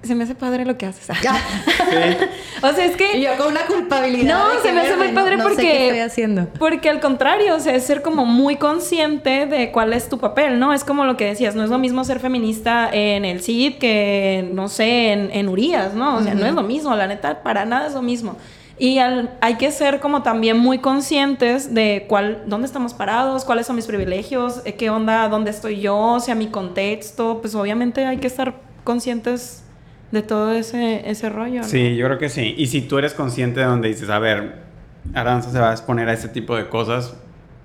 [0.03, 1.09] se me hace padre lo que haces.
[2.63, 3.17] o sea, es que...
[3.17, 4.39] Y yo con una culpabilidad.
[4.39, 5.63] No, se me hace muy padre no, porque...
[5.63, 6.49] Sé qué estoy haciendo.
[6.59, 10.59] Porque al contrario, o sea, es ser como muy consciente de cuál es tu papel,
[10.59, 10.73] ¿no?
[10.73, 14.51] Es como lo que decías, no es lo mismo ser feminista en el CID que,
[14.53, 16.17] no sé, en, en Urias, ¿no?
[16.17, 18.37] O sea, no es lo mismo, la neta, para nada es lo mismo.
[18.81, 23.77] Y hay que ser como también muy conscientes de cuál, dónde estamos parados, cuáles son
[23.77, 27.43] mis privilegios, eh, qué onda, dónde estoy yo, o sea, mi contexto.
[27.43, 29.65] Pues obviamente hay que estar conscientes
[30.13, 31.63] de todo ese, ese rollo.
[31.63, 32.55] Sí, yo creo que sí.
[32.57, 34.63] Y si tú eres consciente de donde dices, a ver,
[35.13, 37.15] Aranza se va a exponer a este tipo de cosas,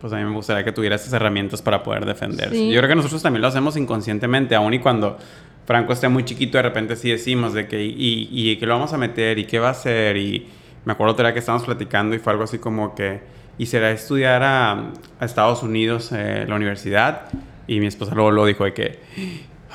[0.02, 2.70] pues a mí me gustaría que tuviera esas herramientas para poder defenderse.
[2.70, 5.18] Yo creo que nosotros también lo hacemos inconscientemente, aun y cuando
[5.66, 8.92] Franco esté muy chiquito, de repente sí decimos de que, y, y que lo vamos
[8.92, 10.46] a meter, y qué va a hacer, y
[10.86, 13.22] me acuerdo otra vez que estábamos platicando y fue algo así como que,
[13.58, 17.24] y será estudiar a, a Estados Unidos, eh, la universidad,
[17.68, 19.00] y mi esposa luego lo dijo de que,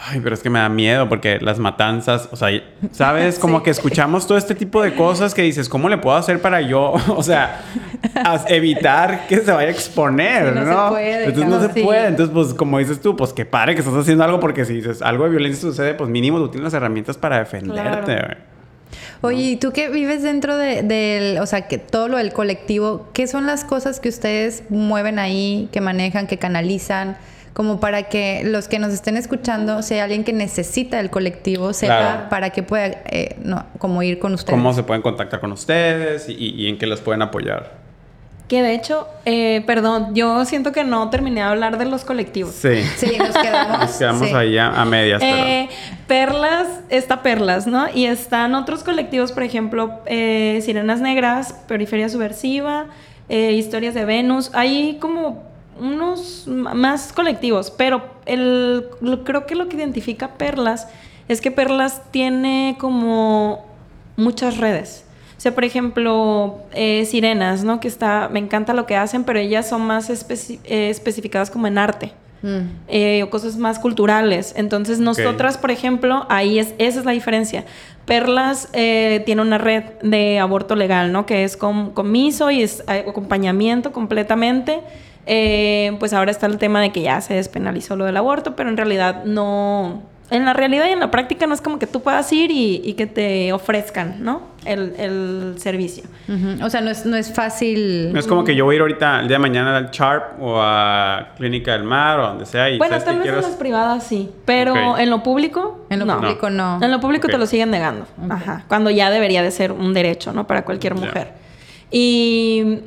[0.08, 2.48] ay, pero es que me da miedo porque las matanzas, o sea,
[2.92, 3.38] ¿sabes?
[3.38, 6.60] Como que escuchamos todo este tipo de cosas que dices, ¿cómo le puedo hacer para
[6.60, 7.62] yo, o sea,
[8.48, 10.84] evitar que se vaya a exponer, no, ¿no?
[10.84, 12.06] Se puede, Entonces no se puede.
[12.06, 15.02] Entonces, pues, como dices tú, pues qué padre que estás haciendo algo porque si dices
[15.02, 18.49] algo de violencia sucede, pues mínimo tú tienes las herramientas para defenderte, Claro.
[19.22, 23.08] Oye, ¿y tú que vives dentro del, de, o sea, que todo lo del colectivo,
[23.12, 27.16] qué son las cosas que ustedes mueven ahí, que manejan, que canalizan?
[27.52, 31.98] como para que los que nos estén escuchando sea alguien que necesita el colectivo, sepa
[31.98, 32.28] Claro.
[32.30, 34.56] para que pueda eh, no, como ir con ustedes.
[34.56, 37.79] ¿Cómo se pueden contactar con ustedes y, y en qué los pueden apoyar?
[38.50, 42.52] Que de hecho, eh, perdón, yo siento que no terminé de hablar de los colectivos.
[42.52, 42.82] Sí.
[42.96, 43.78] Sí, nos quedamos.
[43.78, 44.34] Nos quedamos sí.
[44.34, 45.36] ahí a, a medias, pero...
[45.46, 45.68] Eh,
[46.08, 47.86] Perlas, está Perlas, ¿no?
[47.94, 52.86] Y están otros colectivos, por ejemplo, eh, Sirenas Negras, Periferia Subversiva,
[53.28, 54.50] eh, Historias de Venus.
[54.52, 55.44] Hay como
[55.78, 60.88] unos más colectivos, pero el, lo- creo que lo que identifica Perlas
[61.28, 63.64] es que Perlas tiene como
[64.16, 65.04] muchas redes.
[65.40, 67.80] O sea, por ejemplo, eh, Sirenas, ¿no?
[67.80, 71.66] Que está, me encanta lo que hacen, pero ellas son más especi- eh, especificadas como
[71.66, 72.12] en arte
[72.42, 72.58] Mm.
[72.88, 74.52] eh, o cosas más culturales.
[74.54, 77.64] Entonces, nosotras, por ejemplo, ahí es, esa es la diferencia.
[78.04, 81.24] Perlas eh, tiene una red de aborto legal, ¿no?
[81.24, 84.80] Que es con comiso y es eh, acompañamiento completamente.
[85.24, 88.68] Eh, pues ahora está el tema de que ya se despenalizó lo del aborto, pero
[88.68, 90.02] en realidad no.
[90.30, 92.80] En la realidad y en la práctica no es como que tú puedas ir y,
[92.84, 94.42] y que te ofrezcan, ¿no?
[94.64, 96.04] El, el servicio.
[96.62, 98.12] O sea, no es, no es fácil.
[98.12, 100.40] No es como que yo voy a ir ahorita el día de mañana al Sharp
[100.40, 103.56] o a Clínica del Mar o donde sea y Bueno, ¿sabes tal vez en las
[103.56, 106.18] privadas sí, pero en lo público En lo no.
[106.20, 106.78] público no.
[106.80, 108.06] En lo público te lo siguen negando.
[108.28, 108.64] Ajá.
[108.68, 110.46] Cuando ya debería de ser un derecho, ¿no?
[110.46, 111.32] Para cualquier mujer.
[111.90, 112.80] Y,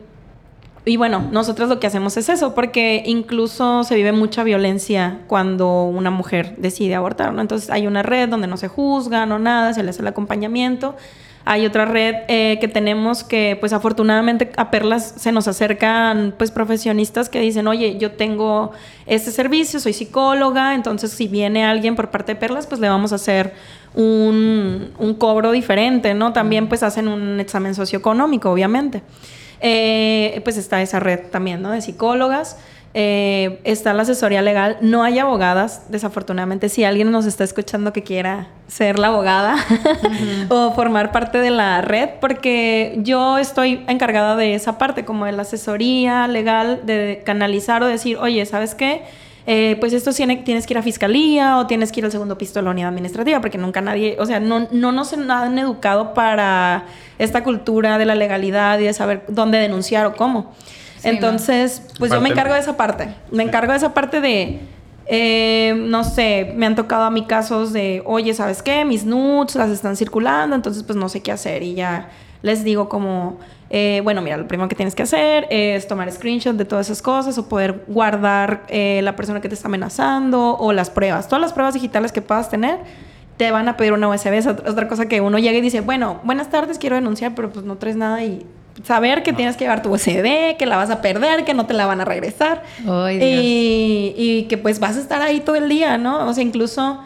[0.85, 5.85] y bueno, nosotros lo que hacemos es eso, porque incluso se vive mucha violencia cuando
[5.85, 7.41] una mujer decide abortar, ¿no?
[7.41, 10.95] Entonces hay una red donde no se juzga, no nada, se le hace el acompañamiento.
[11.45, 16.51] Hay otra red eh, que tenemos que, pues afortunadamente a Perlas se nos acercan pues
[16.51, 18.71] profesionistas que dicen, oye, yo tengo
[19.05, 23.13] este servicio, soy psicóloga, entonces si viene alguien por parte de Perlas, pues le vamos
[23.13, 23.53] a hacer
[23.93, 26.33] un, un cobro diferente, ¿no?
[26.33, 29.01] También pues hacen un examen socioeconómico, obviamente.
[29.65, 31.71] Eh, pues está esa red también, ¿no?
[31.71, 32.57] De psicólogas.
[32.93, 34.77] Eh, está la asesoría legal.
[34.81, 36.67] No hay abogadas, desafortunadamente.
[36.67, 39.55] Si alguien nos está escuchando que quiera ser la abogada
[40.49, 45.31] o formar parte de la red, porque yo estoy encargada de esa parte, como de
[45.31, 49.03] la asesoría legal, de canalizar o decir, oye, ¿sabes qué?
[49.45, 52.37] Eh, pues esto tiene, tienes que ir a fiscalía o tienes que ir al segundo
[52.37, 56.13] piso de la unidad administrativa, porque nunca nadie, o sea, no, no nos han educado
[56.13, 56.85] para
[57.19, 60.53] esta cultura de la legalidad y de saber dónde denunciar o cómo.
[60.99, 63.13] Sí, Entonces, pues yo me encargo de esa parte.
[63.31, 64.59] Me encargo de esa parte de,
[65.05, 68.85] Eh, no sé, me han tocado a mí casos de, oye, ¿sabes qué?
[68.85, 72.07] Mis nudes las están circulando, entonces pues no sé qué hacer y ya
[72.41, 73.37] les digo como,
[73.75, 77.01] eh, bueno, mira, lo primero que tienes que hacer es tomar screenshot de todas esas
[77.01, 81.27] cosas o poder guardar eh, la persona que te está amenazando o las pruebas.
[81.27, 82.77] Todas las pruebas digitales que puedas tener
[83.37, 84.33] te van a pedir una USB.
[84.33, 87.65] Es otra cosa que uno llega y dice, bueno, buenas tardes, quiero denunciar, pero pues
[87.65, 88.45] no traes nada y
[88.83, 91.73] saber que tienes que llevar tu USB, que la vas a perder, que no te
[91.73, 92.61] la van a regresar.
[93.11, 96.27] y, y, que pues vas a estar ahí todo el día, ¿no?
[96.27, 96.99] O sea, incluso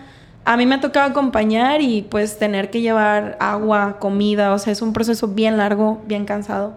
[0.48, 4.72] a mí me ha tocado acompañar y pues tener que llevar agua, comida, o sea,
[4.72, 6.74] es un proceso bien largo, bien cansado.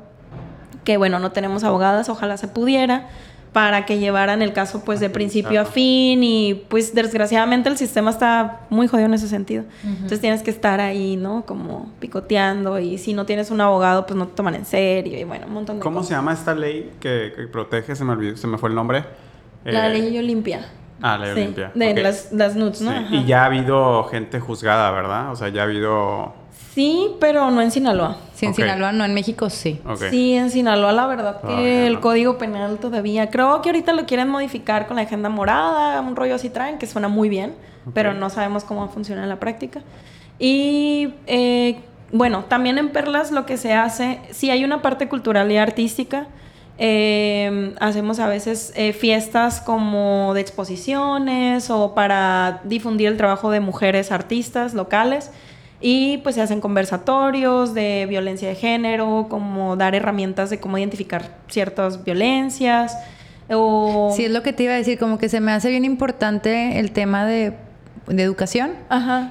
[0.82, 3.06] Que bueno, no tenemos abogadas, ojalá se pudiera
[3.52, 8.10] para que llevaran el caso pues de principio a fin y pues desgraciadamente el sistema
[8.10, 9.62] está muy jodido en ese sentido.
[9.84, 11.46] Entonces tienes que estar ahí, ¿no?
[11.46, 15.22] Como picoteando y si no tienes un abogado pues no te toman en serio y
[15.22, 17.94] bueno, un montón de ¿Cómo se llama esta ley que, protege?
[17.94, 19.04] Se me olvidó, se me fue el nombre.
[19.64, 20.66] La eh, ley Olimpia.
[21.02, 21.72] Ah, la ley Olimpia.
[21.74, 22.92] De las, las nuts, ¿no?
[23.10, 25.32] Y ya ha habido gente juzgada, ¿verdad?
[25.32, 26.34] O sea, ya ha habido
[26.74, 28.16] Sí, pero no en Sinaloa.
[28.32, 29.80] Sí, en Sinaloa no, en México sí.
[30.10, 33.28] Sí, en Sinaloa la verdad que el código penal todavía.
[33.28, 36.86] Creo que ahorita lo quieren modificar con la agenda morada, un rollo así traen, que
[36.86, 37.54] suena muy bien,
[37.92, 39.82] pero no sabemos cómo funciona en la práctica.
[40.38, 41.80] Y eh,
[42.12, 46.28] bueno, también en Perlas lo que se hace, sí hay una parte cultural y artística.
[46.82, 53.60] Eh, hacemos a veces eh, fiestas como de exposiciones o para difundir el trabajo de
[53.60, 55.30] mujeres artistas locales.
[55.82, 61.36] Y pues se hacen conversatorios de violencia de género, como dar herramientas de cómo identificar
[61.48, 62.96] ciertas violencias.
[63.50, 64.12] O...
[64.16, 66.78] Sí, es lo que te iba a decir, como que se me hace bien importante
[66.78, 67.54] el tema de,
[68.06, 68.72] de educación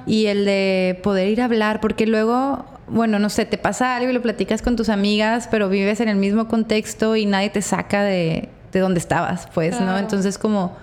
[0.06, 4.10] y el de poder ir a hablar, porque luego, bueno, no sé, te pasa algo
[4.10, 7.62] y lo platicas con tus amigas, pero vives en el mismo contexto y nadie te
[7.62, 9.96] saca de, de donde estabas, pues, ¿no?
[9.96, 10.76] Entonces como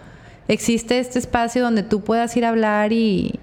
[0.47, 3.39] existe este espacio donde tú puedas ir a hablar y...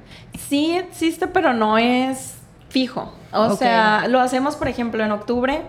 [0.49, 2.35] Sí existe, pero no es
[2.75, 3.13] fijo.
[3.33, 5.63] O sea, lo hacemos, por ejemplo, en octubre.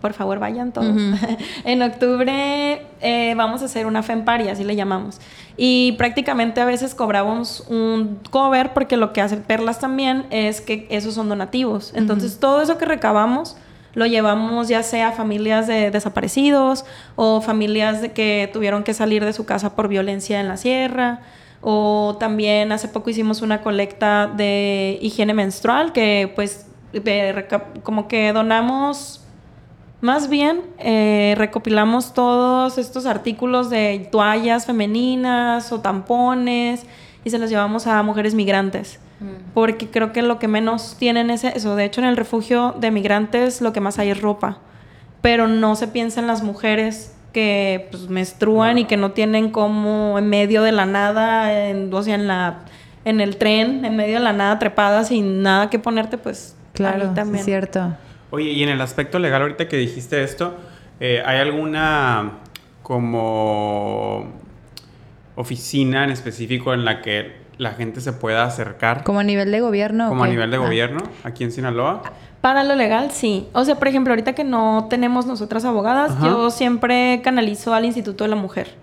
[0.00, 0.96] por favor, vayan todos.
[1.64, 5.20] en octubre eh, vamos a hacer una FEMPARI, así le llamamos.
[5.56, 10.88] Y prácticamente a veces cobramos un cover porque lo que hacen Perlas también es que
[10.90, 11.92] esos son donativos.
[11.94, 13.56] Entonces, todo eso que recabamos
[13.94, 16.84] lo llevamos ya sea a familias de desaparecidos
[17.14, 21.20] o familias de que tuvieron que salir de su casa por violencia en la sierra.
[21.60, 26.66] O también hace poco hicimos una colecta de higiene menstrual que pues
[27.82, 29.20] como que donamos,
[30.00, 36.86] más bien eh, recopilamos todos estos artículos de toallas femeninas o tampones
[37.24, 39.00] y se los llevamos a mujeres migrantes.
[39.20, 39.52] Mm.
[39.52, 41.74] Porque creo que lo que menos tienen es eso.
[41.74, 44.58] De hecho, en el refugio de migrantes lo que más hay es ropa.
[45.20, 50.18] Pero no se piensa en las mujeres que pues, menstruan y que no tienen como
[50.18, 52.60] en medio de la nada, en, o sea, en, la,
[53.04, 57.10] en el tren, en medio de la nada, trepada sin nada que ponerte, pues claro,
[57.14, 57.40] también.
[57.40, 57.94] es cierto.
[58.30, 60.54] Oye, y en el aspecto legal, ahorita que dijiste esto,
[61.00, 62.32] eh, ¿hay alguna
[62.82, 64.32] como
[65.36, 69.04] oficina en específico en la que la gente se pueda acercar.
[69.04, 70.08] Como a nivel de gobierno.
[70.08, 70.60] Como a nivel de ah.
[70.60, 72.02] gobierno, aquí en Sinaloa.
[72.40, 73.48] Para lo legal, sí.
[73.52, 78.24] O sea, por ejemplo, ahorita que no tenemos nosotras abogadas, yo siempre canalizo al Instituto
[78.24, 78.74] de la Mujer.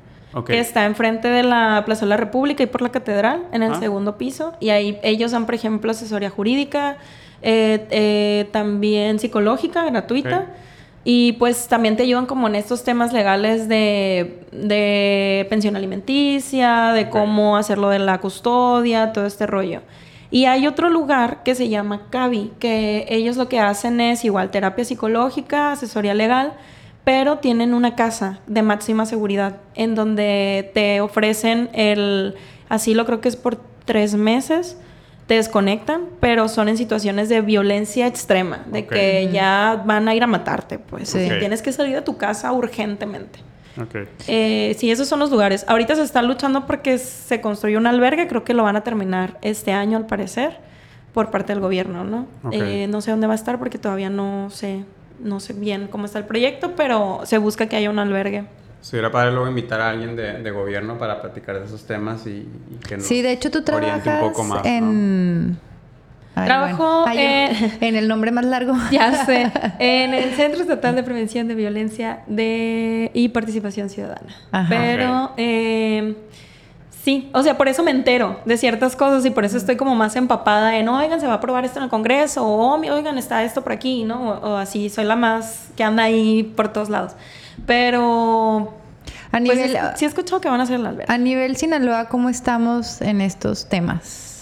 [0.46, 3.74] Que está enfrente de la Plaza de la República y por la Catedral, en el
[3.76, 4.54] segundo piso.
[4.60, 6.98] Y ahí ellos dan, por ejemplo, asesoría jurídica,
[7.42, 10.48] eh, eh, también psicológica, gratuita.
[11.08, 17.56] Y pues también te ayudan como en estos temas legales de, pensión alimenticia, de cómo
[17.56, 19.82] hacerlo de la custodia, todo este rollo.
[20.32, 24.52] Y hay otro lugar que se llama CAVI, que ellos lo que hacen es igual
[24.52, 26.54] terapia psicológica, asesoría legal,
[27.04, 32.36] pero tienen una casa de máxima seguridad en donde te ofrecen el
[32.68, 34.78] asilo, creo que es por tres meses
[35.28, 40.24] te desconectan, pero son en situaciones de violencia extrema, de que ya van a ir
[40.24, 41.12] a matarte, pues.
[41.14, 43.40] Tienes que salir de tu casa urgentemente.
[43.82, 44.08] Okay.
[44.28, 45.66] Eh, sí, esos son los lugares.
[45.68, 49.38] Ahorita se está luchando porque se construyó un albergue, creo que lo van a terminar
[49.42, 50.58] este año al parecer,
[51.14, 52.28] por parte del gobierno, ¿no?
[52.52, 54.86] Eh, no sé dónde va a estar porque todavía no sé,
[55.20, 58.46] no sé bien cómo está el proyecto, pero se busca que haya un albergue.
[58.82, 62.48] Sería para luego invitar a alguien de, gobierno para platicar de esos temas y,
[62.88, 65.58] que nos Sí, de hecho tú trabajas un poco más, en...
[66.44, 68.76] Trabajo en el nombre más largo.
[68.92, 69.52] Ya sé.
[69.80, 73.12] En el Centro Estatal de Prevención de Violencia de...
[73.14, 74.36] y Participación Ciudadana.
[74.70, 76.16] Pero eh,
[77.04, 79.96] sí, o sea, por eso me entero de ciertas cosas y por eso estoy como
[79.96, 83.44] más empapada en, oigan, se va a aprobar esto en el Congreso, o oigan, está
[83.44, 84.32] esto por aquí, ¿no?
[84.32, 87.14] o así, soy la más que anda ahí por todos lados.
[87.66, 88.74] Pero...
[89.32, 91.12] A Pues nivel, sí he escuchado que van a hacer el albergue.
[91.14, 94.35] a nivel Sinaloa, ¿cómo estamos en estos temas?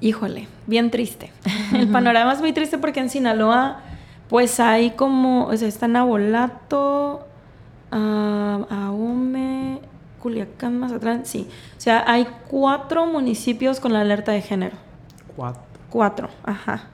[0.00, 1.30] Híjole, bien triste.
[1.74, 3.80] El panorama es muy triste porque en Sinaloa,
[4.28, 7.26] pues hay como, o sea, está Nabolato,
[7.92, 9.78] ah, Ahome,
[10.22, 11.46] Culiacán, Mazatlán, sí.
[11.76, 14.76] O sea, hay cuatro municipios con la alerta de género.
[15.36, 15.62] Cuatro.
[15.90, 16.84] Cuatro, ajá.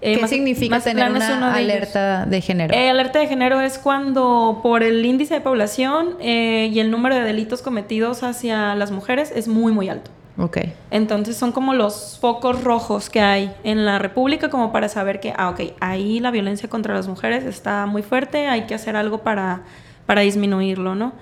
[0.00, 1.72] Eh, ¿Qué Maz- significa tener Mazatlán una de ellos.
[1.74, 2.74] alerta de género?
[2.74, 7.14] Eh, alerta de género es cuando por el índice de población eh, y el número
[7.16, 10.10] de delitos cometidos hacia las mujeres es muy, muy alto.
[10.38, 10.58] Ok.
[10.90, 15.34] Entonces son como los focos rojos que hay en la República como para saber que,
[15.36, 19.18] ah, ok, ahí la violencia contra las mujeres está muy fuerte, hay que hacer algo
[19.18, 19.62] para,
[20.06, 21.12] para disminuirlo, ¿no?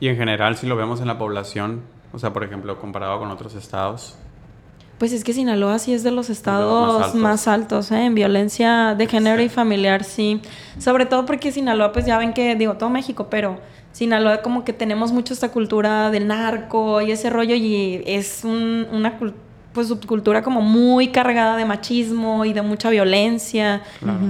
[0.00, 3.30] Y en general, si lo vemos en la población, o sea, por ejemplo, comparado con
[3.30, 4.16] otros estados,
[4.98, 7.90] Pues es que Sinaloa sí es de los estados más más altos.
[7.90, 8.04] altos, ¿eh?
[8.06, 9.44] en violencia de género Sí.
[9.44, 10.40] y familiar, sí.
[10.78, 13.58] Sobre todo porque Sinaloa, pues ya ven que, digo, todo México, pero
[13.92, 18.86] Sinaloa como que tenemos mucho esta cultura del narco y ese rollo y es un-
[18.92, 19.34] una cul-
[19.74, 23.82] pues subcultura como muy cargada de machismo y de mucha violencia.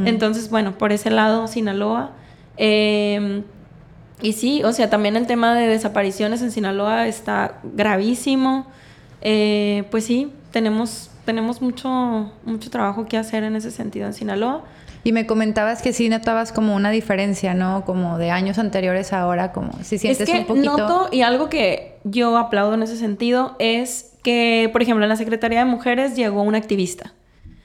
[0.06, 2.10] Entonces, bueno, por ese lado, Sinaloa.
[2.56, 3.42] Eh,
[4.20, 8.66] y sí, o sea, también el tema de desapariciones en Sinaloa está gravísimo.
[9.20, 14.62] Eh, pues sí, tenemos, tenemos mucho, mucho trabajo que hacer en ese sentido en Sinaloa.
[15.04, 17.84] Y me comentabas que sí notabas como una diferencia, ¿no?
[17.84, 20.76] Como de años anteriores a ahora, como si sientes es que un poquito...
[20.76, 25.16] noto, y algo que yo aplaudo en ese sentido, es que, por ejemplo, en la
[25.16, 27.12] Secretaría de Mujeres llegó una activista.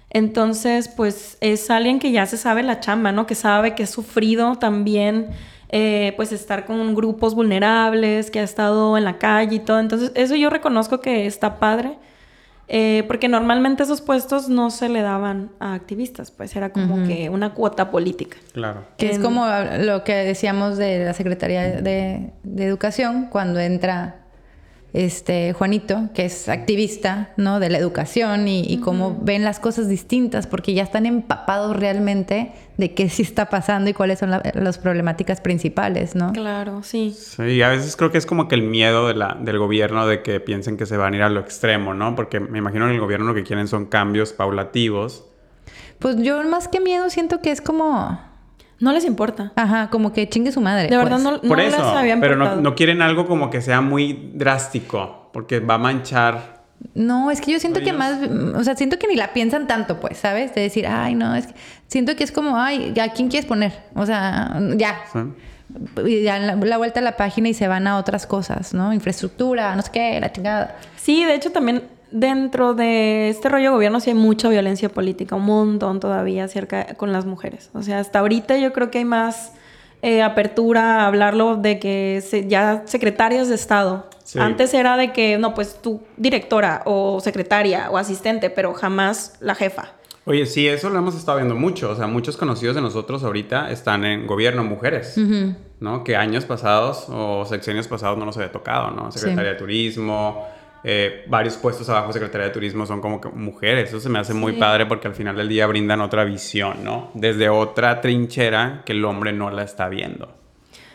[0.09, 3.27] Entonces, pues es alguien que ya se sabe la chamba, ¿no?
[3.27, 5.27] Que sabe que ha sufrido también,
[5.69, 9.79] eh, pues estar con grupos vulnerables, que ha estado en la calle y todo.
[9.79, 11.97] Entonces, eso yo reconozco que está padre.
[12.67, 17.29] Eh, porque normalmente esos puestos no se le daban a activistas, pues era como que
[17.29, 18.37] una cuota política.
[18.53, 18.85] claro.
[18.97, 19.45] Que es como
[19.79, 24.26] lo que decíamos de la Secretaría de, de Educación cuando entra
[25.05, 27.59] este Juanito, que es activista, ¿no?
[27.59, 32.51] De la educación y, y cómo ven las cosas distintas porque ya están empapados realmente
[32.77, 36.31] de qué sí está pasando y cuáles son la- las problemáticas principales, ¿no?
[36.33, 37.11] Claro, sí.
[37.17, 40.05] Sí, y a veces creo que es como que el miedo de la, del gobierno
[40.07, 42.15] de que piensen que se van a ir a lo extremo, ¿no?
[42.15, 45.25] Porque me imagino que el gobierno lo que quieren son cambios paulativos.
[45.99, 48.19] Pues yo más que miedo siento que es como,
[48.79, 49.51] No les importa.
[49.55, 50.87] ajá, como que chingue su madre.
[50.87, 51.23] De verdad pues.
[51.23, 55.29] no, no Por les eso, pero no, no quieren algo como que sea muy drástico,
[55.33, 56.57] porque va a manchar.
[56.93, 58.19] No, es que yo siento que más,
[58.55, 60.53] o sea, siento que ni la piensan tanto, pues, ¿sabes?
[60.53, 61.53] De decir, ay, no, es que
[61.87, 63.73] siento que es como, ay, ¿a quién quieres poner?
[63.95, 65.01] O sea, ya.
[65.11, 65.19] ¿sí?
[66.05, 68.93] Y dan la, la vuelta a la página y se van a otras cosas, ¿no?
[68.93, 70.77] Infraestructura, no sé qué, la chingada.
[70.95, 75.35] Sí, de hecho también dentro de este rollo de gobierno sí hay mucha violencia política,
[75.35, 77.69] un montón todavía acerca con las mujeres.
[77.73, 79.53] O sea, hasta ahorita yo creo que hay más
[80.01, 84.07] eh, apertura a hablarlo de que se- ya secretarios de Estado.
[84.23, 84.39] Sí.
[84.39, 89.55] Antes era de que, no, pues tú directora o secretaria o asistente, pero jamás la
[89.55, 89.93] jefa.
[90.25, 91.89] Oye, sí, eso lo hemos estado viendo mucho.
[91.89, 95.17] O sea, muchos conocidos de nosotros ahorita están en gobierno mujeres,
[95.79, 96.03] ¿no?
[96.03, 99.09] Que años pasados o sexenios pasados no nos había tocado, ¿no?
[99.13, 100.45] Secretaría de Turismo,
[100.89, 103.89] eh, varios puestos abajo de Secretaría de Turismo son como que mujeres.
[103.89, 107.11] Eso se me hace muy padre porque al final del día brindan otra visión, ¿no?
[107.13, 110.33] Desde otra trinchera que el hombre no la está viendo.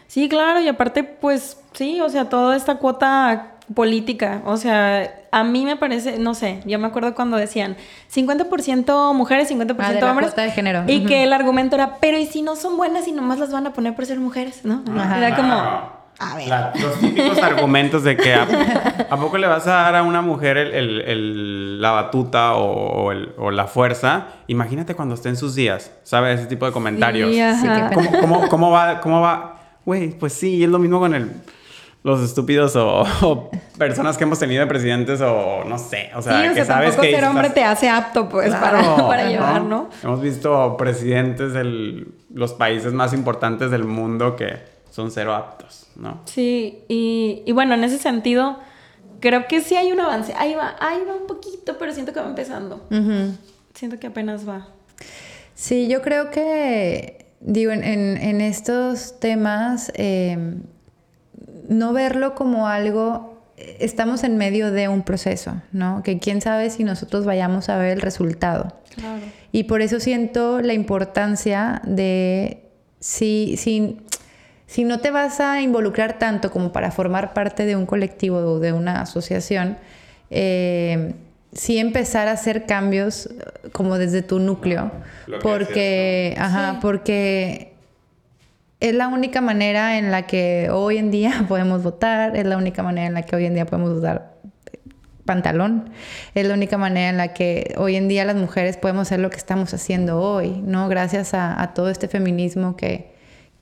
[0.06, 5.44] Sí, claro, y aparte, pues sí, o sea, toda esta cuota política, o sea, a
[5.44, 7.76] mí me parece, no sé, yo me acuerdo cuando decían
[8.14, 10.28] 50% mujeres, 50% Ah, de la hombres.
[10.30, 10.84] cuota de género.
[10.86, 13.66] Y que el argumento era, pero ¿y si no son buenas y nomás las van
[13.66, 14.64] a poner por ser mujeres?
[14.64, 14.82] ¿No?
[14.98, 15.18] Ajá.
[15.18, 15.98] Era como, Ah.
[16.22, 16.48] A ver.
[16.48, 18.46] La- los típicos argumentos de que a,
[19.10, 22.64] ¿a poco le vas a dar a una mujer el- el- el- la batuta o,
[23.04, 24.26] o el- o la fuerza.
[24.46, 26.40] Imagínate cuando esté en sus días, ¿sabes?
[26.40, 27.30] Ese tipo de comentarios.
[27.32, 27.88] Sí, ajá.
[27.90, 29.00] qué ¿Cómo, cómo- cómo va?
[29.00, 29.56] ¿Cómo va?
[29.84, 31.30] Güey, pues sí, es lo mismo con el,
[32.04, 36.10] los estúpidos o, o personas que hemos tenido de presidentes o no sé.
[36.14, 38.28] O sea, sí, o que sea, sabes tampoco que ser hombre estás- te hace apto,
[38.28, 39.88] pues, Claro, para, para llevar, ¿no?
[40.04, 46.20] Hemos visto presidentes de los países más importantes del mundo que son cero aptos, ¿no?
[46.26, 48.58] Sí, y, y bueno, en ese sentido,
[49.20, 50.34] creo que sí hay un avance.
[50.36, 52.86] Ahí va, ahí va un poquito, pero siento que va empezando.
[53.74, 54.68] Siento que apenas va.
[55.54, 60.56] Sí, yo creo que, digo, en, en- en estos temas, eh,
[61.68, 66.02] no verlo como algo, estamos en medio de un proceso, ¿no?
[66.02, 68.74] Que quién sabe si nosotros vayamos a ver el resultado.
[68.94, 69.22] Claro.
[69.52, 72.68] Y por eso siento la importancia de
[73.00, 73.98] si, si,
[74.72, 78.58] si no te vas a involucrar tanto como para formar parte de un colectivo o
[78.58, 79.76] de una asociación,
[80.30, 81.12] eh,
[81.52, 84.90] sí empezar a hacer cambios eh, como desde tu núcleo.
[85.42, 86.78] Porque, decías, ajá, Sí.
[86.80, 87.74] porque
[88.80, 92.82] es la única manera en la que hoy en día podemos votar, es la única
[92.82, 94.32] manera en la que hoy en día podemos usar
[95.26, 95.90] pantalón,
[96.34, 99.28] es la única manera en la que hoy en día las mujeres podemos hacer lo
[99.28, 100.88] que estamos haciendo hoy, ¿no?
[100.88, 103.11] Gracias a, todo este feminismo que,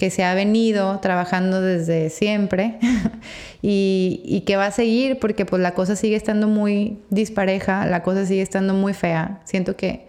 [0.01, 2.79] que se ha venido trabajando desde siempre
[3.61, 8.03] y, y, que va a seguir porque pues la cosa sigue estando muy dispareja, la
[8.03, 9.41] cosa sigue estando muy fea.
[9.45, 10.09] Siento que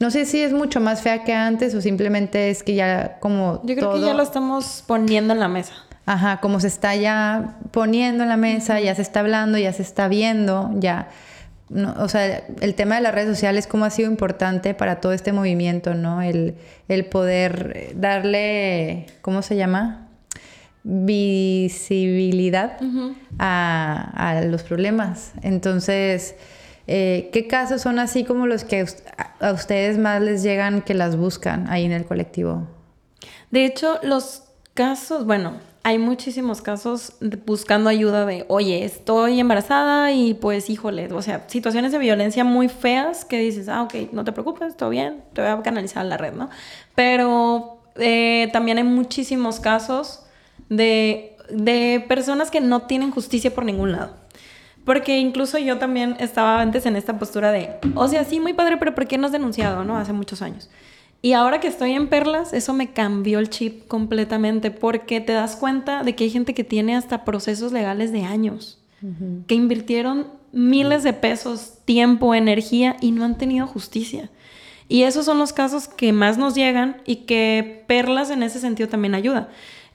[0.00, 3.60] no sé si es mucho más fea que antes o simplemente es que ya como.
[3.62, 5.74] Yo creo que ya lo estamos poniendo en la mesa.
[6.04, 9.82] Ajá, como se está ya poniendo en la mesa, ya se está hablando, ya se
[9.82, 11.10] está viendo, ya.
[11.70, 15.32] O sea, el tema de las redes sociales, cómo ha sido importante para todo este
[15.32, 16.22] movimiento, ¿no?
[16.22, 16.54] El,
[16.88, 20.08] el poder darle, ¿cómo se llama?
[20.84, 22.78] Visibilidad
[23.38, 25.32] a, a los problemas.
[25.42, 26.34] Entonces,
[26.90, 28.86] eh, ¿Qué casos son así como los que
[29.40, 32.66] a ustedes más les llegan que las buscan ahí en el colectivo?
[33.50, 35.58] De hecho, los casos, bueno,
[35.88, 37.14] hay muchísimos casos
[37.46, 42.68] buscando ayuda de, oye, estoy embarazada y pues, híjole, o sea, situaciones de violencia muy
[42.68, 46.04] feas que dices, ah, ok, no te preocupes, todo bien, te voy a canalizar a
[46.04, 46.50] la red, ¿no?
[46.94, 50.26] Pero eh, también hay muchísimos casos
[50.68, 54.14] de, de personas que no tienen justicia por ningún lado.
[54.84, 58.76] Porque incluso yo también estaba antes en esta postura de, o sea, sí, muy padre,
[58.76, 59.96] pero ¿por qué no has denunciado, no?
[59.96, 60.68] Hace muchos años.
[61.20, 65.56] Y ahora que estoy en Perlas, eso me cambió el chip completamente porque te das
[65.56, 68.78] cuenta de que hay gente que tiene hasta procesos legales de años,
[69.46, 74.30] que invirtieron miles de pesos, tiempo, energía y no han tenido justicia.
[74.88, 78.88] Y esos son los casos que más nos llegan y que Perlas en ese sentido
[78.88, 79.48] también ayuda.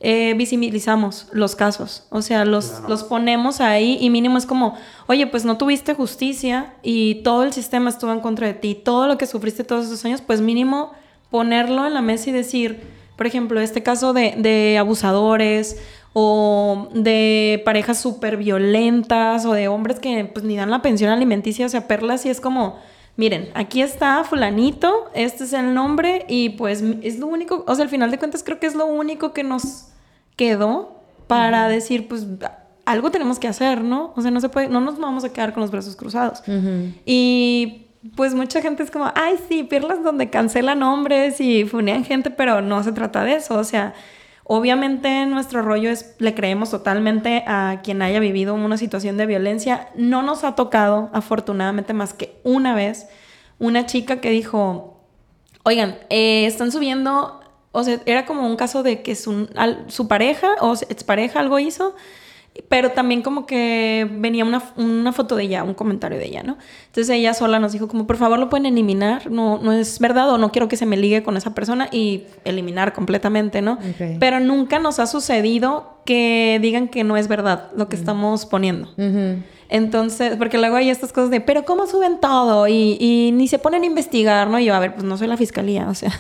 [0.06, 4.76] Eh, visibilizamos los casos, o sea, los, los ponemos ahí y mínimo es como,
[5.08, 9.08] oye, pues no tuviste justicia y todo el sistema estuvo en contra de ti, todo
[9.08, 10.92] lo que sufriste todos esos años, pues mínimo
[11.34, 12.84] ponerlo en la mesa y decir,
[13.18, 15.82] por ejemplo, este caso de, de abusadores
[16.14, 21.66] o de parejas súper violentas o de hombres que pues ni dan la pensión alimenticia,
[21.66, 22.78] o sea, perlas y es como
[23.16, 27.84] miren, aquí está fulanito, este es el nombre y pues es lo único, o sea,
[27.84, 29.88] al final de cuentas creo que es lo único que nos
[30.36, 32.28] quedó para decir, pues
[32.86, 34.14] algo tenemos que hacer, ¿no?
[34.16, 36.44] O sea, no se puede, no nos vamos a quedar con los brazos cruzados.
[37.08, 42.30] Y pues mucha gente es como, ay, sí, pierlas donde cancelan nombres y funean gente,
[42.30, 43.94] pero no se trata de eso, o sea,
[44.44, 49.88] obviamente nuestro rollo es, le creemos totalmente a quien haya vivido una situación de violencia.
[49.96, 53.08] No nos ha tocado, afortunadamente, más que una vez,
[53.58, 55.00] una chica que dijo,
[55.64, 57.40] oigan, eh, están subiendo
[57.74, 59.50] o sea, era como un caso de que su,
[59.88, 61.96] su pareja o expareja algo hizo,
[62.70, 66.58] pero también como que venía una, una, foto de ella, un comentario de ella, ¿no?
[66.88, 70.30] Entonces ella sola nos dijo como, por favor lo pueden eliminar, no, no es verdad
[70.30, 73.80] o no quiero que se me ligue con esa persona y eliminar completamente, ¿no?
[74.20, 78.90] Pero nunca nos ha sucedido que digan que no es verdad lo que estamos poniendo.
[79.74, 82.68] Entonces, porque luego hay estas cosas de, pero ¿cómo suben todo?
[82.68, 84.60] Y, ni se ponen a investigar, ¿no?
[84.60, 86.12] Y yo, a ver, pues no soy la fiscalía, o sea,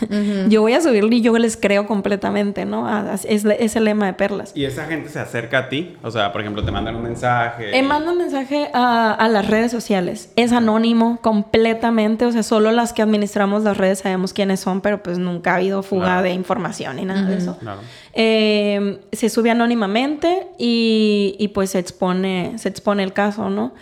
[0.49, 2.89] yo voy a subirlo y yo les creo completamente, ¿no?
[3.13, 4.53] Es, es, el lema de Perlas.
[4.55, 5.95] ¿Y esa gente se acerca a ti?
[6.01, 7.69] O sea, por ejemplo, te mandan un mensaje.
[7.69, 10.31] Me mando un mensaje a, a, las redes sociales.
[10.35, 15.03] Es anónimo completamente, o sea, solo las que administramos las redes sabemos quiénes son, pero
[15.03, 17.55] pues nunca ha habido fuga de información ni nada de eso.
[17.59, 17.81] Claro.
[18.13, 23.73] Eh, se sube anónimamente y, y, pues se expone, se expone el caso, ¿no?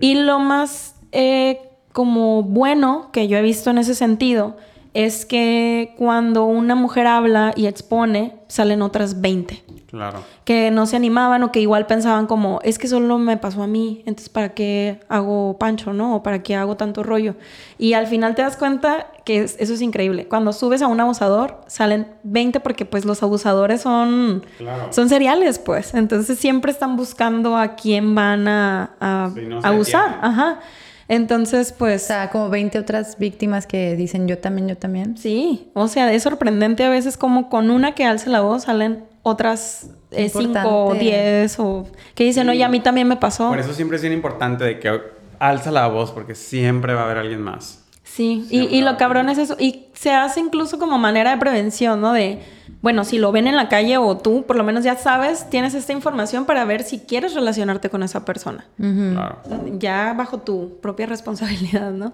[0.00, 1.60] Y lo más eh,
[1.92, 4.56] como bueno que yo he visto en ese sentido
[4.94, 9.62] es que cuando una mujer habla y expone, salen otras 20.
[9.88, 10.22] Claro.
[10.44, 13.66] Que no se animaban o que igual pensaban como, es que solo me pasó a
[13.66, 16.16] mí, entonces ¿para qué hago pancho, no?
[16.16, 17.36] O ¿para qué hago tanto rollo?
[17.78, 20.26] Y al final te das cuenta que eso es increíble.
[20.28, 24.44] Cuando subes a un abusador, salen 20 porque pues los abusadores son,
[24.90, 25.94] son seriales, pues.
[25.94, 29.30] Entonces siempre están buscando a quién van a, a
[29.62, 30.18] abusar.
[30.20, 30.60] Ajá.
[31.08, 32.04] Entonces, pues...
[32.04, 35.16] O sea, como 20 otras víctimas que dicen yo también, yo también.
[35.16, 39.04] Sí, o sea, es sorprendente a veces como con una que alce la voz salen
[39.22, 43.48] otras eh, cinco o diez o que dicen, oye, a mí también me pasó.
[43.48, 45.00] Por eso siempre es bien importante de que
[45.38, 47.84] alza la voz porque siempre va a haber alguien más.
[48.10, 49.56] Sí, y, y, lo cabrón es eso.
[49.60, 52.12] Y se hace incluso como manera de prevención, ¿no?
[52.12, 52.40] De,
[52.80, 55.74] bueno, si lo ven en la calle o tú, por lo menos ya sabes, tienes
[55.74, 58.66] esta información para ver si quieres relacionarte con esa persona.
[58.76, 59.38] claro.
[59.78, 62.12] Ya bajo tu propia responsabilidad, ¿no?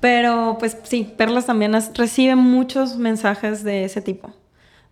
[0.00, 4.32] Pero pues sí, Perlas también recibe muchos mensajes de ese tipo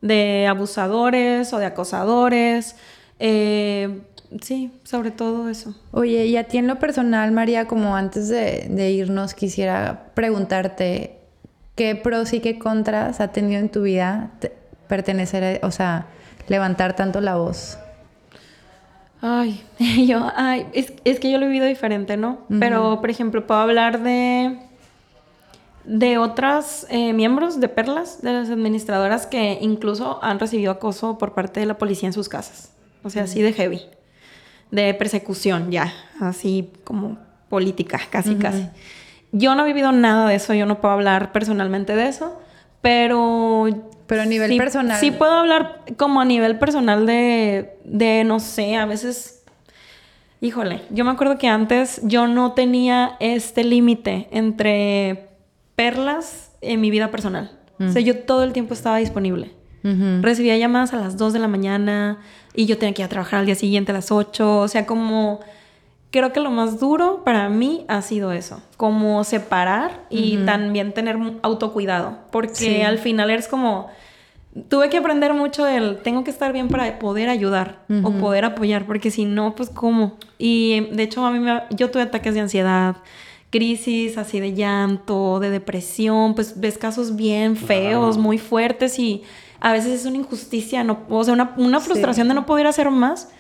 [0.03, 2.77] de abusadores o de acosadores.
[3.19, 4.03] Eh,
[4.41, 5.75] sí, sobre todo eso.
[5.91, 11.19] Oye, y a ti en lo personal, María, como antes de, irnos, quisiera preguntarte
[11.75, 14.31] qué pros y qué contras ha tenido en tu vida
[14.89, 16.07] pertenecer, o sea,
[16.49, 17.79] levantar tanto la voz?
[19.21, 19.63] Ay,
[20.07, 22.41] yo, ay, es, es que yo lo he vivido diferente, ¿no?
[22.61, 24.59] Pero, por ejemplo, puedo hablar de
[25.85, 31.35] de otras eh, miembros de Perlas, de las administradoras que incluso han recibido acoso por
[31.35, 32.73] parte de la policía en sus casas.
[33.03, 33.83] O sea, así de heavy.
[34.73, 37.19] De persecución ya, así como
[37.49, 38.67] política, casi, casi.
[39.31, 42.41] Yo no he vivido nada de eso, yo no puedo hablar personalmente de eso,
[42.81, 43.69] pero...
[44.07, 44.99] Pero a nivel personal.
[44.99, 49.45] Sí puedo hablar como a nivel personal de, de, no sé, a veces...
[50.41, 55.29] Híjole, yo me acuerdo que antes yo no tenía este límite entre
[55.77, 57.59] perlas en mi vida personal.
[57.79, 59.53] O sea, yo todo el tiempo estaba disponible.
[59.83, 62.21] Recibía llamadas a las 2 de la mañana
[62.55, 64.61] y yo tenía que ir a trabajar al día siguiente a las 8.
[64.61, 65.41] O sea, como
[66.13, 71.19] creo que lo más duro para mí ha sido eso, como separar y también tener
[71.41, 73.89] autocuidado, porque al final eres como,
[74.69, 78.87] tuve que aprender mucho del, tengo que estar bien para poder ayudar o poder apoyar,
[78.87, 80.19] porque si no, pues cómo.
[80.39, 82.97] Y de hecho a mí me, yo tuve ataques de ansiedad,
[83.49, 89.23] crisis así de llanto, de depresión, pues ves casos bien feos, muy fuertes y
[89.63, 93.31] a veces es una injusticia, no, o sea, una, frustración de no poder hacer más.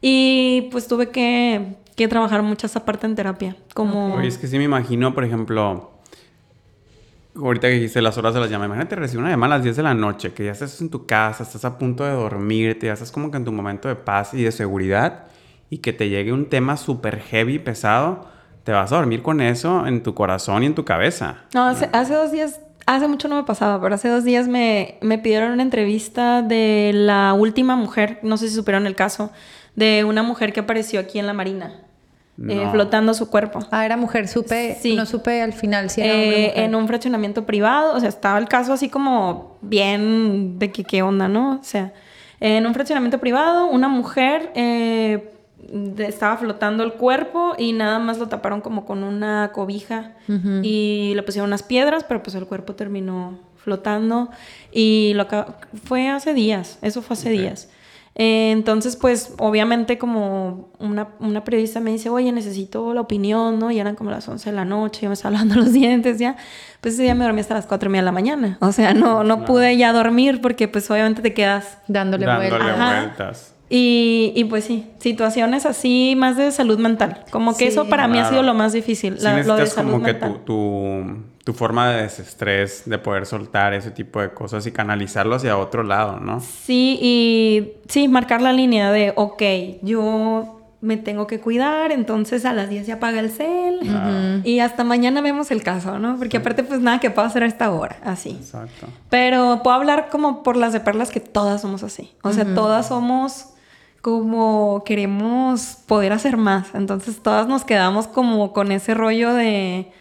[0.00, 3.56] Y pues tuve que, que trabajar mucho esa parte en terapia.
[3.74, 4.20] Como...
[4.20, 5.92] es que sí me imagino, por ejemplo,
[7.36, 9.76] ahorita que dijiste las horas de las llamadas, imagínate recibir una llamada a las 10
[9.76, 12.94] de la noche, que ya estás en tu casa, estás a punto de dormirte, ya
[12.94, 15.26] estás como que en tu momento de paz y de seguridad,
[15.70, 18.26] y que te llegue un tema súper heavy, pesado
[18.68, 21.36] te vas a dormir con eso en tu corazón y en tu cabeza.
[21.54, 22.60] No, hace, dos días,
[22.96, 26.92] hace mucho no me pasaba, pero hace dos días me, me pidieron una entrevista de
[26.94, 29.30] la última mujer, no sé si supieron el caso,
[29.76, 31.82] de una mujer que apareció aquí en la Marina.
[32.48, 33.58] Eh, flotando su cuerpo.
[33.72, 34.94] Ah, era mujer, supe, sí.
[34.94, 38.46] no supe al final si era eh, En un fraccionamiento privado, o sea, estaba el
[38.46, 41.58] caso así como bien de que qué onda, ¿no?
[41.60, 41.92] O sea,
[42.38, 45.32] en un fraccionamiento privado, una mujer eh,
[45.98, 50.12] estaba flotando el cuerpo y nada más lo taparon como con una cobija
[50.62, 54.30] y le pusieron unas piedras, pero pues el cuerpo terminó flotando
[54.72, 55.26] y lo
[55.84, 57.68] fue hace días, eso fue hace días.
[58.20, 63.70] Eh, entonces, pues obviamente como una, una, periodista me dice, oye, necesito la opinión, ¿no?
[63.70, 66.34] Y eran como las 11 de la noche, yo me estaba lavando los dientes ya.
[66.80, 68.58] Pues ese día me dormí hasta las 4 y media de la mañana.
[68.60, 73.54] O sea, no, no pude ya dormir porque pues obviamente te quedas dándole, vueltas.
[73.70, 77.24] Y, y, pues sí, situaciones así más de salud mental.
[77.30, 79.18] Como que eso para mí ha sido lo más difícil.
[79.18, 81.04] Sí, lo de salud como que tu, tu,
[81.44, 85.82] tu, forma de desestrés, de poder soltar ese tipo de cosas y canalizarlo hacia otro
[85.82, 86.40] lado, ¿no?
[86.40, 89.42] Sí, y sí, marcar la línea de, ok,
[89.82, 93.80] yo me tengo que cuidar, entonces a las 10 se apaga el cel
[94.44, 96.16] y hasta mañana vemos el caso, ¿no?
[96.16, 98.30] Porque aparte pues nada que puedo hacer a esta hora, así.
[98.30, 98.86] Exacto.
[99.10, 102.12] Pero puedo hablar como por las de perlas que todas somos así.
[102.22, 103.54] O sea, todas somos
[104.08, 106.74] como queremos poder hacer más.
[106.74, 109.92] Entonces todas nos quedamos como con ese rollo de,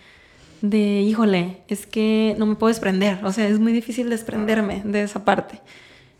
[0.61, 3.23] de, híjole, es que no me puedo desprender.
[3.25, 5.61] O sea, es muy difícil desprenderme de esa parte.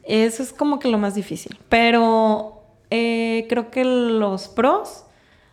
[0.04, 1.58] Eso es como que lo más difícil.
[1.70, 5.06] Pero eh, creo que los pros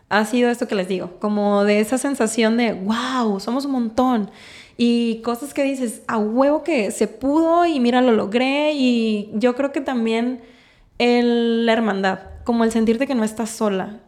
[0.09, 4.31] ha sido esto que les digo, como de esa sensación de, wow, somos un montón.
[4.77, 8.73] Y cosas que dices, a huevo que se pudo y mira, lo logré.
[8.75, 10.41] Y yo creo que también
[10.99, 14.01] el, la hermandad, como el sentirte que no estás sola.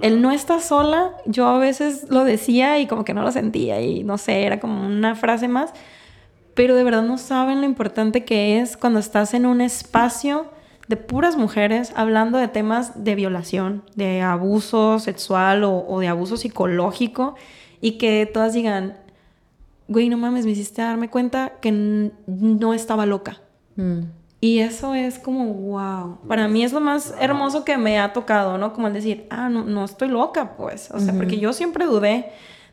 [0.00, 3.80] El no estás sola, yo a veces lo decía y como que no lo sentía
[3.80, 5.72] y no sé, era como una frase más,
[6.54, 10.46] pero de verdad no saben lo importante que es cuando estás en un espacio
[10.88, 17.34] de puras mujeres hablando de temas de violación, de abuso sexual o, de abuso psicológico
[17.80, 18.96] y que todas digan,
[19.86, 23.40] güey, no mames, me hiciste darme cuenta que no estaba loca.
[23.76, 24.00] Mm.
[24.40, 26.18] Y eso es como, wow.
[26.28, 28.72] Para mí es lo más hermoso que me ha tocado, ¿no?
[28.72, 30.90] Como el decir, ah, no, no estoy loca, pues.
[30.92, 32.26] O sea, porque yo siempre dudé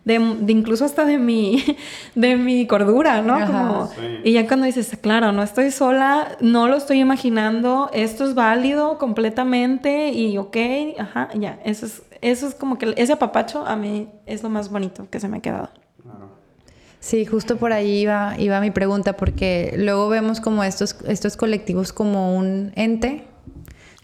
[0.06, 0.14] de,
[0.48, 1.64] incluso hasta de mi,
[2.16, 3.46] de mi cordura, ¿no?
[3.46, 3.90] como,
[4.24, 9.00] Y ya cuando dices, claro, no estoy sola, no lo estoy imaginando, esto es válido
[9.00, 10.58] completamente y ok,
[11.00, 11.60] ajá, ya.
[11.66, 15.20] Eso es, eso es como que ese apapacho a mí es lo más bonito que
[15.20, 15.70] se me ha quedado.
[17.06, 21.94] Sí, justo por ahí iba, iba mi pregunta, porque luego vemos como estos, estos colectivos
[21.94, 23.26] como un ente,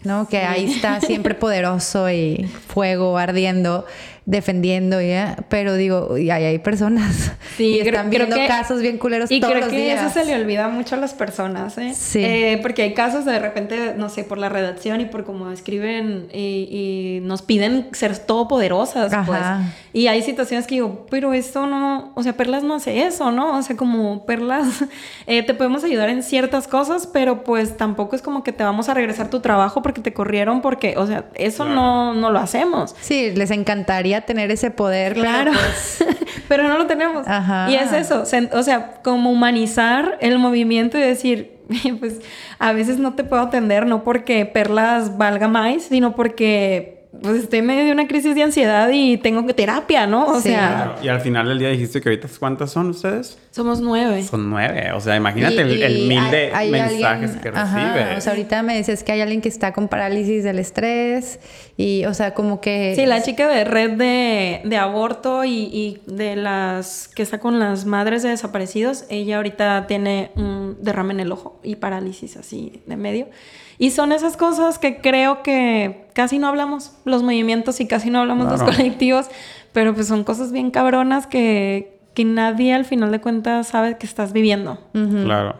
[0.03, 0.27] ¿no?
[0.27, 3.87] Que ahí está siempre poderoso y fuego ardiendo.
[4.25, 5.35] Defendiendo, ¿ya?
[5.49, 8.97] Pero digo, y hay, hay personas Sí, y creo- están creo viendo que- casos bien
[8.97, 9.99] culeros Y todos creo los que días.
[10.03, 11.93] eso se le olvida mucho a las personas, ¿eh?
[11.95, 12.23] Sí.
[12.23, 16.27] Eh, porque hay casos de repente, no sé, por la redacción y por cómo escriben
[16.33, 19.25] y, y nos piden ser todopoderosas, Ajá.
[19.25, 19.75] pues.
[19.93, 23.57] Y hay situaciones que digo, pero esto no, o sea, Perlas no hace eso, ¿no?
[23.57, 24.85] O sea, como Perlas,
[25.27, 28.87] eh, te podemos ayudar en ciertas cosas, pero pues tampoco es como que te vamos
[28.87, 32.95] a regresar tu trabajo porque te corrieron, porque, o sea, eso no, no lo hacemos.
[33.01, 35.13] Sí, les encantaría tener ese poder.
[35.13, 36.05] pero Claro, pues,
[36.49, 37.25] pero no lo tenemos.
[37.25, 37.71] Ajá.
[37.71, 41.61] Y es eso, o sea, como humanizar el movimiento y decir,
[41.99, 42.19] pues
[42.59, 47.59] a veces no te puedo atender, no porque Perlas valga más, sino porque pues estoy
[47.59, 50.27] en medio de una crisis de ansiedad y tengo que terapia, ¿no?
[50.27, 50.49] O Sí.
[50.49, 50.95] sea, Claro.
[51.03, 53.37] Y al final del día dijiste que ahorita ¿cuántas son ustedes?
[53.51, 54.23] somos nueve.
[54.23, 54.93] Son nueve.
[54.93, 58.17] O sea, imagínate Y- el, mil hay- de hay mensajes alguien- que recibes.
[58.17, 61.39] O sea, ahorita me dices que hay alguien que está con parálisis del estrés
[61.75, 62.93] y, o sea, como que...
[62.95, 67.59] Sí, la chica de red de, de aborto y, y de las que está con
[67.59, 72.81] las madres de desaparecidos, ella ahorita tiene un derrame en el ojo y parálisis así
[72.85, 73.27] de medio.
[73.81, 78.19] Y son esas cosas que creo que casi no hablamos, los movimientos y casi no
[78.19, 79.25] hablamos los colectivos,
[79.73, 84.05] pero pues son cosas bien cabronas que, que nadie al final de cuentas sabe que
[84.05, 84.77] estás viviendo.
[84.91, 85.55] Claro.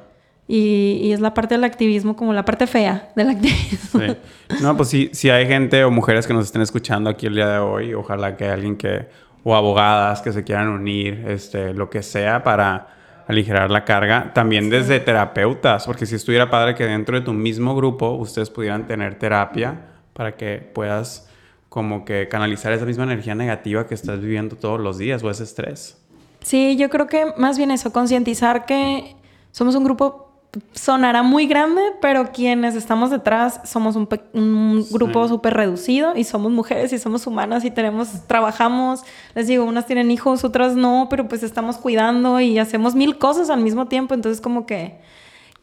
[0.48, 4.02] Y, y es la parte del activismo como la parte fea del activismo.
[4.02, 4.16] Sí.
[4.62, 7.48] No, pues sí, si hay gente o mujeres que nos estén escuchando aquí el día
[7.48, 9.08] de hoy, ojalá que alguien que,
[9.44, 13.01] o abogadas que se quieran unir, este, lo que sea para
[13.32, 14.32] aligerar la carga.
[14.34, 18.88] También desde terapeutas, porque si estuviera padre que dentro de tu mismo grupo ustedes pudieran
[18.88, 21.28] tener terapia para que puedas
[21.70, 25.44] como que canalizar esa misma energía negativa que estás viviendo todos los días o ese
[25.44, 25.98] estrés.
[26.42, 29.16] Sí, yo creo que más bien eso, concientizar que
[29.52, 30.31] somos un grupo,
[30.74, 36.92] sonará muy grande, pero quienes estamos detrás somos un, grupo súper reducido y somos mujeres
[36.92, 39.02] y somos humanas y tenemos, trabajamos,
[39.34, 43.50] les digo, unas tienen hijos, otras no, pero pues estamos cuidando y hacemos mil cosas
[43.50, 45.00] al mismo tiempo, entonces como que,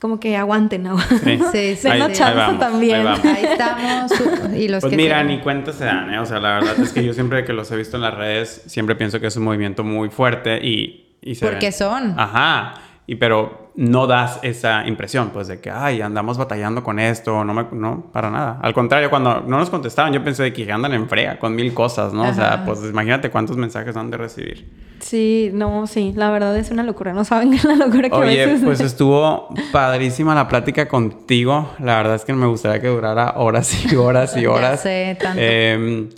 [0.00, 1.40] como que aguanten, aguanten.
[1.52, 1.88] Sí, sí, sí.
[2.14, 3.06] chance vamos, también.
[3.06, 4.10] ahí estamos.
[4.12, 6.18] su- Y los Pues que mira, ni cuenta se dan, ¿eh?
[6.18, 8.62] O sea, la verdad es que yo siempre que los he visto en las redes,
[8.66, 11.16] siempre pienso que es un movimiento muy fuerte y...
[11.20, 12.14] y se Porque ven- son.
[12.18, 12.74] Ajá.
[13.06, 17.54] Y pero no das esa impresión, pues, de que, ay, andamos batallando con esto, no
[17.54, 17.64] me...
[17.70, 18.58] No, para nada.
[18.60, 21.72] Al contrario, cuando no nos contestaban, yo pensé de que andan en frega con mil
[21.72, 22.28] cosas, ¿no?
[22.28, 22.64] O sea, Ajá.
[22.64, 24.68] pues, imagínate cuántos mensajes han de recibir.
[24.98, 28.46] Sí, no, sí, la verdad es una locura, no saben la locura que a Oye,
[28.46, 28.64] veces...
[28.64, 31.70] pues estuvo padrísima la plática contigo.
[31.78, 34.80] La verdad es que me gustaría que durara horas y horas y Ya horas.
[34.80, 35.38] sé, tanto.
[35.40, 36.08] Eh,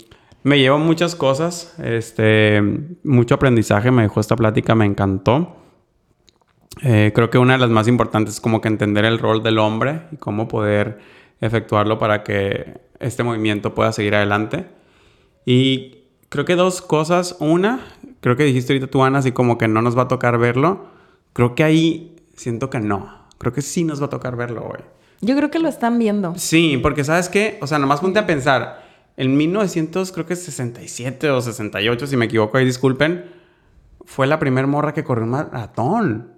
[0.41, 1.75] me llevo muchas cosas.
[1.77, 2.59] Este,
[3.03, 5.57] mucho aprendizaje me dejó esta plática, me encantó.
[6.81, 9.59] Eh, creo que una de las más importantes es como que entender el rol del
[9.59, 10.99] hombre y cómo poder
[11.39, 14.65] efectuarlo para que este movimiento pueda seguir adelante.
[15.45, 17.35] Y creo que dos cosas.
[17.39, 17.81] Una,
[18.21, 20.87] creo que dijiste ahorita tú, Ana, así como que no nos va a tocar verlo.
[21.33, 23.27] Creo que ahí siento que no.
[23.37, 24.83] Creo que sí nos va a tocar verlo hoy.
[25.21, 26.33] Yo creo que lo están viendo.
[26.37, 27.59] Sí, porque ¿sabes qué?
[27.61, 28.89] O sea, nomás ponte a pensar.
[29.17, 33.25] En 1900, creo que 67 o 68, si me equivoco, ahí disculpen,
[34.05, 36.33] fue la primer morra que corrió un maratón.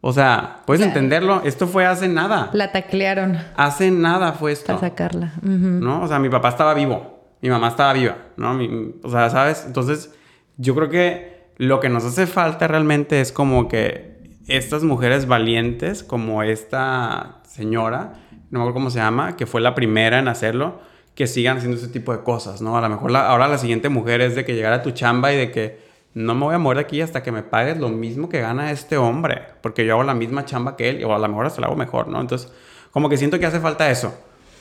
[0.00, 1.42] O sea, puedes entenderlo.
[1.44, 2.50] Esto fue hace nada.
[2.52, 4.66] La taclearon Hace nada fue esto.
[4.66, 5.32] para sacarla.
[5.42, 6.02] ¿no?
[6.02, 8.54] O sea, mi papá estaba vivo, mi mamá estaba viva, ¿no?
[8.54, 9.64] Mi- o sea, ¿sabes?
[9.66, 10.14] Entonces,
[10.56, 16.02] yo creo que lo que nos hace falta realmente es como que estas mujeres valientes,
[16.04, 18.12] como esta señora,
[18.50, 20.80] no me acuerdo cómo se llama, que fue la primera en hacerlo,
[21.14, 22.78] que sigan haciendo ese tipo de cosas, ¿no?
[22.78, 25.32] A lo mejor la- ahora la siguiente mujer es de que llegara a tu chamba
[25.32, 25.87] y de que
[26.18, 28.72] no me voy a mover de aquí hasta que me pagues lo mismo que gana
[28.72, 31.60] este hombre, porque yo hago la misma chamba que él, o a lo mejor hasta
[31.60, 32.20] la hago mejor, ¿no?
[32.20, 32.50] Entonces,
[32.90, 34.12] como que siento que hace falta eso,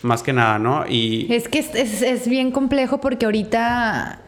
[0.04, 0.86] más que nada, ¿no?
[0.88, 4.20] Y Es que es, es- bien complejo porque ahorita,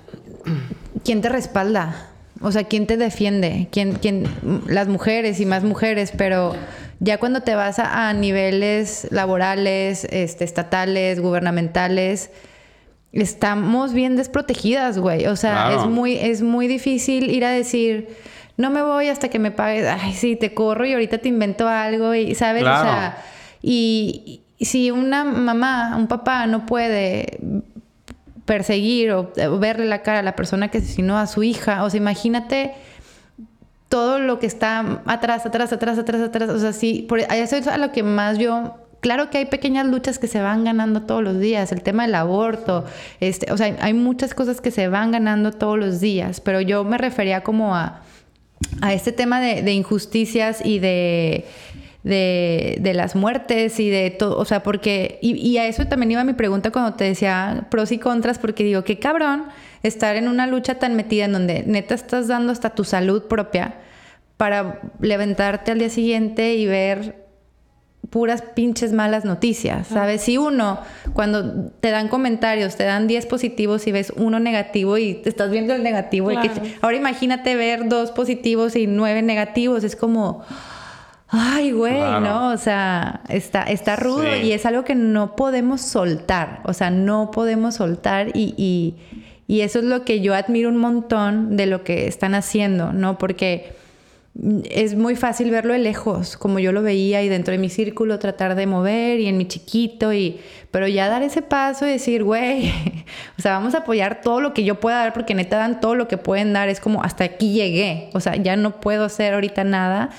[1.05, 2.07] ¿quién te respalda?
[2.41, 3.67] O sea, ¿quién te defiende?
[3.71, 4.23] ¿Quién, quién,
[4.67, 6.55] las mujeres y más mujeres, pero
[6.99, 12.31] ya cuando te vas a, a niveles laborales, este, estatales, gubernamentales,
[13.11, 15.25] estamos bien desprotegidas, güey.
[15.27, 15.81] O sea, Claro.
[15.81, 18.09] es muy, es muy difícil ir a decir,
[18.57, 19.87] no me voy hasta que me pagues.
[19.87, 22.63] Ay, sí, te corro y ahorita te invento algo y, ¿sabes?
[22.63, 22.79] Claro.
[22.79, 23.17] O sea,
[23.61, 27.39] y, y si una mamá, un papá no puede
[28.49, 31.99] perseguir o, verle la cara a la persona que asesinó a su hija, o sea,
[31.99, 32.73] imagínate
[33.89, 36.49] todo lo que está atrás, atrás, atrás, atrás, atrás.
[36.49, 38.75] O sea, sí, por, eso es a lo que más yo.
[38.99, 42.15] Claro que hay pequeñas luchas que se van ganando todos los días, el tema del
[42.15, 42.85] aborto,
[43.21, 46.83] este, o sea, hay, muchas cosas que se van ganando todos los días, pero yo
[46.83, 48.01] me refería como a,
[48.81, 51.45] a este tema de, injusticias y de,
[52.03, 56.11] de, de, las muertes y de todo, o sea, porque, y, y, a eso también
[56.11, 59.45] iba mi pregunta cuando te decía pros y contras, porque digo, qué cabrón
[59.81, 63.75] estar en una lucha tan metida en donde neta estás dando hasta tu salud propia
[64.35, 67.28] para levantarte al día siguiente y ver
[68.09, 70.21] puras pinches malas noticias, ¿sabes?
[70.21, 70.79] Si uno,
[71.13, 75.51] cuando te dan comentarios, te dan 10 positivos y ves uno negativo y te estás
[75.51, 76.49] viendo el negativo, y que,
[76.81, 80.43] ahora imagínate ver dos positivos y nueve negativos, es como,
[81.27, 82.49] ay, güey, ¿no?
[82.49, 87.29] O sea, está, está rudo y es algo que no podemos soltar, o sea, no
[87.29, 88.95] podemos soltar y, y,
[89.47, 93.19] y eso es lo que yo admiro un montón de lo que están haciendo, ¿no?
[93.19, 93.73] Porque
[94.69, 98.19] es muy fácil verlo de lejos, como yo lo veía y dentro de mi círculo
[98.19, 100.39] tratar de mover y en mi chiquito y
[100.71, 102.71] pero ya dar ese paso y decir, güey,
[103.37, 105.95] o sea, vamos a apoyar todo lo que yo pueda dar porque neta dan todo
[105.95, 109.33] lo que pueden dar, es como hasta aquí llegué, o sea, ya no puedo hacer
[109.33, 110.09] ahorita nada.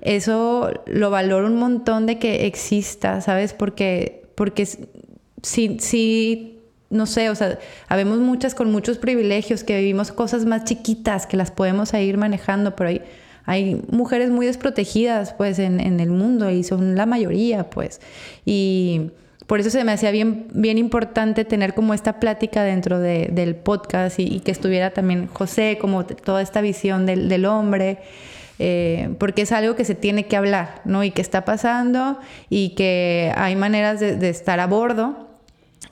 [0.00, 3.52] Eso lo valoro un montón de que exista, ¿sabes?
[3.52, 4.66] Porque porque
[5.42, 7.58] si si no sé, o sea,
[7.88, 12.76] habemos muchas con muchos privilegios que vivimos cosas más chiquitas que las podemos ir manejando,
[12.76, 13.02] pero hay
[13.46, 18.00] hay mujeres muy desprotegidas pues en, el mundo y son la mayoría pues.
[18.44, 19.12] Y
[19.46, 24.18] por eso se me hacía bien, bien importante tener como esta plática dentro del podcast
[24.18, 27.98] y, que estuviera también José, como toda esta visión del, hombre.
[28.58, 31.04] Eh, porque es algo que se tiene que hablar, ¿no?
[31.04, 32.18] Y que está pasando
[32.48, 35.28] y que hay maneras de, estar a bordo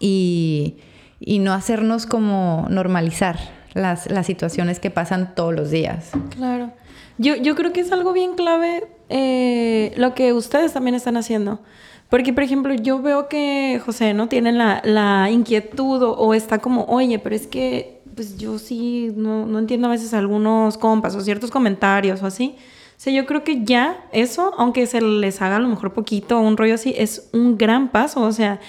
[0.01, 0.78] y,
[1.20, 3.39] no hacernos como normalizar
[3.74, 6.10] las, las situaciones que pasan todos los días.
[6.36, 6.72] Claro.
[7.19, 11.61] Yo, yo creo que es algo bien clave eh, lo que ustedes también están haciendo.
[12.09, 16.85] Porque, por ejemplo, yo veo que José no tiene la, la inquietud o, está como,
[16.85, 21.20] oye, pero es que pues yo sí no, no entiendo a veces algunos compas o
[21.20, 22.57] ciertos comentarios o así.
[22.97, 26.39] O sea, yo creo que ya eso, aunque se les haga a lo mejor poquito
[26.39, 28.20] un rollo así, es un gran paso.
[28.23, 28.61] O sea,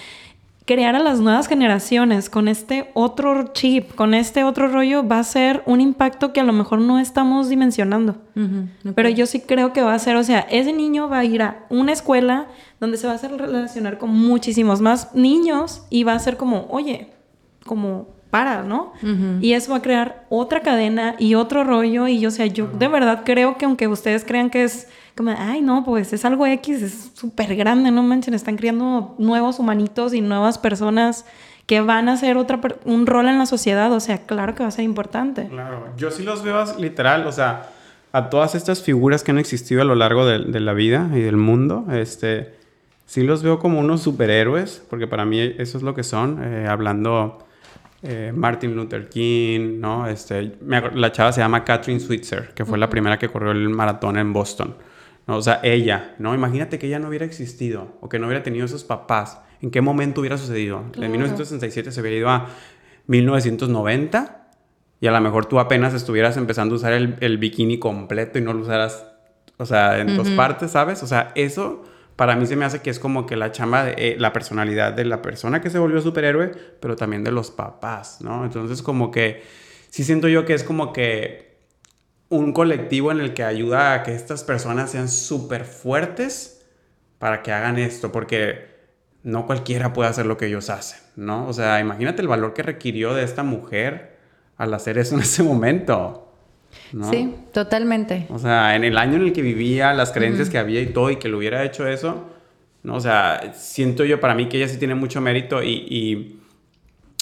[0.66, 5.24] crear a las nuevas generaciones con este otro chip, con este otro rollo, va a
[5.24, 8.18] ser un impacto que a lo mejor no estamos dimensionando.
[8.96, 11.44] Pero yo sí creo que va a ser, o sea, ese niño va a ir
[11.44, 12.48] a una escuela
[12.80, 16.66] donde se va a hacer relacionar con muchísimos más niños y va a ser como,
[16.70, 17.12] oye,
[17.64, 18.92] como para, ¿no?
[19.40, 22.06] Y eso va a crear otra cadena y otro rollo.
[22.10, 25.34] Y yo, o sea, yo de verdad creo que aunque ustedes crean que es como,
[25.38, 30.14] ay, no, pues es algo X, es súper grande, no manchen, están criando nuevos humanitos
[30.14, 31.26] y nuevas personas
[31.66, 34.68] que van a hacer otra un rol en la sociedad, o sea, claro que va
[34.68, 35.48] a ser importante.
[35.48, 37.70] Claro, yo sí los veo literal, o sea,
[38.12, 41.38] a todas estas figuras que han existido a lo largo de, la vida y del
[41.38, 42.54] mundo, este,
[43.06, 46.68] sí los veo como unos superhéroes, porque para mí eso es lo que son, eh,
[46.68, 47.45] hablando
[48.06, 50.08] eh, Martin Luther King, ¿no?
[50.08, 54.18] Este, la chava se llama Catherine Switzer, que fue la primera que corrió el maratón
[54.18, 54.76] en Boston.
[55.28, 56.36] O sea, ella, ¿no?
[56.36, 59.40] Imagínate que ella no hubiera existido o que no hubiera tenido esos papás.
[59.62, 60.84] ¿En qué momento hubiera sucedido?
[60.96, 62.48] En 1967 se hubiera ido a
[63.08, 64.50] 1990
[65.00, 68.54] y a lo mejor tú apenas estuvieras empezando a usar el, bikini completo y no
[68.54, 69.06] lo usaras,
[69.58, 71.02] o sea, en dos partes, ¿sabes?
[71.02, 71.84] O sea, eso
[72.16, 75.06] para mí se me hace que es como que la chamba eh, la personalidad de
[75.06, 78.46] la persona que se volvió superhéroe, pero también de los papás, ¿no?
[78.46, 79.44] Entonces como que
[79.90, 81.58] sí siento yo que es como que
[82.30, 86.66] un colectivo en el que ayuda a que estas personas sean súper fuertes
[87.20, 88.76] para que hagan esto, porque
[89.24, 91.48] no cualquiera puede hacer lo que ellos hacen, ¿no?
[91.48, 94.18] O sea, imagínate el valor que requirió de esta mujer
[94.58, 96.25] al hacer eso en ese momento.
[96.92, 97.10] ¿No?
[97.10, 98.28] Sí, totalmente.
[98.30, 101.10] O sea, en el año en el que vivía, las creencias que había y todo,
[101.10, 102.26] y que lo hubiera hecho eso,
[102.84, 102.96] ¿no?
[102.96, 106.40] O sea, siento yo para mí que ella sí tiene mucho mérito y, y,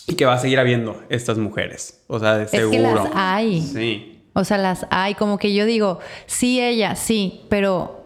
[0.08, 2.04] y que va a seguir habiendo estas mujeres.
[2.08, 2.76] O sea, de seguro.
[2.76, 3.62] Es que las hay.
[3.62, 4.22] Sí.
[4.34, 8.04] O sea, las hay, como que yo digo, sí, ella, sí, pero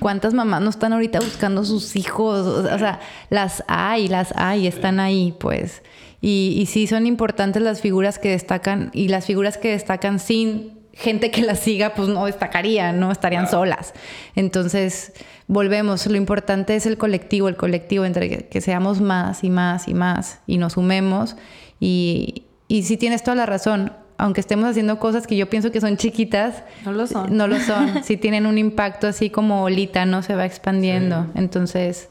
[0.00, 2.46] ¿cuántas mamás no están ahorita buscando sus hijos?
[2.46, 5.82] O sea, las hay, las hay, están ahí, pues.
[6.22, 10.82] Y, y sí son importantes las figuras que destacan y las figuras que destacan sin
[10.94, 13.92] gente que las siga, pues no destacarían, no estarían solas.
[14.36, 15.12] Entonces,
[15.46, 19.88] volvemos, lo importante es el colectivo, el colectivo, entre que, que seamos más y más
[19.88, 21.36] y más y nos sumemos.
[21.80, 25.80] Y, y sí tienes toda la razón, aunque estemos haciendo cosas que yo pienso que
[25.80, 27.36] son chiquitas, no lo son.
[27.36, 28.04] No lo son.
[28.04, 30.22] sí tienen un impacto así como olita, ¿no?
[30.22, 31.26] Se va expandiendo.
[31.34, 32.08] Entonces,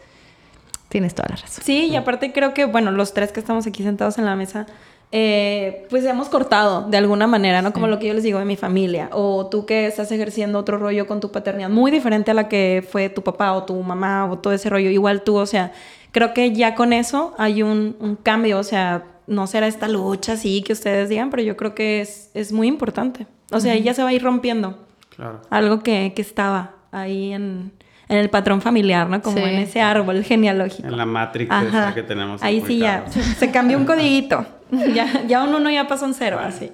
[0.92, 1.64] tienes toda la razón.
[1.64, 4.68] Sí, y aparte creo que, bueno, los tres que estamos aquí sentados en la mesa,
[5.14, 7.74] eh, pues hemos cortado de alguna manera, ¿no?
[7.74, 9.10] Como lo que yo les digo de mi familia.
[9.14, 12.86] O tú que estás ejerciendo otro rollo con tu paternidad, muy diferente a la que
[12.88, 14.90] fue tu papá o tu mamá o todo ese rollo.
[14.90, 15.72] Igual tú, o sea,
[16.12, 20.34] creo que ya con eso hay un, un cambio, o sea, no será esta lucha
[20.34, 23.28] así que ustedes digan, pero yo creo que es, es muy importante.
[23.52, 24.78] O sea, ya se va a ir rompiendo.
[25.16, 25.42] Claro.
[25.50, 27.72] Algo que, que estaba ahí en...
[28.12, 29.22] en el patrón familiar, ¿no?
[29.22, 29.44] Como Sí.
[29.44, 30.88] en ese árbol genealógico.
[30.88, 31.68] En la Matrix Ajá.
[31.68, 32.44] esa que tenemos.
[32.44, 33.06] Ahí sí ya,
[33.40, 34.46] se cambió un codiguito.
[34.94, 36.70] ya, ya un uno ya pasó un cero, así.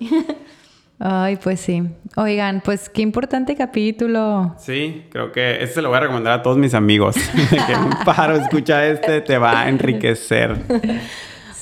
[0.99, 1.84] Ay, pues sí.
[2.15, 4.55] Oigan, pues qué importante capítulo.
[4.57, 7.15] Sí, creo que este se lo voy a recomendar a todos mis amigos.
[7.68, 10.57] que un paro, escucha este, te va a enriquecer.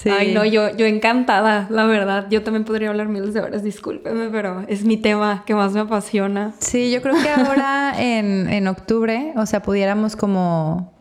[0.06, 0.12] Sí.
[0.12, 2.28] Ay, no, yo, yo encantada, la verdad.
[2.30, 5.80] Yo también podría hablar miles de horas, discúlpeme, pero es mi tema que más me
[5.80, 6.54] apasiona.
[6.60, 10.94] Sí, yo creo que ahora en, en octubre, o sea, pudiéramos como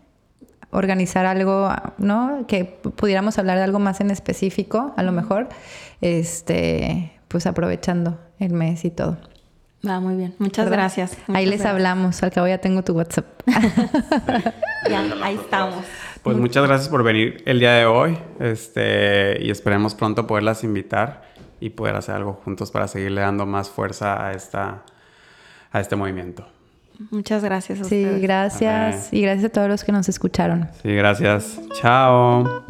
[0.70, 1.68] organizar algo,
[1.98, 2.46] ¿no?
[2.48, 5.50] Que pudiéramos hablar de algo más en específico, a lo mejor,
[6.00, 9.18] este, pues aprovechando el mes y todo.
[9.86, 10.34] Va, muy bien.
[10.38, 10.78] Muchas ¿verdad?
[10.84, 11.18] gracias.
[11.28, 11.74] Ahí les gracias.
[11.74, 13.26] hablamos, al cabo ya tengo tu WhatsApp.
[14.90, 15.82] Ya, ahí estamos.
[16.24, 18.18] Pues muchas gracias por venir el día de hoy.
[18.40, 21.22] Este, y esperemos pronto poderlas invitar
[21.60, 24.82] y poder hacer algo juntos para seguirle dando más fuerza a esta
[25.70, 26.46] a este movimiento.
[27.10, 28.22] Muchas gracias a Sí, ustedes.
[28.22, 29.12] gracias.
[29.12, 30.68] Y gracias a todos los que nos escucharon.
[30.82, 31.60] Sí, gracias.
[31.80, 32.64] Chao.